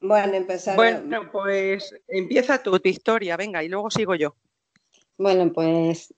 Bueno, 0.07 0.35
empezar. 0.35 0.77
Bueno, 0.77 1.31
pues 1.31 1.95
empieza 2.09 2.63
tu, 2.63 2.79
tu 2.79 2.89
historia, 2.89 3.37
venga, 3.37 3.63
y 3.63 3.69
luego 3.69 3.91
sigo 3.91 4.15
yo. 4.15 4.35
Bueno, 5.19 5.53
pues 5.53 6.15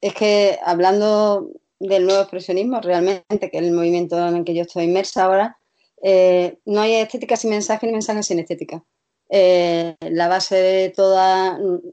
es 0.00 0.14
que 0.14 0.58
hablando 0.64 1.50
del 1.78 2.06
nuevo 2.06 2.22
expresionismo, 2.22 2.80
realmente, 2.80 3.50
que 3.50 3.58
es 3.58 3.62
el 3.62 3.72
movimiento 3.72 4.16
en 4.28 4.36
el 4.36 4.44
que 4.44 4.54
yo 4.54 4.62
estoy 4.62 4.84
inmersa 4.84 5.24
ahora, 5.24 5.58
eh, 6.02 6.58
no 6.64 6.80
hay 6.80 6.94
estética 6.94 7.36
sin 7.36 7.50
mensaje 7.50 7.86
ni 7.86 7.92
mensaje 7.92 8.22
sin 8.22 8.38
estética. 8.38 8.84
Eh, 9.30 9.96
la 10.00 10.28
base 10.28 10.56
de 10.56 10.90
todo 10.90 11.18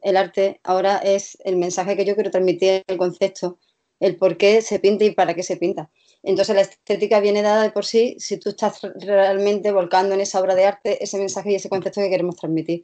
el 0.02 0.18
arte 0.18 0.60
ahora 0.64 0.98
es 0.98 1.38
el 1.46 1.56
mensaje 1.56 1.96
que 1.96 2.06
yo 2.06 2.16
quiero 2.16 2.32
transmitir, 2.32 2.84
el 2.88 2.98
concepto, 2.98 3.58
el 4.00 4.18
por 4.18 4.38
qué 4.38 4.62
se 4.62 4.80
pinta 4.80 5.06
y 5.06 5.12
para 5.12 5.34
qué 5.34 5.44
se 5.44 5.58
pinta. 5.58 5.90
Entonces 6.24 6.56
la 6.56 6.62
estética 6.62 7.20
viene 7.20 7.42
dada 7.42 7.64
de 7.64 7.72
por 7.72 7.86
sí 7.86 8.16
si 8.20 8.38
tú 8.38 8.50
estás 8.50 8.82
realmente 8.96 9.72
volcando 9.72 10.14
en 10.14 10.22
esa 10.22 10.40
obra 10.40 10.56
de 10.56 10.66
arte 10.66 11.04
ese 11.04 11.18
mensaje 11.18 11.52
y 11.52 11.56
ese 11.56 11.70
concepto 11.70 12.02
que 12.02 12.10
queremos 12.10 12.36
transmitir. 12.36 12.84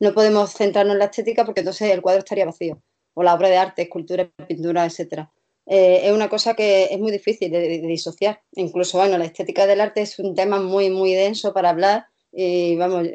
No 0.00 0.12
podemos 0.12 0.52
centrarnos 0.52 0.94
en 0.94 0.98
la 0.98 1.04
estética 1.06 1.44
porque 1.44 1.60
entonces 1.60 1.90
el 1.90 2.02
cuadro 2.02 2.18
estaría 2.18 2.44
vacío, 2.44 2.82
o 3.14 3.22
la 3.22 3.34
obra 3.34 3.48
de 3.48 3.56
arte, 3.56 3.82
escultura, 3.82 4.30
pintura, 4.46 4.84
etc. 4.84 5.28
Eh, 5.64 6.02
es 6.04 6.12
una 6.12 6.28
cosa 6.28 6.54
que 6.54 6.84
es 6.84 6.98
muy 6.98 7.12
difícil 7.12 7.50
de, 7.50 7.80
disociar. 7.80 8.42
Incluso, 8.52 8.98
bueno, 8.98 9.16
la 9.16 9.24
estética 9.24 9.66
del 9.66 9.80
arte 9.80 10.02
es 10.02 10.18
un 10.18 10.34
tema 10.34 10.60
muy, 10.60 10.90
muy 10.90 11.14
denso 11.14 11.52
para 11.52 11.70
hablar 11.70 12.06
y 12.38 12.76
vamos, 12.76 13.06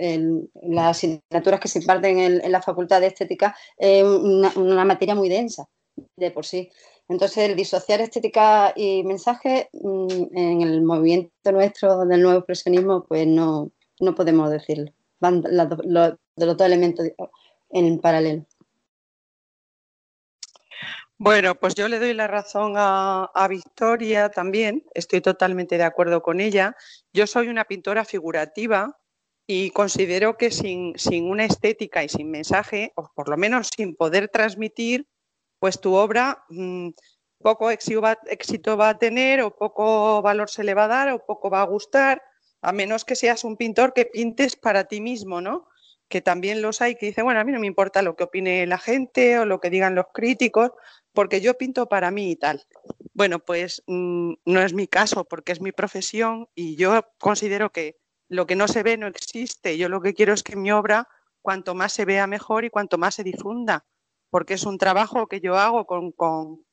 las 0.63 0.97
asignaturas 0.97 1.59
que 1.59 1.67
se 1.67 1.79
imparten 1.79 2.17
en, 2.17 2.51
la 2.51 2.61
Facultad 2.61 2.99
de 3.01 3.07
Estética 3.07 3.55
es 3.77 4.03
una, 4.03 4.83
materia 4.83 5.13
muy 5.13 5.29
densa 5.29 5.67
de 6.15 6.31
por 6.31 6.43
sí. 6.43 6.71
Entonces, 7.11 7.49
el 7.49 7.57
disociar 7.57 7.99
estética 7.99 8.71
y 8.73 9.03
mensaje 9.03 9.69
mm, 9.73 10.33
en 10.33 10.61
el 10.61 10.81
movimiento 10.81 11.51
nuestro 11.51 12.05
del 12.05 12.21
nuevo 12.21 12.37
expresionismo, 12.37 13.03
pues 13.03 13.27
no, 13.27 13.69
no 13.99 14.15
podemos 14.15 14.49
decirlo. 14.49 14.93
Van 15.19 15.43
los, 15.51 16.15
dos 16.37 16.61
elementos 16.61 17.05
en 17.69 17.99
paralelo. 17.99 18.45
Bueno, 21.17 21.53
pues 21.55 21.75
yo 21.75 21.89
le 21.89 21.99
doy 21.99 22.13
la 22.13 22.27
razón 22.27 22.75
a, 22.77 23.47
Victoria 23.49 24.29
también, 24.29 24.85
estoy 24.93 25.19
totalmente 25.19 25.77
de 25.77 25.83
acuerdo 25.83 26.21
con 26.21 26.39
ella. 26.39 26.77
Yo 27.11 27.27
soy 27.27 27.49
una 27.49 27.65
pintora 27.65 28.05
figurativa 28.05 28.97
y 29.45 29.71
considero 29.71 30.37
que 30.37 30.49
sin, 30.49 30.95
una 31.25 31.43
estética 31.43 32.05
y 32.05 32.09
sin 32.09 32.31
mensaje, 32.31 32.93
o 32.95 33.11
por 33.13 33.27
lo 33.27 33.35
menos 33.35 33.69
sin 33.75 33.97
poder 33.97 34.29
transmitir, 34.29 35.05
pues 35.61 35.79
tu 35.79 35.93
obra 35.93 36.43
mm, 36.49 36.89
poco 37.37 37.69
éxito 37.69 38.01
va, 38.01 38.89
a 38.89 38.97
tener 38.97 39.41
o 39.41 39.55
poco 39.55 40.19
valor 40.23 40.49
se 40.49 40.63
le 40.63 40.73
va 40.73 40.85
a 40.85 40.87
dar 40.87 41.09
o 41.11 41.23
poco 41.23 41.51
va 41.51 41.61
a 41.61 41.65
gustar, 41.65 42.23
a 42.63 42.71
menos 42.71 43.05
que 43.05 43.15
seas 43.15 43.43
un 43.43 43.57
pintor 43.57 43.93
que 43.93 44.05
pintes 44.05 44.55
para 44.55 44.85
ti 44.85 45.01
mismo, 45.01 45.39
¿no? 45.39 45.67
que 46.09 46.19
también 46.19 46.61
los 46.61 46.81
hay 46.81 46.95
que 46.95 47.05
dicen, 47.05 47.25
bueno, 47.25 47.39
a 47.39 47.43
mí 47.43 47.51
no 47.51 47.59
me 47.59 47.67
importa 47.67 48.01
lo 48.01 48.15
que 48.15 48.25
opine 48.25 48.65
la 48.65 48.79
gente 48.79 49.39
o 49.39 49.45
lo 49.45 49.61
que 49.61 49.69
digan 49.69 49.95
los 49.95 50.07
críticos, 50.13 50.71
porque 51.13 51.41
yo 51.41 51.57
pinto 51.57 51.87
para 51.87 52.11
mí 52.11 52.31
y 52.31 52.35
tal. 52.35 52.65
Bueno, 53.13 53.39
pues 53.39 53.83
mm, 53.87 54.33
no 54.43 54.61
es 54.61 54.73
mi 54.73 54.87
caso 54.87 55.25
porque 55.25 55.51
es 55.51 55.61
mi 55.61 55.71
profesión 55.71 56.49
y 56.55 56.75
yo 56.75 57.01
considero 57.19 57.71
que 57.71 57.97
lo 58.27 58.45
que 58.45 58.55
no 58.55 58.67
se 58.67 58.83
ve 58.83 58.97
no 58.97 59.07
existe. 59.07 59.77
Yo 59.77 59.89
lo 59.89 60.01
que 60.01 60.13
quiero 60.13 60.33
es 60.33 60.43
que 60.43 60.55
mi 60.55 60.71
obra, 60.71 61.07
cuanto 61.41 61.75
más 61.75 61.93
se 61.93 62.03
vea 62.03 62.27
mejor 62.27 62.65
y 62.65 62.71
cuanto 62.71 62.97
más 62.97 63.15
se 63.15 63.23
difunda, 63.23 63.85
porque 64.31 64.55
es 64.55 64.65
un 64.65 64.79
trabajo 64.79 65.27
que 65.27 65.39
yo 65.39 65.55
hago 65.57 65.85
con, 65.85 66.65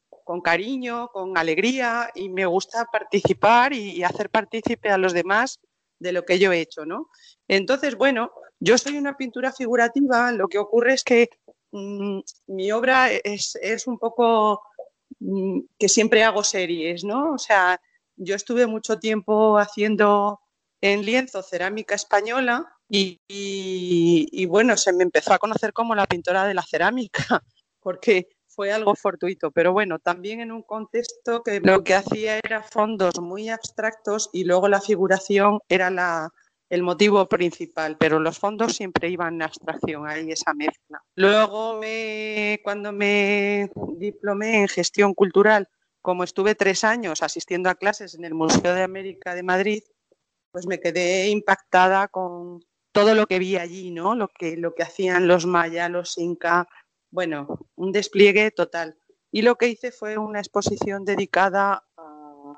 cariño, 0.43 1.09
con 1.09 1.37
alegría 1.37 2.11
y 2.15 2.31
me 2.31 2.47
gusta 2.47 2.87
participar 2.91 3.75
y, 3.75 4.03
hacer 4.03 4.31
partícipe 4.31 4.89
a 4.89 4.97
los 4.97 5.13
demás 5.13 5.61
de 5.99 6.13
lo 6.13 6.25
que 6.25 6.39
yo 6.39 6.53
he 6.53 6.61
hecho, 6.61 6.87
¿no? 6.87 7.11
Entonces, 7.49 7.97
bueno, 7.97 8.31
yo 8.61 8.79
soy 8.79 8.97
una 8.97 9.17
pintura 9.17 9.53
figurativa, 9.53 10.33
lo 10.33 10.49
que 10.49 10.59
ocurre 10.59 10.95
es 10.95 11.05
que 11.05 11.29
Mm, 11.73 12.21
mi 12.47 12.73
obra 12.73 13.11
es, 13.13 13.87
un 13.87 13.99
poco 13.99 14.63
mm, 15.21 15.61
que 15.79 15.89
siempre 15.89 16.25
hago 16.25 16.43
series, 16.43 17.05
¿no? 17.05 17.35
O 17.35 17.39
sea, 17.39 17.81
yo 18.17 18.35
estuve 18.35 18.67
mucho 18.67 18.99
tiempo 18.99 19.59
haciendo 19.59 20.41
en 20.81 21.05
lienzo 21.05 21.43
cerámica 21.43 21.95
española 21.95 22.67
y, 22.89 24.47
bueno, 24.47 24.77
se 24.77 24.93
me 24.93 25.05
empezó 25.05 25.33
a 25.33 25.39
conocer 25.39 25.73
como 25.73 25.95
la 25.95 26.07
pintora 26.07 26.45
de 26.45 26.55
la 26.55 26.63
cerámica, 26.63 27.23
porque 27.81 28.29
fue 28.47 28.73
algo 28.73 28.95
fortuito, 28.97 29.51
pero 29.53 29.73
bueno, 29.73 29.99
también 29.99 30.41
en 30.41 30.51
un 30.51 30.63
contexto 30.63 31.43
que 31.43 31.61
lo 31.61 31.85
que 31.85 31.95
hacía 31.95 32.39
era 32.39 32.63
fondos 32.63 33.21
muy 33.21 33.49
abstractos 33.51 34.31
y 34.33 34.45
luego 34.45 34.69
la 34.69 34.81
figuración 34.81 35.61
era 35.69 35.91
la, 35.91 36.33
el 36.69 36.83
motivo 36.83 37.29
principal, 37.29 37.97
pero 37.99 38.19
los 38.19 38.39
fondos 38.39 38.75
siempre 38.75 39.09
iban 39.11 39.35
en 39.35 39.43
abstracción, 39.43 40.09
ahí 40.09 40.33
esa 40.33 40.55
mezcla. 40.55 41.03
Luego, 41.15 41.81
cuando 42.63 42.93
me 42.93 43.71
diplomé 43.97 44.61
en 44.61 44.69
gestión 44.69 45.15
cultural, 45.15 45.69
como 46.03 46.25
estuve 46.25 46.55
tres 46.55 46.85
años 46.85 47.23
asistiendo 47.23 47.71
a 47.71 47.75
clases 47.75 48.15
en 48.15 48.25
el 48.25 48.35
Museo 48.35 48.75
de 48.75 48.83
América 48.83 49.35
de 49.35 49.43
Madrid, 49.43 49.83
pues 50.51 50.67
me 50.67 50.81
quedé 50.81 51.29
impactada 51.29 52.09
con 52.09 52.61
todo 52.93 53.15
lo 53.15 53.27
que 53.27 53.39
vi 53.39 53.57
allí, 53.57 53.91
¿no? 53.91 54.15
Lo 54.15 54.29
que, 54.29 54.57
lo 54.57 54.75
que 54.75 54.83
hacían 54.83 55.29
los 55.29 55.47
mayas, 55.47 55.91
los 55.91 56.19
incas, 56.19 56.67
bueno, 57.11 57.59
un 57.77 57.93
despliegue 57.93 58.51
total. 58.51 58.97
Y 59.31 59.43
lo 59.43 59.57
que 59.57 59.69
hice 59.69 59.93
fue 59.93 60.17
una 60.17 60.41
exposición 60.41 61.05
dedicada 61.05 61.85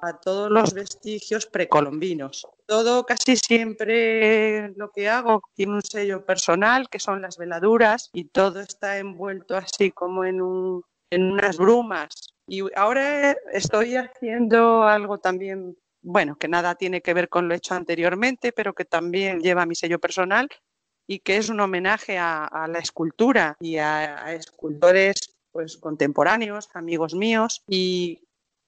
a 0.02 0.18
todos 0.20 0.50
los 0.50 0.72
vestigios 0.72 1.46
precolombinos. 1.46 2.46
Todo 2.66 3.04
casi 3.04 3.36
siempre 3.36 4.70
lo 4.76 4.90
que 4.90 5.08
hago 5.08 5.42
tiene 5.54 5.74
un 5.74 5.82
sello 5.82 6.24
personal, 6.24 6.88
que 6.88 6.98
son 6.98 7.22
las 7.22 7.36
veladuras, 7.36 8.10
y 8.12 8.24
todo 8.24 8.60
está 8.60 8.98
envuelto 8.98 9.56
así 9.56 9.90
como 9.90 10.24
en, 10.24 10.40
un, 10.40 10.84
en 11.10 11.32
unas 11.32 11.56
brumas. 11.58 12.34
Y 12.46 12.62
ahora 12.76 13.32
estoy 13.52 13.96
haciendo 13.96 14.84
algo 14.84 15.18
también, 15.18 15.76
bueno, 16.02 16.36
que 16.36 16.48
nada 16.48 16.74
tiene 16.74 17.02
que 17.02 17.14
ver 17.14 17.28
con 17.28 17.48
lo 17.48 17.54
hecho 17.54 17.74
anteriormente, 17.74 18.52
pero 18.52 18.74
que 18.74 18.84
también 18.84 19.40
lleva 19.40 19.66
mi 19.66 19.74
sello 19.74 19.98
personal 19.98 20.48
y 21.06 21.20
que 21.20 21.36
es 21.36 21.48
un 21.48 21.60
homenaje 21.60 22.18
a, 22.18 22.66
la 22.68 22.78
escultura 22.78 23.56
y 23.60 23.76
a, 23.76 24.32
escultores 24.32 25.36
pues 25.50 25.76
contemporáneos, 25.76 26.68
amigos 26.74 27.14
míos, 27.14 27.64
y 27.66 28.22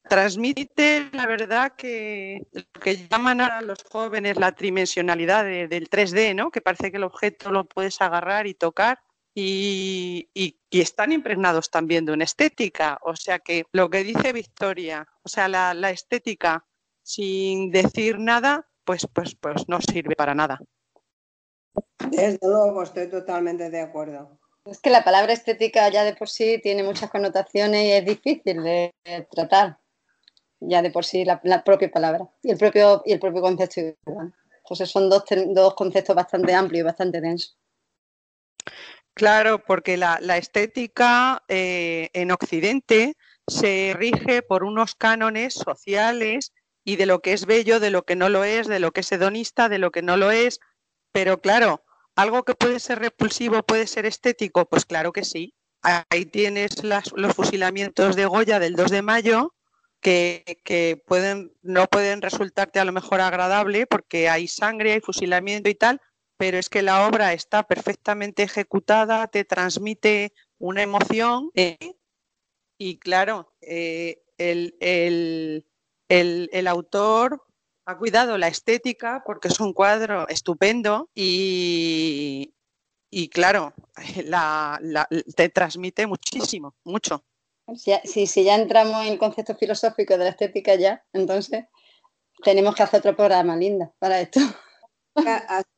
transmite 0.08 1.08
la 1.12 1.26
verdad 1.26 1.74
que 1.76 2.48
que 2.82 3.06
llaman 3.06 3.40
ahora 3.40 3.62
los 3.62 3.84
jóvenes 3.84 4.36
la 4.36 4.50
tridimensionalidad 4.50 5.44
del 5.44 5.88
3D, 5.88 6.34
¿no? 6.34 6.50
Que 6.50 6.60
parece 6.60 6.90
que 6.90 6.96
el 6.96 7.04
objeto 7.04 7.52
lo 7.52 7.64
puedes 7.66 8.00
agarrar 8.00 8.48
y 8.48 8.54
tocar 8.54 8.98
y, 9.34 10.28
están 10.70 11.12
impregnados 11.12 11.70
también 11.70 12.04
de 12.04 12.12
una 12.12 12.24
estética. 12.24 12.98
O 13.02 13.16
sea 13.16 13.38
que 13.38 13.64
lo 13.72 13.90
que 13.90 14.04
dice 14.04 14.32
Victoria, 14.32 15.06
o 15.22 15.28
sea, 15.28 15.48
la, 15.48 15.90
estética 15.90 16.64
sin 17.02 17.70
decir 17.70 18.18
nada, 18.18 18.68
pues, 18.84 19.06
pues, 19.12 19.34
pues 19.34 19.68
no 19.68 19.80
sirve 19.80 20.16
para 20.16 20.34
nada. 20.34 20.60
Desde 22.10 22.38
luego, 22.42 22.82
estoy 22.82 23.08
totalmente 23.08 23.70
de 23.70 23.80
acuerdo. 23.80 24.38
Es 24.64 24.80
que 24.80 24.90
la 24.90 25.02
palabra 25.02 25.32
estética 25.32 25.88
ya 25.88 26.04
de 26.04 26.14
por 26.14 26.28
sí 26.28 26.60
tiene 26.62 26.82
muchas 26.82 27.10
connotaciones 27.10 27.84
y 27.84 27.92
es 27.92 28.04
difícil 28.04 28.62
de 28.62 28.94
tratar 29.30 29.78
ya 30.68 30.82
de 30.82 30.90
por 30.90 31.04
sí 31.04 31.24
la, 31.24 31.64
propia 31.64 31.90
palabra 31.90 32.28
y 32.42 32.50
el 32.50 32.58
propio, 32.58 33.02
y 33.04 33.12
el 33.12 33.20
propio 33.20 33.42
concepto 33.42 33.80
Entonces 33.80 34.90
son 34.90 35.10
dos, 35.10 35.24
dos 35.48 35.74
conceptos 35.74 36.14
bastante 36.14 36.54
amplios 36.54 36.80
y 36.80 36.84
bastante 36.84 37.20
densos. 37.20 37.58
Claro, 39.14 39.62
porque 39.62 39.96
la, 39.96 40.18
estética 40.36 41.42
eh, 41.48 42.08
en 42.14 42.30
Occidente 42.30 43.14
se 43.46 43.92
rige 43.96 44.42
por 44.42 44.64
unos 44.64 44.94
cánones 44.94 45.54
sociales 45.54 46.52
y 46.84 46.96
de 46.96 47.06
lo 47.06 47.20
que 47.20 47.32
es 47.32 47.46
bello, 47.46 47.80
de 47.80 47.90
lo 47.90 48.04
que 48.04 48.16
no 48.16 48.28
lo 48.28 48.44
es, 48.44 48.66
de 48.66 48.80
lo 48.80 48.92
que 48.92 49.00
es 49.00 49.12
hedonista, 49.12 49.68
de 49.68 49.78
lo 49.78 49.90
que 49.92 50.02
no 50.02 50.16
lo 50.16 50.30
es. 50.30 50.60
Pero 51.12 51.40
claro, 51.40 51.84
algo 52.16 52.44
que 52.44 52.54
puede 52.54 52.80
ser 52.80 52.98
repulsivo, 52.98 53.62
puede 53.62 53.86
ser 53.86 54.06
estético, 54.06 54.68
pues 54.68 54.84
claro 54.84 55.12
que 55.12 55.24
sí. 55.24 55.54
Ahí 55.82 56.26
tienes 56.26 56.82
los 56.84 57.34
fusilamientos 57.34 58.14
de 58.16 58.26
Goya 58.26 58.58
del 58.60 58.76
2 58.76 58.90
de 58.90 59.02
mayo, 59.02 59.54
que, 60.02 61.02
pueden, 61.06 61.52
no 61.62 61.86
pueden 61.86 62.22
resultarte 62.22 62.80
a 62.80 62.84
lo 62.84 62.92
mejor 62.92 63.20
agradable 63.20 63.86
porque 63.86 64.28
hay 64.28 64.48
sangre, 64.48 64.94
hay 64.94 65.00
fusilamiento 65.00 65.70
y 65.70 65.74
tal, 65.74 66.00
pero 66.36 66.58
es 66.58 66.68
que 66.68 66.82
la 66.82 67.06
obra 67.06 67.32
está 67.32 67.62
perfectamente 67.62 68.42
ejecutada, 68.42 69.28
te 69.28 69.44
transmite 69.44 70.32
una 70.58 70.82
emoción 70.82 71.50
¿eh? 71.54 71.94
y 72.78 72.98
claro, 72.98 73.54
eh, 73.60 74.22
el, 74.38 74.76
el, 74.80 75.66
autor 76.66 77.42
ha 77.84 77.98
cuidado 77.98 78.38
la 78.38 78.48
estética 78.48 79.22
porque 79.26 79.48
es 79.48 79.60
un 79.60 79.72
cuadro 79.72 80.28
estupendo 80.28 81.10
y, 81.14 82.54
y 83.10 83.28
claro, 83.28 83.74
te 85.36 85.48
transmite 85.48 86.06
muchísimo, 86.06 86.74
mucho. 86.84 87.24
Si, 88.04 88.26
si, 88.26 88.44
ya 88.44 88.56
entramos 88.56 89.06
en 89.06 89.12
el 89.12 89.18
concepto 89.18 89.54
filosófico 89.54 90.18
de 90.18 90.24
la 90.24 90.30
estética 90.30 90.74
ya, 90.74 91.04
entonces 91.12 91.64
tenemos 92.42 92.74
que 92.74 92.82
hacer 92.82 93.00
otro 93.00 93.16
programa, 93.16 93.56
Linda, 93.56 93.92
para 93.98 94.20
esto. 94.20 94.40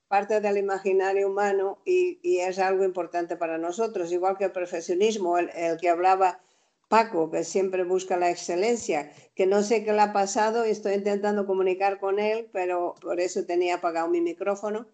Parte 0.09 0.41
del 0.41 0.59
imaginario 0.59 1.29
humano 1.29 1.83
y, 1.85 2.21
y, 2.23 2.39
es 2.39 2.59
algo 2.59 2.85
importante 2.85 3.37
para 3.37 3.59
nosotros, 3.59 4.13
igual 4.13 4.39
que 4.39 4.45
el 4.45 4.53
profesionismo, 4.53 5.39
el, 5.39 5.51
el 5.51 5.77
que 5.79 5.89
hablaba 5.89 6.41
Paco, 6.89 7.31
que 7.31 7.45
siempre 7.45 7.85
busca 7.85 8.17
la 8.17 8.31
excelencia, 8.31 9.13
que 9.35 9.47
no 9.47 9.63
sé 9.63 9.85
qué 9.85 9.93
le 9.93 10.01
ha 10.01 10.13
pasado 10.13 10.67
y 10.67 10.71
estoy 10.71 10.95
intentando 10.95 11.47
comunicar 11.47 11.99
con 11.99 12.19
él, 12.19 12.49
pero 12.53 12.95
por 13.01 13.21
eso 13.21 13.45
tenía 13.45 13.77
apagado 13.77 14.09
mi 14.09 14.21
micrófono. 14.21 14.87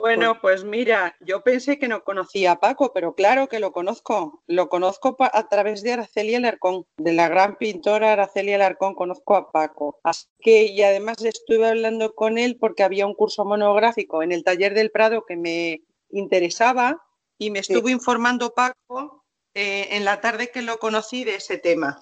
Bueno, 0.00 0.40
pues 0.40 0.64
mira, 0.64 1.14
yo 1.20 1.42
pensé 1.42 1.78
que 1.78 1.86
no 1.86 2.04
conocía 2.04 2.52
a 2.52 2.60
Paco, 2.60 2.92
pero 2.94 3.14
claro 3.14 3.48
que 3.48 3.60
lo 3.60 3.70
conozco. 3.70 4.42
Lo 4.46 4.70
conozco 4.70 5.14
a 5.20 5.48
través 5.50 5.82
de 5.82 5.92
Araceli 5.92 6.34
Alarcón, 6.34 6.86
de 6.96 7.12
la 7.12 7.28
gran 7.28 7.58
pintora 7.58 8.14
Araceli 8.14 8.54
Alarcón, 8.54 8.94
conozco 8.94 9.36
a 9.36 9.52
Paco. 9.52 10.00
Así 10.02 10.26
que, 10.40 10.64
y 10.64 10.82
además 10.82 11.22
estuve 11.22 11.68
hablando 11.68 12.14
con 12.14 12.38
él 12.38 12.56
porque 12.58 12.82
había 12.82 13.06
un 13.06 13.12
curso 13.12 13.44
monográfico 13.44 14.22
en 14.22 14.32
el 14.32 14.42
taller 14.42 14.72
del 14.72 14.90
Prado 14.90 15.26
que 15.26 15.36
me 15.36 15.82
interesaba 16.08 17.04
y 17.36 17.50
me 17.50 17.58
estuvo 17.58 17.90
informando 17.90 18.54
Paco 18.54 19.19
eh, 19.54 19.88
en 19.96 20.04
la 20.04 20.20
tarde 20.20 20.50
que 20.50 20.62
lo 20.62 20.78
conocí 20.78 21.24
de 21.24 21.34
ese 21.34 21.58
tema. 21.58 22.00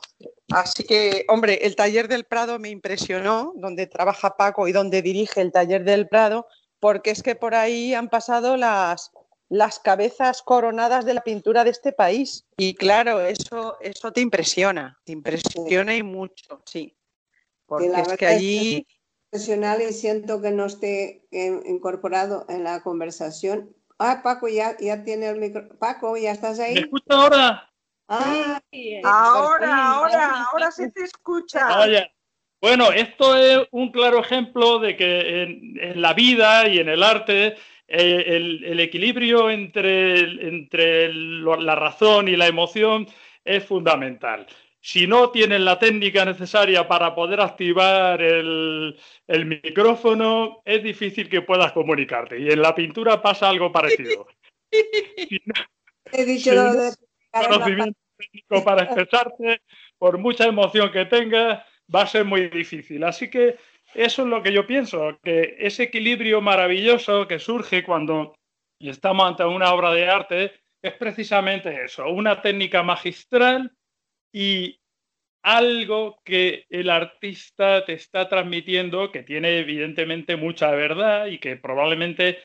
Así 0.50 0.84
que, 0.84 1.24
hombre, 1.28 1.60
el 1.62 1.76
taller 1.76 2.06
del 2.06 2.24
Prado 2.24 2.58
me 2.58 2.68
impresionó, 2.68 3.52
donde 3.56 3.86
trabaja 3.86 4.36
Paco 4.36 4.68
y 4.68 4.72
donde 4.72 5.00
dirige 5.00 5.40
el 5.40 5.50
taller 5.50 5.84
del 5.84 6.08
Prado, 6.08 6.46
porque 6.78 7.10
es 7.10 7.22
que 7.22 7.34
por 7.34 7.54
ahí 7.54 7.94
han 7.94 8.08
pasado 8.08 8.56
las, 8.56 9.12
las 9.48 9.78
cabezas 9.78 10.42
coronadas 10.42 11.04
de 11.06 11.14
la 11.14 11.22
pintura 11.22 11.64
de 11.64 11.70
este 11.70 11.92
país. 11.92 12.44
Y 12.58 12.74
claro, 12.74 13.20
eso, 13.20 13.78
eso 13.80 14.12
te 14.12 14.20
impresiona, 14.20 14.98
te 15.04 15.12
impresiona 15.12 15.96
y 15.96 16.02
mucho, 16.02 16.62
sí. 16.66 16.94
Porque 17.66 17.86
es 17.86 18.16
que 18.18 18.26
allí... 18.26 18.86
profesional 19.30 19.80
y 19.82 19.92
siento 19.92 20.42
que 20.42 20.50
no 20.50 20.66
esté 20.66 21.26
eh, 21.30 21.60
incorporado 21.66 22.44
en 22.48 22.64
la 22.64 22.82
conversación 22.82 23.74
Ah, 23.98 24.20
Paco, 24.22 24.48
ya, 24.48 24.76
ya 24.78 25.02
tiene 25.02 25.28
el 25.28 25.38
micro. 25.38 25.68
Paco, 25.78 26.16
¿ya 26.16 26.32
estás 26.32 26.60
ahí? 26.60 26.74
¿Me 26.74 26.80
escucha 26.80 27.14
ahora? 27.14 27.70
Ah, 28.08 28.60
ahora, 29.04 29.88
ahora, 29.88 30.44
ahora 30.50 30.70
sí 30.70 30.90
te 30.92 31.02
escucha. 31.02 31.68
Bueno, 32.60 32.90
esto 32.90 33.36
es 33.36 33.68
un 33.70 33.92
claro 33.92 34.20
ejemplo 34.20 34.78
de 34.78 34.96
que 34.96 35.42
en, 35.42 36.02
la 36.02 36.12
vida 36.12 36.66
y 36.66 36.78
en 36.78 36.88
el 36.88 37.02
arte 37.02 37.56
eh, 37.86 38.24
el, 38.26 38.80
equilibrio 38.80 39.50
entre, 39.50 40.48
entre 40.48 41.12
la 41.12 41.74
razón 41.76 42.26
y 42.28 42.36
la 42.36 42.48
emoción 42.48 43.06
es 43.44 43.64
fundamental 43.64 44.46
si 44.80 45.06
no 45.06 45.30
tienes 45.30 45.60
la 45.60 45.78
técnica 45.78 46.24
necesaria 46.24 46.86
para 46.86 47.14
poder 47.14 47.40
activar 47.40 48.22
el, 48.22 48.96
micrófono, 49.26 50.62
es 50.64 50.82
difícil 50.82 51.28
que 51.28 51.42
puedas 51.42 51.72
comunicarte. 51.72 52.38
Y 52.38 52.50
en 52.50 52.62
la 52.62 52.74
pintura 52.74 53.20
pasa 53.20 53.48
algo 53.48 53.72
parecido. 53.72 54.26
He 54.70 56.24
dicho 56.24 56.52
conocimiento 57.32 57.98
técnico 58.16 58.64
para 58.64 58.84
expresarte, 58.84 59.62
por 59.98 60.18
mucha 60.18 60.46
emoción 60.46 60.90
que 60.90 61.04
tengas, 61.06 61.62
va 61.94 62.02
a 62.02 62.06
ser 62.06 62.24
muy 62.24 62.48
difícil. 62.48 63.04
Así 63.04 63.28
que 63.28 63.56
eso 63.94 64.22
es 64.22 64.28
lo 64.28 64.42
que 64.42 64.52
yo 64.52 64.66
pienso, 64.66 65.18
que 65.22 65.56
ese 65.58 65.84
equilibrio 65.84 66.40
maravilloso 66.40 67.26
que 67.26 67.38
surge 67.38 67.84
cuando 67.84 68.34
estamos 68.78 69.26
ante 69.26 69.44
una 69.44 69.72
obra 69.72 69.92
de 69.92 70.08
arte 70.08 70.52
es 70.82 70.92
precisamente 70.94 71.84
eso, 71.84 72.08
una 72.08 72.40
técnica 72.40 72.82
magistral 72.82 73.72
y 74.32 74.80
algo 75.42 76.20
que 76.24 76.66
el 76.68 76.90
artista 76.90 77.84
te 77.84 77.94
está 77.94 78.28
transmitiendo 78.28 79.10
que 79.10 79.22
tiene 79.22 79.58
evidentemente 79.58 80.36
mucha 80.36 80.70
verdad 80.72 81.26
y 81.26 81.38
que 81.38 81.56
probablemente 81.56 82.38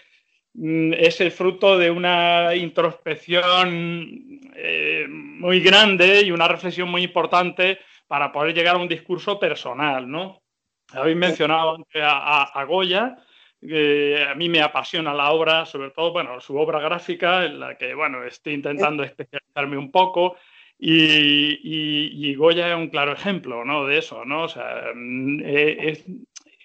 mm, 0.53 0.93
es 0.93 1.19
el 1.21 1.31
fruto 1.31 1.77
de 1.77 1.91
una 1.91 2.55
introspección 2.55 4.39
eh, 4.55 5.05
muy 5.09 5.59
grande 5.59 6.21
y 6.21 6.31
una 6.31 6.47
reflexión 6.47 6.89
muy 6.89 7.03
importante 7.03 7.79
para 8.07 8.31
poder 8.31 8.53
llegar 8.53 8.75
a 8.75 8.79
un 8.79 8.87
discurso 8.87 9.39
personal, 9.39 10.09
¿no? 10.09 10.43
Habéis 10.91 11.17
mencionado 11.17 11.77
a, 11.95 12.63
Goya, 12.65 13.17
que 13.59 14.23
a 14.29 14.35
mí 14.35 14.49
me 14.49 14.61
apasiona 14.61 15.13
la 15.13 15.31
obra, 15.31 15.65
sobre 15.65 15.89
todo, 15.89 16.11
bueno, 16.11 16.39
su 16.39 16.55
obra 16.55 16.79
gráfica, 16.79 17.45
en 17.45 17.59
la 17.59 17.77
que, 17.77 17.95
bueno, 17.95 18.23
estoy 18.23 18.53
intentando 18.53 19.03
especializarme 19.03 19.77
un 19.77 19.91
poco, 19.91 20.37
y, 20.85 22.35
Goya 22.35 22.69
es 22.69 22.75
un 22.75 22.89
claro 22.89 23.13
ejemplo 23.13 23.63
¿no? 23.63 23.85
de 23.85 23.99
eso, 23.99 24.25
¿no? 24.25 24.43
O 24.43 24.49
sea, 24.49 24.91
mm, 24.93 25.39
eh, 25.43 26.03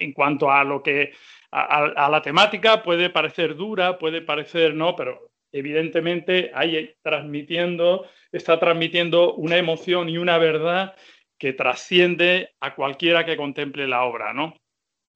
en 0.00 0.12
cuanto 0.12 0.50
a 0.50 0.64
lo 0.64 0.82
que 0.82 1.12
a, 1.50 2.08
la 2.10 2.20
temática 2.20 2.82
puede 2.82 3.10
parecer 3.10 3.54
dura, 3.54 3.98
puede 3.98 4.20
parecer 4.20 4.74
no, 4.74 4.96
pero 4.96 5.30
evidentemente 5.52 6.50
hay 6.54 6.94
transmitiendo, 7.02 8.06
está 8.32 8.58
transmitiendo 8.58 9.34
una 9.34 9.56
emoción 9.56 10.08
y 10.08 10.18
una 10.18 10.36
verdad 10.36 10.94
que 11.38 11.52
trasciende 11.52 12.50
a 12.60 12.74
cualquiera 12.74 13.24
que 13.24 13.36
contemple 13.36 13.86
la 13.86 14.04
obra, 14.04 14.32
¿no? 14.32 14.54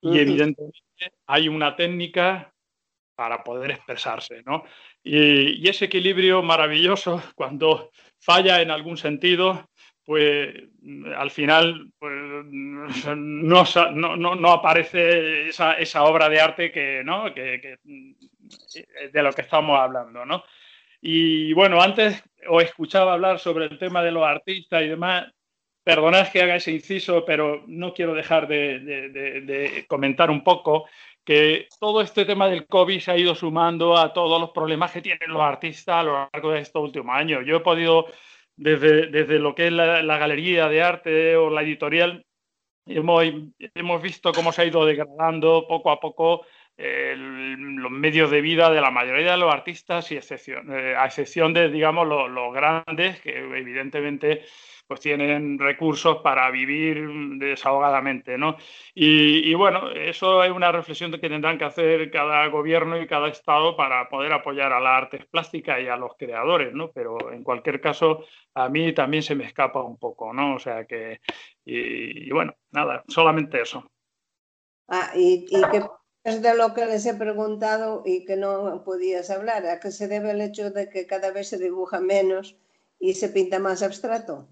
Y 0.01 0.19
evidentemente 0.19 1.13
hay 1.27 1.49
una 1.49 1.77
técnica 1.77 2.53
para 3.15 3.45
poder 3.45 3.73
expresarse, 3.73 4.43
¿no? 4.47 4.65
Y, 5.03 5.65
y, 5.65 5.69
ese 5.69 5.85
equilibrio 5.85 6.43
maravilloso 6.43 7.23
cuando 7.35 7.91
falla 8.23 8.63
en 8.63 8.71
algún 8.71 8.97
sentido, 8.97 9.69
pues 10.05 10.55
al 11.17 11.31
final 11.31 11.91
pues, 11.99 12.13
no, 13.17 14.17
no, 14.17 14.53
aparece 14.53 15.49
esa, 15.49 15.75
esa, 15.75 16.05
obra 16.05 16.29
de 16.29 16.41
arte 16.41 16.73
que, 16.73 17.03
¿no? 17.05 17.35
Que, 17.35 17.79
de 19.13 19.23
lo 19.23 19.33
que 19.33 19.43
estamos 19.43 19.79
hablando. 19.79 20.25
¿no? 20.25 20.45
Y 21.01 21.53
bueno, 21.53 21.83
antes 21.83 22.23
os 22.49 22.63
escuchaba 22.63 23.15
hablar 23.15 23.39
sobre 23.39 23.67
el 23.67 23.79
tema 23.79 24.03
de 24.03 24.13
los 24.13 24.25
artistas 24.25 24.83
y 24.83 24.89
demás. 24.89 25.27
Perdonad 25.85 26.31
que 26.31 26.41
haga 26.41 26.55
ese 26.55 26.71
inciso, 26.71 27.25
pero 27.25 27.65
no 27.67 27.93
quiero 27.93 28.15
dejar 28.15 28.47
de, 28.47 28.79
de 28.79 29.85
comentar 29.89 30.31
un 30.31 30.45
poco 30.45 30.87
que 31.25 31.69
todo 31.79 32.01
este 32.01 32.25
tema 32.25 32.49
del 32.49 32.67
COVID 32.67 33.01
se 33.01 33.11
ha 33.13 33.17
ido 33.17 33.35
sumando 33.35 33.97
a 33.97 34.13
todos 34.13 34.41
los 34.41 34.51
problemas 34.51 34.91
que 34.93 35.03
tienen 35.03 35.31
los 35.31 35.43
artistas 35.43 35.97
a 35.97 36.03
lo 36.03 36.13
largo 36.33 36.53
de 36.53 36.61
estos 36.61 36.83
últimos 36.83 37.15
años. 37.15 37.45
Yo 37.47 37.57
he 37.57 37.61
podido, 37.61 38.07
desde, 38.57 39.07
desde 39.07 39.39
lo 39.39 39.55
que 39.55 39.69
es 39.69 39.73
la, 39.73 40.19
galería 40.19 40.69
de 40.69 40.83
arte 40.83 41.37
o 41.37 41.51
la 41.51 41.63
editorial, 41.63 42.27
hemos, 42.87 43.25
hemos 43.75 44.03
visto 44.03 44.33
cómo 44.33 44.53
se 44.53 44.63
ha 44.63 44.67
ido 44.67 44.85
degradando 44.85 45.67
poco 45.69 45.91
a 45.91 46.01
poco 46.01 46.45
los 46.77 47.91
medios 47.91 48.31
de 48.31 48.41
vida 48.41 48.71
de 48.71 48.81
la 48.81 48.91
mayoría 48.91 49.33
de 49.33 49.37
los 49.37 49.53
artistas 49.53 50.11
y 50.11 50.17
excepción, 50.17 50.73
eh, 50.73 50.97
a 50.97 51.07
excepción 51.07 51.53
de, 51.53 51.71
digamos, 51.71 52.09
los 52.09 52.53
grandes, 52.53 53.21
que 53.21 53.39
evidentemente 53.39 54.45
pues 54.93 55.01
tienen 55.01 55.59
recursos 55.59 56.19
para 56.19 56.51
vivir 56.51 57.09
desahogadamente, 57.39 58.37
¿no? 58.37 58.59
Y, 58.95 59.55
bueno, 59.55 59.91
eso 59.91 60.45
es 60.45 60.51
una 60.51 60.71
reflexión 60.71 61.11
que 61.13 61.31
tendrán 61.31 61.57
que 61.57 61.65
hacer 61.65 62.11
cada 62.11 62.47
gobierno 62.49 63.01
y 63.01 63.07
cada 63.07 63.29
estado 63.29 63.75
para 63.75 64.11
poder 64.11 64.35
apoyar 64.35 64.71
a 64.71 64.81
las 64.81 65.05
artes 65.05 65.25
plásticas 65.25 65.81
y 65.81 65.89
a 65.89 65.97
los 65.97 66.15
creadores, 66.19 66.75
¿no? 66.75 66.91
Pero 66.91 67.33
en 67.33 67.43
cualquier 67.43 67.81
caso, 67.81 68.27
a 68.53 68.69
mí 68.69 68.93
también 68.93 69.23
se 69.23 69.35
me 69.35 69.45
escapa 69.45 69.83
un 69.83 69.97
poco, 69.97 70.35
¿no? 70.35 70.57
O 70.57 70.59
sea 70.59 70.85
que, 70.85 71.21
y, 71.65 72.31
bueno, 72.31 72.55
nada, 72.71 73.03
solamente 73.09 73.63
eso. 73.63 73.91
Ah, 74.89 75.13
y, 75.17 75.47
y 75.49 75.63
que 75.71 75.87
es 76.23 76.43
de 76.43 76.55
lo 76.55 76.75
que 76.75 76.85
les 76.85 77.07
he 77.07 77.15
preguntado 77.15 78.03
y 78.05 78.27
que 78.27 78.37
no 78.37 78.85
podías 78.85 79.31
hablar. 79.31 79.65
¿A 79.65 79.81
qué 79.81 79.91
se 79.91 80.07
debe 80.07 80.33
el 80.33 80.43
hecho 80.43 80.71
de 80.71 80.91
que 80.91 81.07
cada 81.07 81.31
vez 81.31 81.49
se 81.49 81.57
dibuja 81.57 81.99
menos 81.99 82.59
y 82.99 83.15
se 83.15 83.31
pinta 83.31 83.59
más 83.59 83.83
abstracto? 83.83 84.51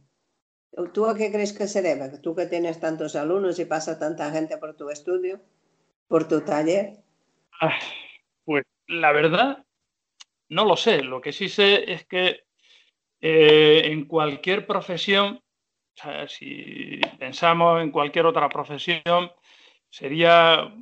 ¿Tú 0.92 1.06
a 1.06 1.16
qué 1.16 1.32
crees 1.32 1.52
que 1.52 1.66
se 1.66 1.82
debe? 1.82 2.18
Tú 2.18 2.34
que 2.34 2.46
tienes 2.46 2.78
tantos 2.78 3.16
alumnos 3.16 3.58
y 3.58 3.64
pasa 3.64 3.98
tanta 3.98 4.30
gente 4.30 4.56
por 4.56 4.76
tu 4.76 4.88
estudio, 4.88 5.40
por 6.08 6.28
tu 6.28 6.42
taller. 6.42 6.98
Ah, 7.60 7.78
pues 8.44 8.64
la 8.86 9.12
verdad, 9.12 9.64
no 10.48 10.64
lo 10.64 10.76
sé. 10.76 11.02
Lo 11.02 11.20
que 11.20 11.32
sí 11.32 11.48
sé 11.48 11.92
es 11.92 12.06
que 12.06 12.44
eh, 13.20 13.82
en 13.84 14.04
cualquier 14.06 14.66
profesión, 14.66 15.40
si 16.28 17.00
pensamos 17.18 17.82
en 17.82 17.90
cualquier 17.90 18.26
otra 18.26 18.48
profesión, 18.48 19.30
sería, 19.90 20.72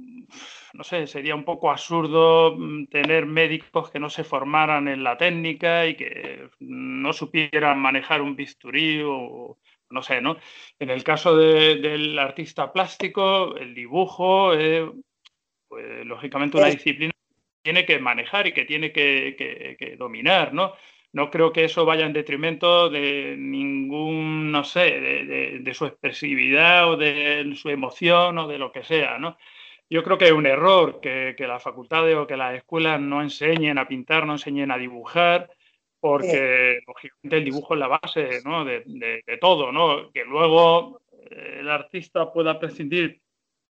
no 0.75 0.85
sé, 0.85 1.07
sería 1.07 1.35
un 1.35 1.45
poco 1.45 1.71
absurdo 1.71 2.55
mm, 2.57 2.87
tener 2.87 3.27
médicos 3.27 3.91
que 3.91 3.99
no 3.99 4.11
se 4.11 4.23
formaran 4.23 4.87
en 4.87 5.03
la 5.03 5.17
técnica 5.17 5.87
y 5.87 5.97
que 5.97 6.51
no 6.61 7.13
supieran 7.13 7.81
manejar 7.81 8.23
un 8.23 8.37
bisturí 8.37 9.03
o, 9.03 9.59
no 9.91 10.03
sé, 10.03 10.21
¿no? 10.21 10.37
En 10.79 10.91
el 10.91 11.03
caso 11.03 11.37
del 11.37 12.19
artista 12.19 12.73
plástico, 12.73 13.57
el 13.57 13.75
dibujo, 13.75 14.53
es, 14.55 14.89
pues, 15.69 16.05
lógicamente 16.07 16.57
una 16.59 16.67
disciplina 16.69 17.13
que 17.13 17.63
tiene 17.63 17.87
que 17.87 17.99
manejar 17.99 18.47
y 18.47 18.53
que 18.53 18.65
tiene 18.65 18.93
que, 18.93 19.97
dominar, 19.99 20.53
¿no? 20.53 20.75
No 21.13 21.31
creo 21.31 21.53
que 21.53 21.65
eso 21.65 21.87
vaya 21.87 22.05
en 22.05 22.13
detrimento 22.13 22.91
de 22.91 23.35
ningún, 23.39 24.53
no 24.53 24.63
sé, 24.63 25.01
de, 25.01 25.75
su 25.75 25.87
expresividad 25.87 26.91
o 26.91 26.97
de 26.97 27.51
su 27.55 27.71
emoción 27.71 28.39
o 28.39 28.47
de 28.47 28.59
lo 28.59 28.73
que 28.73 28.85
sea, 28.85 29.19
¿no? 29.19 29.39
Yo 29.91 30.05
creo 30.05 30.19
que 30.19 30.27
es 30.27 30.33
un 30.33 30.45
error 30.45 31.01
que, 31.01 31.35
que 31.37 31.47
las 31.47 31.63
facultades 31.63 32.15
o 32.15 32.27
que 32.27 32.37
las 32.37 32.55
escuelas 32.55 33.01
no 33.01 33.23
enseñen 33.23 33.79
a 33.79 33.89
pintar, 33.89 34.27
no 34.27 34.35
enseñen 34.35 34.71
a 34.71 34.77
dibujar, 34.77 35.51
porque 36.01 36.81
lógicamente 36.87 37.37
el 37.37 37.45
dibujo 37.45 37.75
es 37.75 37.81
la 37.81 37.89
base 37.89 38.41
¿no? 38.45 38.65
de, 38.65 39.39
todo, 39.41 39.73
¿no? 39.73 40.11
Que 40.13 40.25
luego 40.25 41.01
eh, 41.13 41.59
el 41.61 41.71
artista 41.71 42.33
pueda 42.33 42.59
prescindir 42.59 43.21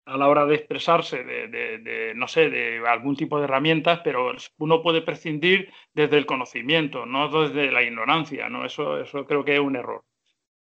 a 0.07 0.17
la 0.17 0.29
hora 0.29 0.45
de 0.47 0.57
expresarse 0.57 1.23
de, 1.23 2.13
no 2.17 2.27
sé, 2.27 2.51
de 2.51 2.83
algún 2.87 3.15
tipo 3.15 3.39
de 3.39 3.45
herramientas, 3.45 4.01
pero 4.03 4.33
uno 4.59 4.83
puede 4.83 5.03
prescindir 5.03 5.71
desde 5.93 6.19
el 6.19 6.27
conocimiento, 6.27 7.07
no 7.07 7.29
desde 7.29 7.71
la 7.71 7.83
ignorancia, 7.83 8.49
¿no? 8.49 8.65
Eso, 8.65 9.01
eso 9.01 9.25
creo 9.27 9.45
que 9.45 9.55
es 9.55 9.61
un 9.61 9.77
error. 9.77 10.03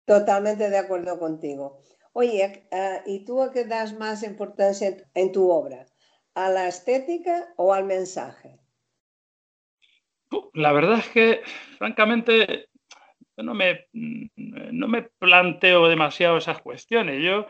Totalmente 0.05 0.69
de 0.69 0.77
acuerdo 0.77 1.17
contigo. 1.17 1.79
Oye, 2.13 2.67
eh, 2.71 3.01
¿y 3.05 3.25
tú 3.25 3.41
a 3.41 3.51
qué 3.51 3.65
das 3.65 3.93
más 3.97 4.23
importancia 4.23 4.97
en 5.13 5.31
tu 5.31 5.49
obra? 5.51 5.85
¿A 6.33 6.49
la 6.49 6.67
estética 6.67 7.53
o 7.57 7.73
al 7.73 7.85
mensaje? 7.85 8.59
La 10.53 10.71
verdad 10.73 10.99
es 10.99 11.09
que, 11.09 11.41
francamente, 11.77 12.67
no 13.37 13.53
me, 13.53 13.87
no 13.93 14.87
me 14.87 15.03
planteo 15.03 15.87
demasiado 15.87 16.37
esas 16.37 16.61
cuestiones. 16.61 17.23
Yo 17.23 17.47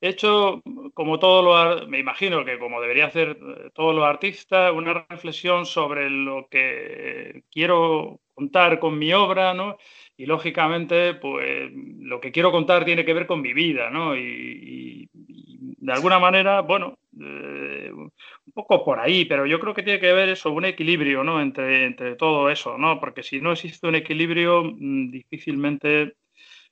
he 0.00 0.08
hecho, 0.08 0.62
como 0.94 1.18
todo 1.18 1.42
lo, 1.42 1.86
me 1.88 1.98
imagino 1.98 2.44
que 2.44 2.58
como 2.58 2.80
debería 2.80 3.06
hacer 3.06 3.38
todos 3.74 3.94
los 3.94 4.04
artistas, 4.04 4.72
una 4.72 5.06
reflexión 5.08 5.66
sobre 5.66 6.10
lo 6.10 6.48
que 6.50 7.44
quiero 7.50 8.20
contar 8.34 8.78
con 8.78 8.98
mi 8.98 9.12
obra, 9.12 9.54
¿no? 9.54 9.76
Y 10.16 10.26
lógicamente, 10.26 11.14
pues 11.14 11.70
lo 11.72 12.20
que 12.20 12.32
quiero 12.32 12.50
contar 12.52 12.84
tiene 12.84 13.04
que 13.04 13.14
ver 13.14 13.26
con 13.26 13.40
mi 13.40 13.52
vida, 13.52 13.90
¿no? 13.90 14.16
Y, 14.16 15.08
de 15.12 15.92
alguna 15.92 16.18
manera, 16.18 16.60
bueno, 16.60 16.98
eh, 17.18 17.90
un 17.92 18.52
poco 18.54 18.84
por 18.84 19.00
ahí, 19.00 19.24
pero 19.24 19.46
yo 19.46 19.58
creo 19.58 19.74
que 19.74 19.82
tiene 19.82 20.00
que 20.00 20.12
ver 20.12 20.28
eso, 20.28 20.52
un 20.52 20.64
equilibrio, 20.64 21.24
¿no? 21.24 21.40
Entre, 21.40 21.86
entre 21.86 22.16
todo 22.16 22.50
eso, 22.50 22.78
¿no? 22.78 23.00
Porque 23.00 23.22
si 23.22 23.40
no 23.40 23.52
existe 23.52 23.86
un 23.86 23.96
equilibrio, 23.96 24.62
mm, 24.64 25.10
difícilmente 25.10 26.14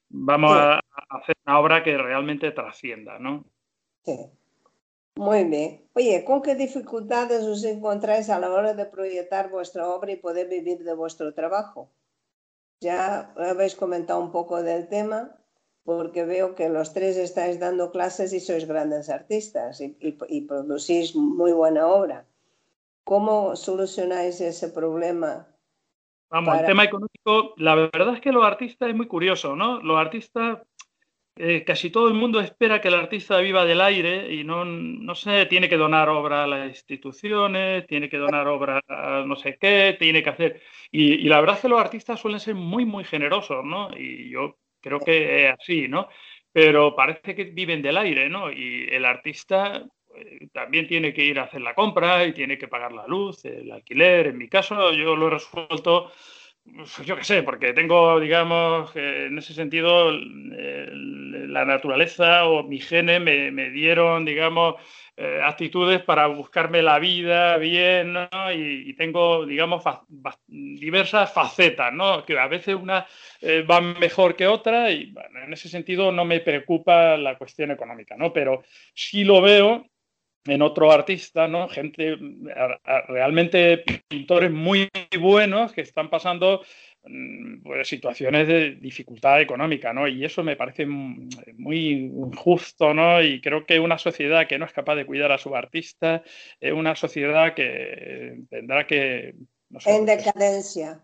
vamos 0.09 0.53
a 0.53 0.81
hacer 1.11 1.37
una 1.47 1.59
obra 1.59 1.83
que 1.83 1.97
realmente 1.97 2.53
trascienda, 2.53 3.19
¿no? 3.19 3.45
Sí. 4.05 4.17
Muy 5.19 5.43
bien. 5.45 5.85
Oye, 5.95 6.25
¿con 6.25 6.43
qué 6.43 6.55
dificultades 6.55 7.43
os 7.43 7.65
encontráis 7.65 8.31
a 8.31 8.39
la 8.39 8.53
hora 8.53 8.75
de 8.75 8.87
proyectar 8.87 9.51
vuestra 9.51 9.89
obra 9.89 10.13
y 10.13 10.17
poder 10.17 10.49
vivir 10.49 10.85
de 10.85 10.95
vuestro 10.95 11.35
trabajo? 11.35 11.91
Ya 12.81 13.35
habéis 13.37 13.75
comentado 13.75 14.21
un 14.21 14.31
poco 14.31 14.63
del 14.63 14.89
tema, 14.89 15.37
porque 15.89 16.27
veo 16.27 16.55
que 16.55 16.69
los 16.69 16.93
tres 16.93 17.17
estáis 17.17 17.59
dando 17.59 17.91
clases 17.91 18.35
y 18.35 18.41
sois 18.41 18.69
grandes 18.69 19.09
artistas 19.09 19.81
y, 19.81 20.41
producís 20.43 21.17
muy 21.17 21.53
buena 21.53 21.87
obra. 21.87 22.27
¿Cómo 23.05 23.57
solucionáis 23.57 24.39
ese 24.43 24.69
problema? 24.69 25.49
Vamos, 26.29 26.59
el 26.59 26.67
tema 26.67 26.85
económico, 26.85 27.55
la 27.57 27.75
verdad 27.75 28.17
es 28.17 28.21
que 28.21 28.33
los 28.33 28.45
artistas 28.45 28.91
es 28.91 28.95
muy 28.95 29.07
curioso, 29.07 29.57
¿no? 29.57 29.81
Los 29.81 29.97
artistas, 29.97 30.59
eh, 31.37 31.65
casi 31.65 31.89
todo 31.89 32.09
el 32.09 32.15
mundo 32.15 32.39
espera 32.39 32.83
que 32.83 32.89
el 32.89 32.95
artista 32.95 33.39
viva 33.39 33.65
del 33.65 33.81
aire 33.81 34.31
y 34.31 34.45
no, 34.45 34.67
no 34.67 35.15
sé, 35.15 35.47
tiene 35.47 35.71
que 35.71 35.79
donar 35.79 36.11
obra 36.11 36.45
a 36.45 36.47
las 36.47 36.69
instituciones, 36.69 37.87
tiene 37.87 38.11
que 38.11 38.19
donar 38.19 38.47
obra 38.47 38.83
a 38.89 39.25
no 39.27 39.37
sé 39.37 39.57
qué, 39.59 39.97
tiene 39.99 40.23
que 40.23 40.29
hacer... 40.29 40.61
Y, 40.91 41.15
y 41.15 41.29
la 41.31 41.41
verdad 41.41 41.57
es 41.57 41.63
que 41.63 41.71
los 41.71 41.81
artistas 41.81 42.21
suelen 42.21 42.41
ser 42.41 42.57
muy, 42.57 42.85
muy 42.85 43.05
generosos, 43.05 43.65
¿no? 43.65 43.89
Y 43.97 44.29
yo 44.29 44.59
Creo 44.81 45.01
que 45.01 45.47
es 45.49 45.55
así, 45.55 45.89
¿no? 45.89 46.09
Pero 46.53 46.95
parece 46.95 47.35
que 47.35 47.45
viven 47.45 47.83
del 47.83 47.97
aire, 47.99 48.29
¿no? 48.29 48.51
Y 48.51 48.89
el 48.91 49.05
artista 49.05 49.85
eh, 50.15 50.49
también 50.53 50.87
tiene 50.87 51.13
que 51.13 51.25
ir 51.25 51.39
a 51.39 51.45
hacer 51.45 51.61
la 51.61 51.75
compra 51.75 52.25
y 52.25 52.33
tiene 52.33 52.59
que 52.59 52.69
pagar 52.69 52.93
la 52.93 53.07
luz, 53.07 53.45
el 53.45 53.71
alquiler. 53.71 54.29
En 54.29 54.39
mi 54.39 54.49
caso, 54.49 54.93
yo 54.93 55.15
lo 55.17 55.29
he 55.29 55.31
resuelto, 55.31 56.11
pues, 56.65 56.97
yo 57.05 57.17
qué 57.17 57.25
sé, 57.25 57.43
porque 57.43 57.73
tengo, 57.73 58.19
digamos, 58.21 58.95
en 58.97 59.39
ese 59.39 59.55
sentido, 59.55 60.11
la 60.13 61.65
naturaleza 61.65 62.47
o 62.47 62.63
mi 62.65 62.81
genes 62.81 63.21
me, 63.21 63.51
me 63.51 63.71
dieron, 63.71 64.25
digamos, 64.25 64.77
eh, 65.21 65.41
actitudes 65.43 66.01
para 66.01 66.29
buscarme 66.29 66.81
la 66.81 67.01
vida 67.01 67.57
bien, 67.57 68.15
y, 68.55 68.95
tengo, 68.95 69.45
digamos, 69.45 69.83
diversas 70.47 71.33
facetas, 71.33 71.93
¿no? 71.93 72.25
que 72.25 72.39
a 72.39 72.47
veces 72.47 72.77
una 72.77 73.05
eh, 73.41 73.65
van 73.67 73.99
mejor 73.99 74.37
que 74.37 74.47
otra 74.47 74.93
y 74.93 75.13
en 75.45 75.53
ese 75.53 75.69
sentido 75.69 76.13
no 76.13 76.25
me 76.25 76.39
preocupa 76.39 77.17
la 77.17 77.37
cuestión 77.37 77.73
económica, 77.73 78.15
¿no? 78.17 78.33
pero 78.33 78.63
sí 78.95 79.25
lo 79.25 79.43
veo 79.43 79.87
en 80.47 80.63
otro 80.63 80.93
artista, 80.93 81.49
¿no? 81.49 81.69
gente, 81.69 82.17
realmente 83.09 83.83
pintores 84.07 84.53
muy 84.53 84.89
buenos 85.19 85.73
que 85.73 85.81
están 85.81 86.11
pasando 86.11 86.63
pues, 87.63 87.89
situaciones 87.89 88.49
de 88.49 88.77
dificultad 88.81 89.41
económica, 89.41 89.93
¿no? 89.93 90.07
Y 90.07 90.25
eso 90.25 90.43
me 90.43 90.57
parece 90.57 90.87
muy 90.87 91.91
injusto, 91.91 92.93
¿no? 92.93 93.23
Y 93.23 93.41
creo 93.41 93.65
que 93.65 93.81
una 93.81 93.99
sociedad 93.99 94.47
que 94.47 94.59
no 94.59 94.67
es 94.67 94.73
capaz 94.73 94.97
de 94.97 95.07
cuidar 95.07 95.33
a 95.33 95.39
su 95.39 95.55
artista 95.55 96.23
es 96.61 96.73
una 96.73 96.95
sociedad 96.95 97.55
que 97.55 98.43
tendrá 98.51 98.87
que... 98.87 99.35
en 99.87 100.07
decadencia. 100.07 101.03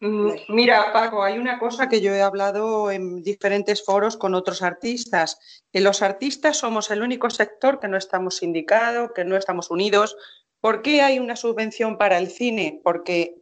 Mm, 0.00 0.32
mira, 0.48 0.92
Paco, 0.92 1.22
hay 1.22 1.38
una 1.38 1.58
cosa 1.58 1.88
que 1.88 2.02
yo 2.02 2.12
he 2.14 2.20
hablado 2.20 2.90
en 2.90 3.22
diferentes 3.22 3.82
foros 3.82 4.18
con 4.18 4.34
otros 4.34 4.60
artistas, 4.60 5.64
que 5.72 5.80
los 5.80 6.02
artistas 6.02 6.58
somos 6.58 6.90
el 6.90 7.00
único 7.00 7.30
sector 7.30 7.80
que 7.80 7.88
no 7.88 7.96
estamos 7.96 8.36
sindicados, 8.36 9.12
que 9.14 9.24
no 9.24 9.36
estamos 9.36 9.70
unidos, 9.70 10.16
¿Por 10.64 10.80
qué 10.80 11.02
hay 11.02 11.18
una 11.18 11.36
subvención 11.36 11.98
para 11.98 12.16
el 12.16 12.30
cine? 12.30 12.80
Porque 12.82 13.36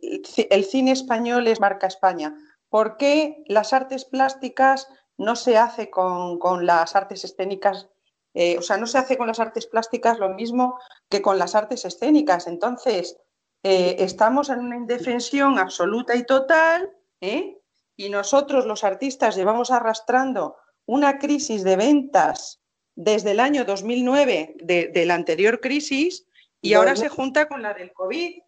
el 0.51 0.64
cine 0.64 0.91
español 0.91 1.47
es 1.47 1.61
marca 1.61 1.87
España. 1.87 2.35
¿Por 2.68 2.97
qué 2.97 3.45
las 3.47 3.73
artes 3.73 4.05
plásticas 4.05 4.89
no 5.18 5.37
se 5.37 5.57
hace 5.57 5.89
con, 5.89 6.41
las 6.66 6.97
artes 6.97 7.23
escénicas? 7.23 7.89
Eh, 8.35 8.59
o 8.59 8.62
sea, 8.62 8.77
no 8.77 8.89
se 8.89 8.99
hace 8.99 9.16
con 9.16 9.29
las 9.29 9.39
artes 9.39 9.68
plásticas 9.68 10.18
lo 10.18 10.31
mismo 10.31 10.81
que 11.09 11.23
con 11.23 11.39
las 11.39 11.55
artes 11.55 11.85
escénicas. 11.85 12.49
Entonces, 12.49 13.16
eh, 13.62 13.95
estamos 14.01 14.51
en 14.51 14.59
una 14.59 14.77
indefensión 14.77 15.61
absoluta 15.61 16.16
y 16.16 16.27
total, 16.27 16.91
¿eh? 17.20 17.57
y 17.97 18.11
nosotros 18.11 18.66
los 18.66 18.83
artistas 18.83 19.37
llevamos 19.37 19.70
arrastrando 19.70 20.57
una 20.87 21.20
crisis 21.20 21.62
de 21.62 21.77
ventas 21.77 22.61
desde 22.97 23.31
el 23.31 23.39
año 23.39 23.64
2009, 23.64 24.57
de 24.59 25.07
la 25.07 25.14
anterior 25.14 25.61
crisis, 25.61 26.27
y 26.63 26.75
ahora 26.75 26.97
se 26.97 27.09
junta 27.09 27.49
con 27.49 27.61
la 27.61 27.75
del 27.75 27.93
COVID. 27.93 28.39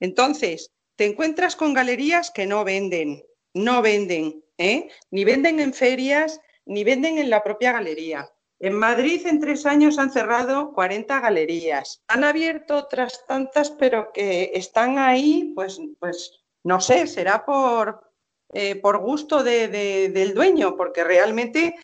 Entonces, 0.00 0.72
te 0.96 1.04
encuentras 1.04 1.56
con 1.56 1.74
galerías 1.74 2.30
que 2.30 2.46
no 2.46 2.64
venden, 2.64 3.24
no 3.52 3.82
venden, 3.82 4.42
¿eh? 4.58 4.88
ni 5.10 5.24
venden 5.24 5.60
en 5.60 5.74
ferias, 5.74 6.40
ni 6.64 6.84
venden 6.84 7.18
en 7.18 7.30
la 7.30 7.42
propia 7.42 7.72
galería. 7.72 8.30
En 8.60 8.74
Madrid 8.74 9.26
en 9.26 9.40
tres 9.40 9.66
años 9.66 9.98
han 9.98 10.12
cerrado 10.12 10.72
40 10.72 11.20
galerías. 11.20 12.02
Han 12.06 12.22
abierto 12.22 12.76
otras 12.76 13.26
tantas, 13.26 13.70
pero 13.72 14.12
que 14.12 14.52
están 14.54 14.98
ahí, 14.98 15.52
pues, 15.54 15.80
pues 15.98 16.44
no 16.62 16.80
sé, 16.80 17.08
será 17.08 17.44
por, 17.44 18.10
eh, 18.52 18.76
por 18.76 18.98
gusto 18.98 19.42
del 19.42 20.32
dueño, 20.32 20.76
porque 20.76 21.02
realmente, 21.02 21.74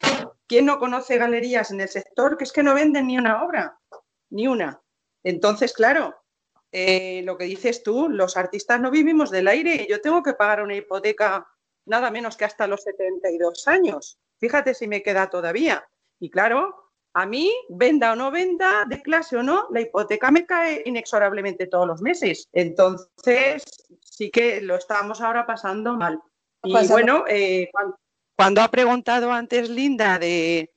¿quién 0.47 0.67
no 0.67 0.79
conoce 0.79 1.19
galerías 1.19 1.73
en 1.73 1.81
el 1.81 1.89
sector 1.89 2.39
que 2.39 2.45
es 2.45 2.53
que 2.53 2.63
no 2.63 2.75
venden 2.75 3.09
ni 3.09 3.19
una 3.19 3.45
obra? 3.45 3.79
Ni 4.31 4.47
una. 4.47 4.81
Entonces, 5.25 5.73
claro, 5.73 6.15
eh, 6.73 7.23
lo 7.25 7.37
que 7.37 7.45
dices 7.45 7.83
tú, 7.83 8.09
los 8.09 8.37
artistas 8.37 8.81
no 8.81 8.91
vivimos 8.91 9.31
del 9.31 9.49
aire. 9.49 9.87
Yo 9.89 10.01
tengo 10.01 10.23
que 10.23 10.35
pagar 10.35 10.63
una 10.63 10.77
hipoteca 10.77 11.47
nada 11.87 12.11
menos 12.11 12.37
que 12.37 12.45
hasta 12.45 12.67
los 12.67 12.83
72 12.83 13.67
años. 13.69 14.19
Fíjate 14.39 14.75
si 14.75 14.87
me 14.87 15.03
queda 15.03 15.29
todavía. 15.29 15.85
Y 16.19 16.31
claro, 16.31 16.91
a 17.13 17.27
mí, 17.27 17.53
venda 17.69 18.13
o 18.13 18.17
no 18.17 18.31
venda, 18.31 18.85
de 18.89 19.03
clase 19.03 19.37
o 19.37 19.43
no, 19.43 19.67
la 19.71 19.81
hipoteca 19.81 20.31
me 20.31 20.47
cae 20.47 20.83
inexorablemente 20.87 21.67
todos 21.67 21.87
los 21.87 22.01
meses. 22.01 22.49
Entonces, 22.53 23.65
sí 24.01 24.31
que 24.31 24.61
lo 24.61 24.77
estamos 24.77 25.21
ahora 25.21 25.47
pasando 25.47 25.95
mal. 25.95 26.21
Y 26.63 26.89
bueno, 26.89 27.25
eh, 27.27 27.71
cuando, 28.37 28.61
ha 28.63 28.69
preguntado 28.69 29.33
antes 29.33 29.69
Linda 29.69 30.19
de 30.19 30.71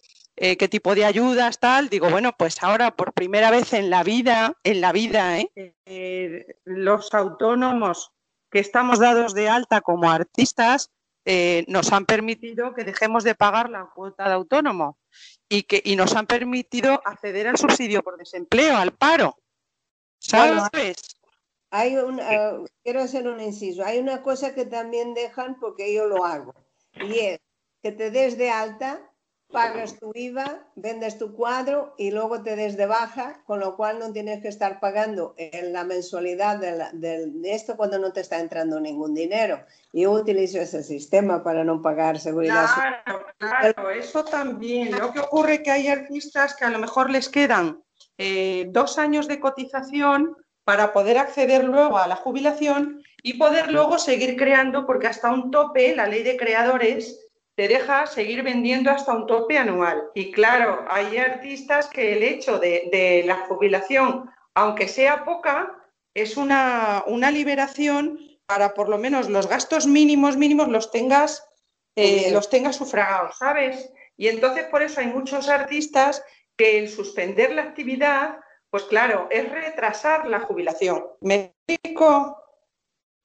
eh, 0.44 0.58
qué 0.58 0.68
tipo 0.68 0.94
de 0.96 1.06
ayudas, 1.06 1.60
tal, 1.60 1.90
digo, 1.90 2.10
bueno, 2.10 2.36
pues 2.38 2.62
ahora 2.62 2.96
por 2.96 3.14
primera 3.14 3.50
vez 3.52 3.74
en 3.74 3.90
la 3.90 4.04
vida, 4.04 4.58
en 4.64 4.82
la 4.82 4.92
vida, 4.92 5.40
¿eh? 5.40 6.58
los 6.66 7.14
autónomos 7.14 8.12
que 8.52 8.60
estamos 8.60 9.00
dados 9.00 9.34
de 9.34 9.50
alta 9.50 9.82
como 9.82 10.12
artistas 10.12 10.92
nos 11.68 11.94
han 11.94 12.06
permitido 12.06 12.74
que 12.74 12.84
dejemos 12.84 13.24
de 13.24 13.34
pagar 13.34 13.70
la 13.70 13.90
cuota 13.96 14.28
de 14.28 14.34
autónomo 14.34 14.98
y 15.48 15.64
que 15.64 15.82
y 15.84 15.96
nos 15.96 16.16
han 16.16 16.28
permitido 16.28 17.02
acceder 17.06 17.48
al 17.48 17.58
subsidio 17.58 18.04
por 18.04 18.18
desempleo, 18.18 18.76
al 18.76 18.92
paro. 18.92 19.38
¿Sabes? 20.20 20.70
hay 21.74 21.96
un, 21.96 22.20
eh, 22.20 22.64
quiero 22.84 23.02
hacer 23.02 23.28
un 23.28 23.42
inciso. 23.42 23.84
Hay 23.84 23.98
una 23.98 24.22
cosa 24.22 24.54
que 24.54 24.66
también 24.66 25.16
dejan 25.16 25.60
porque 25.60 25.92
yo 25.92 26.06
lo 26.06 26.24
hago 26.24 26.54
y 26.94 27.18
es 27.18 27.40
que 27.82 27.92
te 27.92 28.12
des 28.12 28.38
de 28.38 28.52
alta, 28.52 29.12
pagas 29.54 29.98
tu 30.00 30.12
IVA, 30.14 30.68
vendes 30.76 31.18
tu 31.18 31.34
cuadro 31.34 31.94
y 31.98 32.12
luego 32.12 32.42
te 32.42 32.58
des 32.58 32.76
de 32.76 32.88
baja, 32.88 33.42
con 33.46 33.60
lo 33.60 33.78
cual 33.78 34.00
no 34.00 34.12
tienes 34.12 34.42
que 34.42 34.50
estar 34.50 34.80
pagando 34.80 35.36
en 35.38 35.72
la 35.72 35.86
mensualidad 35.86 36.58
de, 36.58 37.32
esto 37.46 37.78
cuando 37.78 38.00
no 38.00 38.12
te 38.12 38.22
está 38.22 38.40
entrando 38.40 38.80
ningún 38.80 39.14
dinero. 39.14 39.64
Yo 39.94 40.12
utilizo 40.12 40.60
ese 40.60 40.84
sistema 40.84 41.44
para 41.44 41.64
no 41.64 41.82
pagar 41.82 42.20
seguridad. 42.20 42.66
Claro, 42.74 43.26
claro, 43.38 43.90
eso 43.92 44.26
también. 44.26 44.98
Lo 44.98 45.14
que 45.14 45.20
ocurre 45.20 45.56
es 45.56 45.60
que 45.62 45.72
hay 45.72 45.88
artistas 45.88 46.56
que 46.56 46.66
a 46.66 46.70
lo 46.70 46.80
mejor 46.80 47.10
les 47.10 47.30
quedan 47.30 47.82
eh, 48.18 48.66
dos 48.70 48.98
años 48.98 49.28
de 49.28 49.40
cotización 49.40 50.36
para 50.64 50.94
poder 50.94 51.18
acceder 51.18 51.64
luego 51.64 51.98
a 51.98 52.08
la 52.08 52.16
jubilación 52.16 53.04
y 53.22 53.36
poder 53.36 53.72
luego 53.72 54.00
seguir 54.00 54.36
creando, 54.36 54.86
porque 54.86 55.08
hasta 55.08 55.32
un 55.32 55.52
tope, 55.52 55.96
la 55.96 56.08
ley 56.08 56.24
de 56.24 56.38
creadores 56.38 57.20
te 57.56 57.68
deja 57.68 58.08
seguir 58.08 58.42
vendiendo 58.44 58.90
hasta 58.90 59.14
un 59.14 59.28
tope 59.28 59.58
anual. 59.58 60.10
Y 60.16 60.32
claro, 60.32 60.86
hay 60.90 61.18
artistas 61.18 61.88
que 61.88 62.14
el 62.14 62.24
hecho 62.24 62.60
de, 62.60 63.24
la 63.26 63.46
jubilación, 63.48 64.30
aunque 64.56 64.88
sea 64.88 65.24
poca, 65.24 65.76
es 66.16 66.38
una, 66.38 67.04
una 67.08 67.32
liberación 67.32 68.20
para 68.46 68.74
por 68.74 68.90
lo 68.90 68.98
menos 68.98 69.30
los 69.30 69.48
gastos 69.48 69.88
mínimos, 69.88 70.38
mínimos 70.38 70.68
los 70.68 70.92
tengas, 70.92 71.48
eh, 71.96 72.30
los 72.32 72.50
tengas 72.50 72.76
sufragados, 72.76 73.38
¿sabes? 73.38 73.92
Y 74.18 74.28
entonces 74.28 74.66
por 74.66 74.84
eso 74.84 75.00
hay 75.00 75.08
muchos 75.08 75.50
artistas 75.50 76.24
que 76.56 76.80
el 76.80 76.90
suspender 76.90 77.54
la 77.54 77.64
actividad, 77.64 78.38
pues 78.70 78.84
claro, 78.84 79.28
es 79.32 79.50
retrasar 79.50 80.28
la 80.28 80.42
jubilación. 80.42 81.06
¿Me 81.22 81.56
explico? 81.68 82.43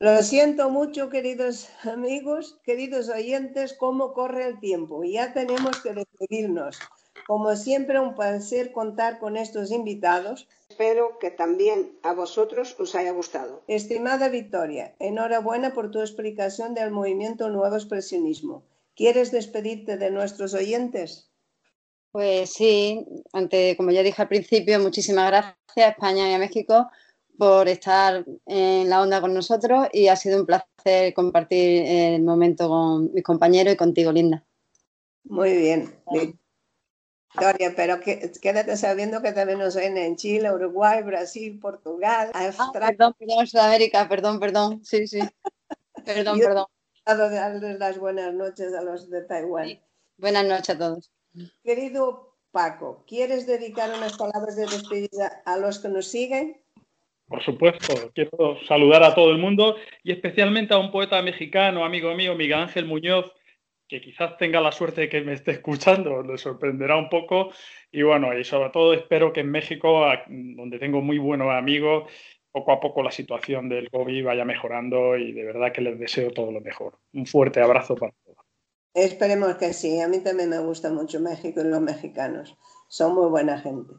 Lo 0.01 0.23
siento 0.23 0.71
mucho, 0.71 1.09
queridos 1.11 1.69
amigos, 1.83 2.61
queridos 2.63 3.09
oyentes, 3.09 3.73
cómo 3.73 4.13
corre 4.13 4.47
el 4.47 4.61
tiempo. 4.61 5.03
Ya 5.03 5.33
tenemos 5.33 5.83
que 5.83 5.93
despedirnos. 5.93 6.79
Como 7.27 7.57
siempre, 7.57 7.99
un 7.99 8.15
placer 8.15 8.71
contar 8.71 9.19
con 9.19 9.37
estos 9.37 9.73
invitados. 9.73 10.47
Espero 10.69 11.19
que 11.19 11.33
también 11.33 11.99
a 12.05 12.13
vosotros 12.13 12.77
os 12.79 12.95
haya 12.95 13.11
gustado. 13.11 13.65
Estimada 13.67 14.29
Victoria, 14.29 14.95
enhorabuena 15.01 15.75
por 15.75 15.91
tu 15.91 15.99
explicación 16.01 16.75
del 16.75 16.93
movimiento 16.93 17.49
Nuevo 17.49 17.75
Expresionismo. 17.75 18.63
¿Quieres 18.95 19.33
despedirte 19.33 19.97
de 19.97 20.13
nuestros 20.13 20.55
oyentes? 20.55 21.29
Pues 22.13 22.53
sí, 22.53 23.05
ante, 23.33 23.77
como 23.77 23.91
ya 23.91 24.05
dije 24.05 24.23
al 24.23 24.29
principio, 24.29 24.79
muchísimas 24.79 25.27
gracias 25.27 25.57
a 25.77 25.89
España 25.89 26.31
y 26.31 26.35
a 26.35 26.39
México 26.39 26.89
por 27.39 27.69
estar 27.69 28.25
en 28.47 28.91
la 28.91 29.01
onda 29.01 29.21
con 29.21 29.33
nosotros 29.33 29.87
y 29.93 30.09
ha 30.09 30.17
sido 30.17 30.41
un 30.41 30.47
placer 30.47 31.15
compartir 31.15 31.85
el 31.87 32.23
momento 32.23 32.69
con 32.69 33.13
mis 33.15 33.23
compañeros 33.23 33.73
y 33.73 33.77
contigo, 33.77 34.11
Linda. 34.11 34.45
Muy 35.23 35.57
bien. 35.57 35.95
Victoria, 37.33 37.75
pero 37.77 38.01
quédate 38.01 38.77
sabiendo 38.77 39.23
que 39.23 39.33
también 39.33 39.61
nos 39.61 39.77
ven 39.77 39.97
en 39.97 40.17
Chile, 40.17 40.53
Uruguay, 40.53 41.03
Brasil, 41.05 41.61
Portugal, 41.61 42.31
ah, 42.35 42.47
Australia. 42.47 42.89
perdón, 42.89 43.15
perdón, 43.17 43.47
Sudamérica, 43.47 44.09
perdón, 44.09 44.41
perdón. 44.41 44.85
Sí, 44.85 45.07
sí. 45.07 45.21
Perdón, 46.05 46.39
perdón. 46.39 46.67
darles 47.05 47.79
las 47.79 47.99
buenas 47.99 48.33
noches 48.33 48.73
a 48.73 48.83
los 48.83 49.11
de 49.11 49.23
Taiwán. 49.23 49.79
Buenas 50.17 50.47
noches 50.47 50.71
a 50.71 50.79
todos. 50.79 51.13
Querido 51.63 52.35
Paco, 52.51 53.05
¿quieres 53.07 53.47
dedicar 53.47 53.91
unas 53.95 54.17
palabras 54.17 54.57
de 54.57 54.63
despedida 54.63 55.43
a 55.45 55.59
los 55.59 55.81
que 55.81 55.89
nos 55.89 56.07
siguen? 56.07 56.63
Por 57.29 57.43
supuesto, 57.43 58.11
quiero 58.15 58.59
saludar 58.67 59.03
a 59.03 59.15
todo 59.15 59.31
el 59.31 59.39
mundo 59.39 59.77
y 60.03 60.13
especialmente 60.13 60.73
a 60.73 60.79
un 60.79 60.91
poeta 60.91 61.21
mexicano, 61.21 61.85
amigo 61.85 62.15
mío, 62.15 62.35
Miguel 62.35 62.61
Ángel 62.61 62.87
Muñoz, 62.87 63.31
que 63.87 64.01
quizás 64.01 64.37
tenga 64.39 64.61
la 64.61 64.73
suerte 64.73 65.03
de 65.03 65.09
que 65.09 65.21
me 65.21 65.35
esté 65.35 65.53
escuchando, 65.53 66.23
le 66.23 66.39
sorprenderá 66.39 66.97
un 66.97 67.09
poco. 67.09 67.51
Y 67.93 68.03
bueno, 68.03 68.37
y 68.37 68.45
sobre 68.45 68.71
todo 68.71 68.95
espero 68.95 69.33
que 69.33 69.41
en 69.41 69.51
México, 69.51 70.05
donde 70.29 70.79
tengo 70.79 71.03
muy 71.03 71.19
buenos 71.19 71.51
amigos, 71.51 72.11
poco 72.51 72.73
a 72.73 72.81
poco 72.81 73.03
la 73.03 73.11
situación 73.11 73.69
del 73.69 73.91
COVID 73.91 74.25
vaya 74.25 74.45
mejorando 74.45 75.17
y 75.17 75.33
de 75.33 75.45
verdad 75.45 75.73
que 75.73 75.83
les 75.83 75.99
deseo 75.99 76.31
todo 76.31 76.51
lo 76.51 76.61
mejor. 76.61 76.99
Un 77.13 77.27
fuerte 77.27 77.61
abrazo 77.61 77.95
para 77.95 78.13
todos. 78.25 78.39
Esperemos 78.95 79.55
que 79.57 79.73
sí. 79.73 80.01
A 80.01 80.09
mí 80.09 80.21
también 80.21 80.49
me 80.49 80.59
gusta 80.59 80.91
mucho 80.91 81.21
México 81.21 81.61
y 81.61 81.65
los 81.69 81.81
mexicanos. 81.81 82.57
Son 82.89 83.15
muy 83.15 83.29
buena 83.29 83.59
gente. 83.59 83.93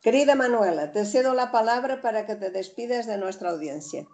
Querida 0.00 0.34
Manuela, 0.34 0.92
te 0.92 1.04
cedo 1.04 1.34
la 1.34 1.50
palabra 1.50 2.00
para 2.00 2.26
que 2.26 2.36
te 2.36 2.50
despides 2.50 3.06
de 3.06 3.18
nuestra 3.18 3.50
audiencia. 3.50 4.06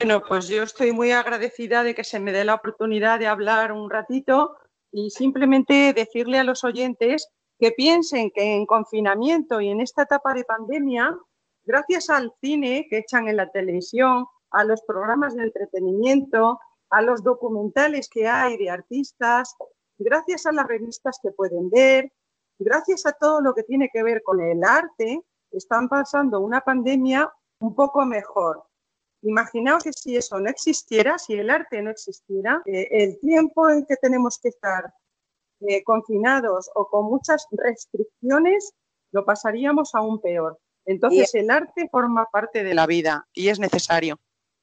Bueno, 0.00 0.22
pues 0.26 0.48
yo 0.48 0.62
estoy 0.62 0.92
muy 0.92 1.10
agradecida 1.12 1.82
de 1.82 1.94
que 1.94 2.04
se 2.04 2.20
me 2.20 2.32
dé 2.32 2.44
la 2.44 2.54
oportunidad 2.54 3.18
de 3.18 3.26
hablar 3.26 3.72
un 3.72 3.90
ratito 3.90 4.56
y 4.92 5.10
simplemente 5.10 5.92
decirle 5.94 6.38
a 6.38 6.44
los 6.44 6.64
oyentes 6.64 7.28
que 7.58 7.72
piensen 7.72 8.30
que 8.30 8.56
en 8.56 8.66
confinamiento 8.66 9.60
y 9.60 9.68
en 9.68 9.80
esta 9.80 10.02
etapa 10.02 10.34
de 10.34 10.44
pandemia, 10.44 11.16
gracias 11.64 12.10
al 12.10 12.32
cine 12.42 12.86
que 12.90 12.98
echan 12.98 13.28
en 13.28 13.36
la 13.36 13.50
televisión, 13.50 14.26
a 14.50 14.64
los 14.64 14.82
programas 14.82 15.34
de 15.34 15.44
entretenimiento, 15.44 16.60
a 16.90 17.02
los 17.02 17.22
documentales 17.22 18.08
que 18.08 18.28
hay 18.28 18.56
de 18.58 18.70
artistas, 18.70 19.56
gracias 19.98 20.46
a 20.46 20.52
las 20.52 20.66
revistas 20.66 21.18
que 21.22 21.30
pueden 21.30 21.70
ver, 21.70 22.12
gracias 22.58 23.06
a 23.06 23.12
todo 23.12 23.40
lo 23.40 23.54
que 23.54 23.62
tiene 23.62 23.90
que 23.92 24.02
ver 24.02 24.22
con 24.22 24.40
el 24.40 24.62
arte, 24.64 25.22
están 25.50 25.88
pasando 25.88 26.40
una 26.40 26.60
pandemia 26.60 27.32
un 27.60 27.74
poco 27.74 28.04
mejor. 28.04 28.64
Imaginaos 29.22 29.82
que 29.82 29.92
si 29.92 30.16
eso 30.16 30.38
no 30.38 30.50
existiera, 30.50 31.18
si 31.18 31.34
el 31.34 31.50
arte 31.50 31.82
no 31.82 31.90
existiera, 31.90 32.62
eh, 32.66 32.88
el 32.90 33.18
tiempo 33.20 33.68
en 33.70 33.86
que 33.86 33.96
tenemos 33.96 34.38
que 34.40 34.48
estar 34.48 34.92
eh, 35.60 35.82
confinados 35.84 36.70
o 36.74 36.86
con 36.88 37.06
muchas 37.06 37.46
restricciones, 37.50 38.72
lo 39.12 39.24
pasaríamos 39.24 39.94
aún 39.94 40.20
peor. 40.20 40.58
Entonces, 40.84 41.34
el 41.34 41.50
arte 41.50 41.88
forma 41.90 42.26
parte 42.30 42.62
de 42.62 42.74
la 42.74 42.86
vida 42.86 43.26
y 43.32 43.48
es 43.48 43.58
necesario. 43.58 44.18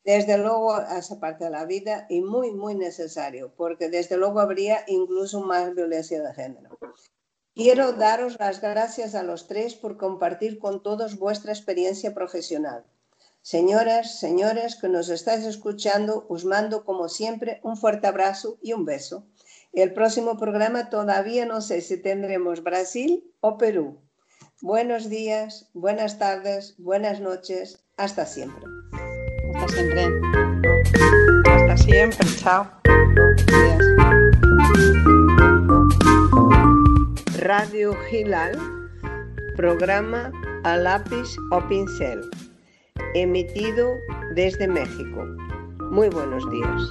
Desde 0.06 0.38
luego, 0.38 0.80
esa 0.80 1.20
parte 1.20 1.46
de 1.46 1.50
la 1.50 1.66
vida 1.66 2.06
y 2.10 2.22
muy, 2.22 2.52
muy 2.52 2.76
necesario, 2.76 3.54
porque 3.56 3.90
desde 3.90 4.18
luego 4.18 4.40
habría 4.40 4.84
incluso 4.88 5.42
más 5.42 5.74
violencia 5.74 6.22
de 6.22 6.34
género. 6.34 6.78
Quiero 7.56 7.94
daros 7.94 8.38
las 8.40 8.62
gracias 8.62 9.14
a 9.14 9.22
los 9.22 9.48
tres 9.48 9.76
por 9.76 9.98
compartir 9.98 10.58
con 10.58 10.82
todos 10.82 11.20
vuestra 11.20 11.52
experiencia 11.52 12.16
profesional. 12.16 12.84
Señoras, 13.44 14.20
señores 14.20 14.76
que 14.76 14.90
nos 14.90 15.10
estáis 15.10 15.46
escuchando, 15.46 16.26
os 16.30 16.46
mando 16.46 16.84
como 16.84 17.10
siempre 17.10 17.60
un 17.62 17.78
fuerte 17.78 18.08
abrazo 18.08 18.58
y 18.64 18.74
un 18.74 18.86
beso. 18.86 19.28
El 19.72 19.94
próximo 19.94 20.38
programa 20.38 20.90
todavía 20.90 21.46
no 21.46 21.62
sé 21.62 21.82
si 21.82 21.98
tendremos 21.98 22.64
Brasil 22.64 23.24
o 23.40 23.58
Perú. 23.60 24.00
Buenos 24.62 25.10
días, 25.10 25.70
buenas 25.74 26.18
tardes, 26.18 26.74
buenas 26.80 27.20
noches. 27.20 27.84
Hasta 27.98 28.26
siempre. 28.26 28.64
Hasta 29.54 29.68
siempre. 29.76 30.08
Hasta 31.46 31.78
siempre. 31.78 32.28
Chao. 32.38 32.72
Radio 37.44 37.94
Gilal, 38.10 38.54
programa 39.58 40.32
a 40.64 40.78
lápiz 40.78 41.36
o 41.52 41.60
pincel, 41.68 42.22
emitido 43.16 43.98
desde 44.34 44.66
México. 44.66 45.26
Muy 45.92 46.08
buenos 46.08 46.50
días. 46.50 46.82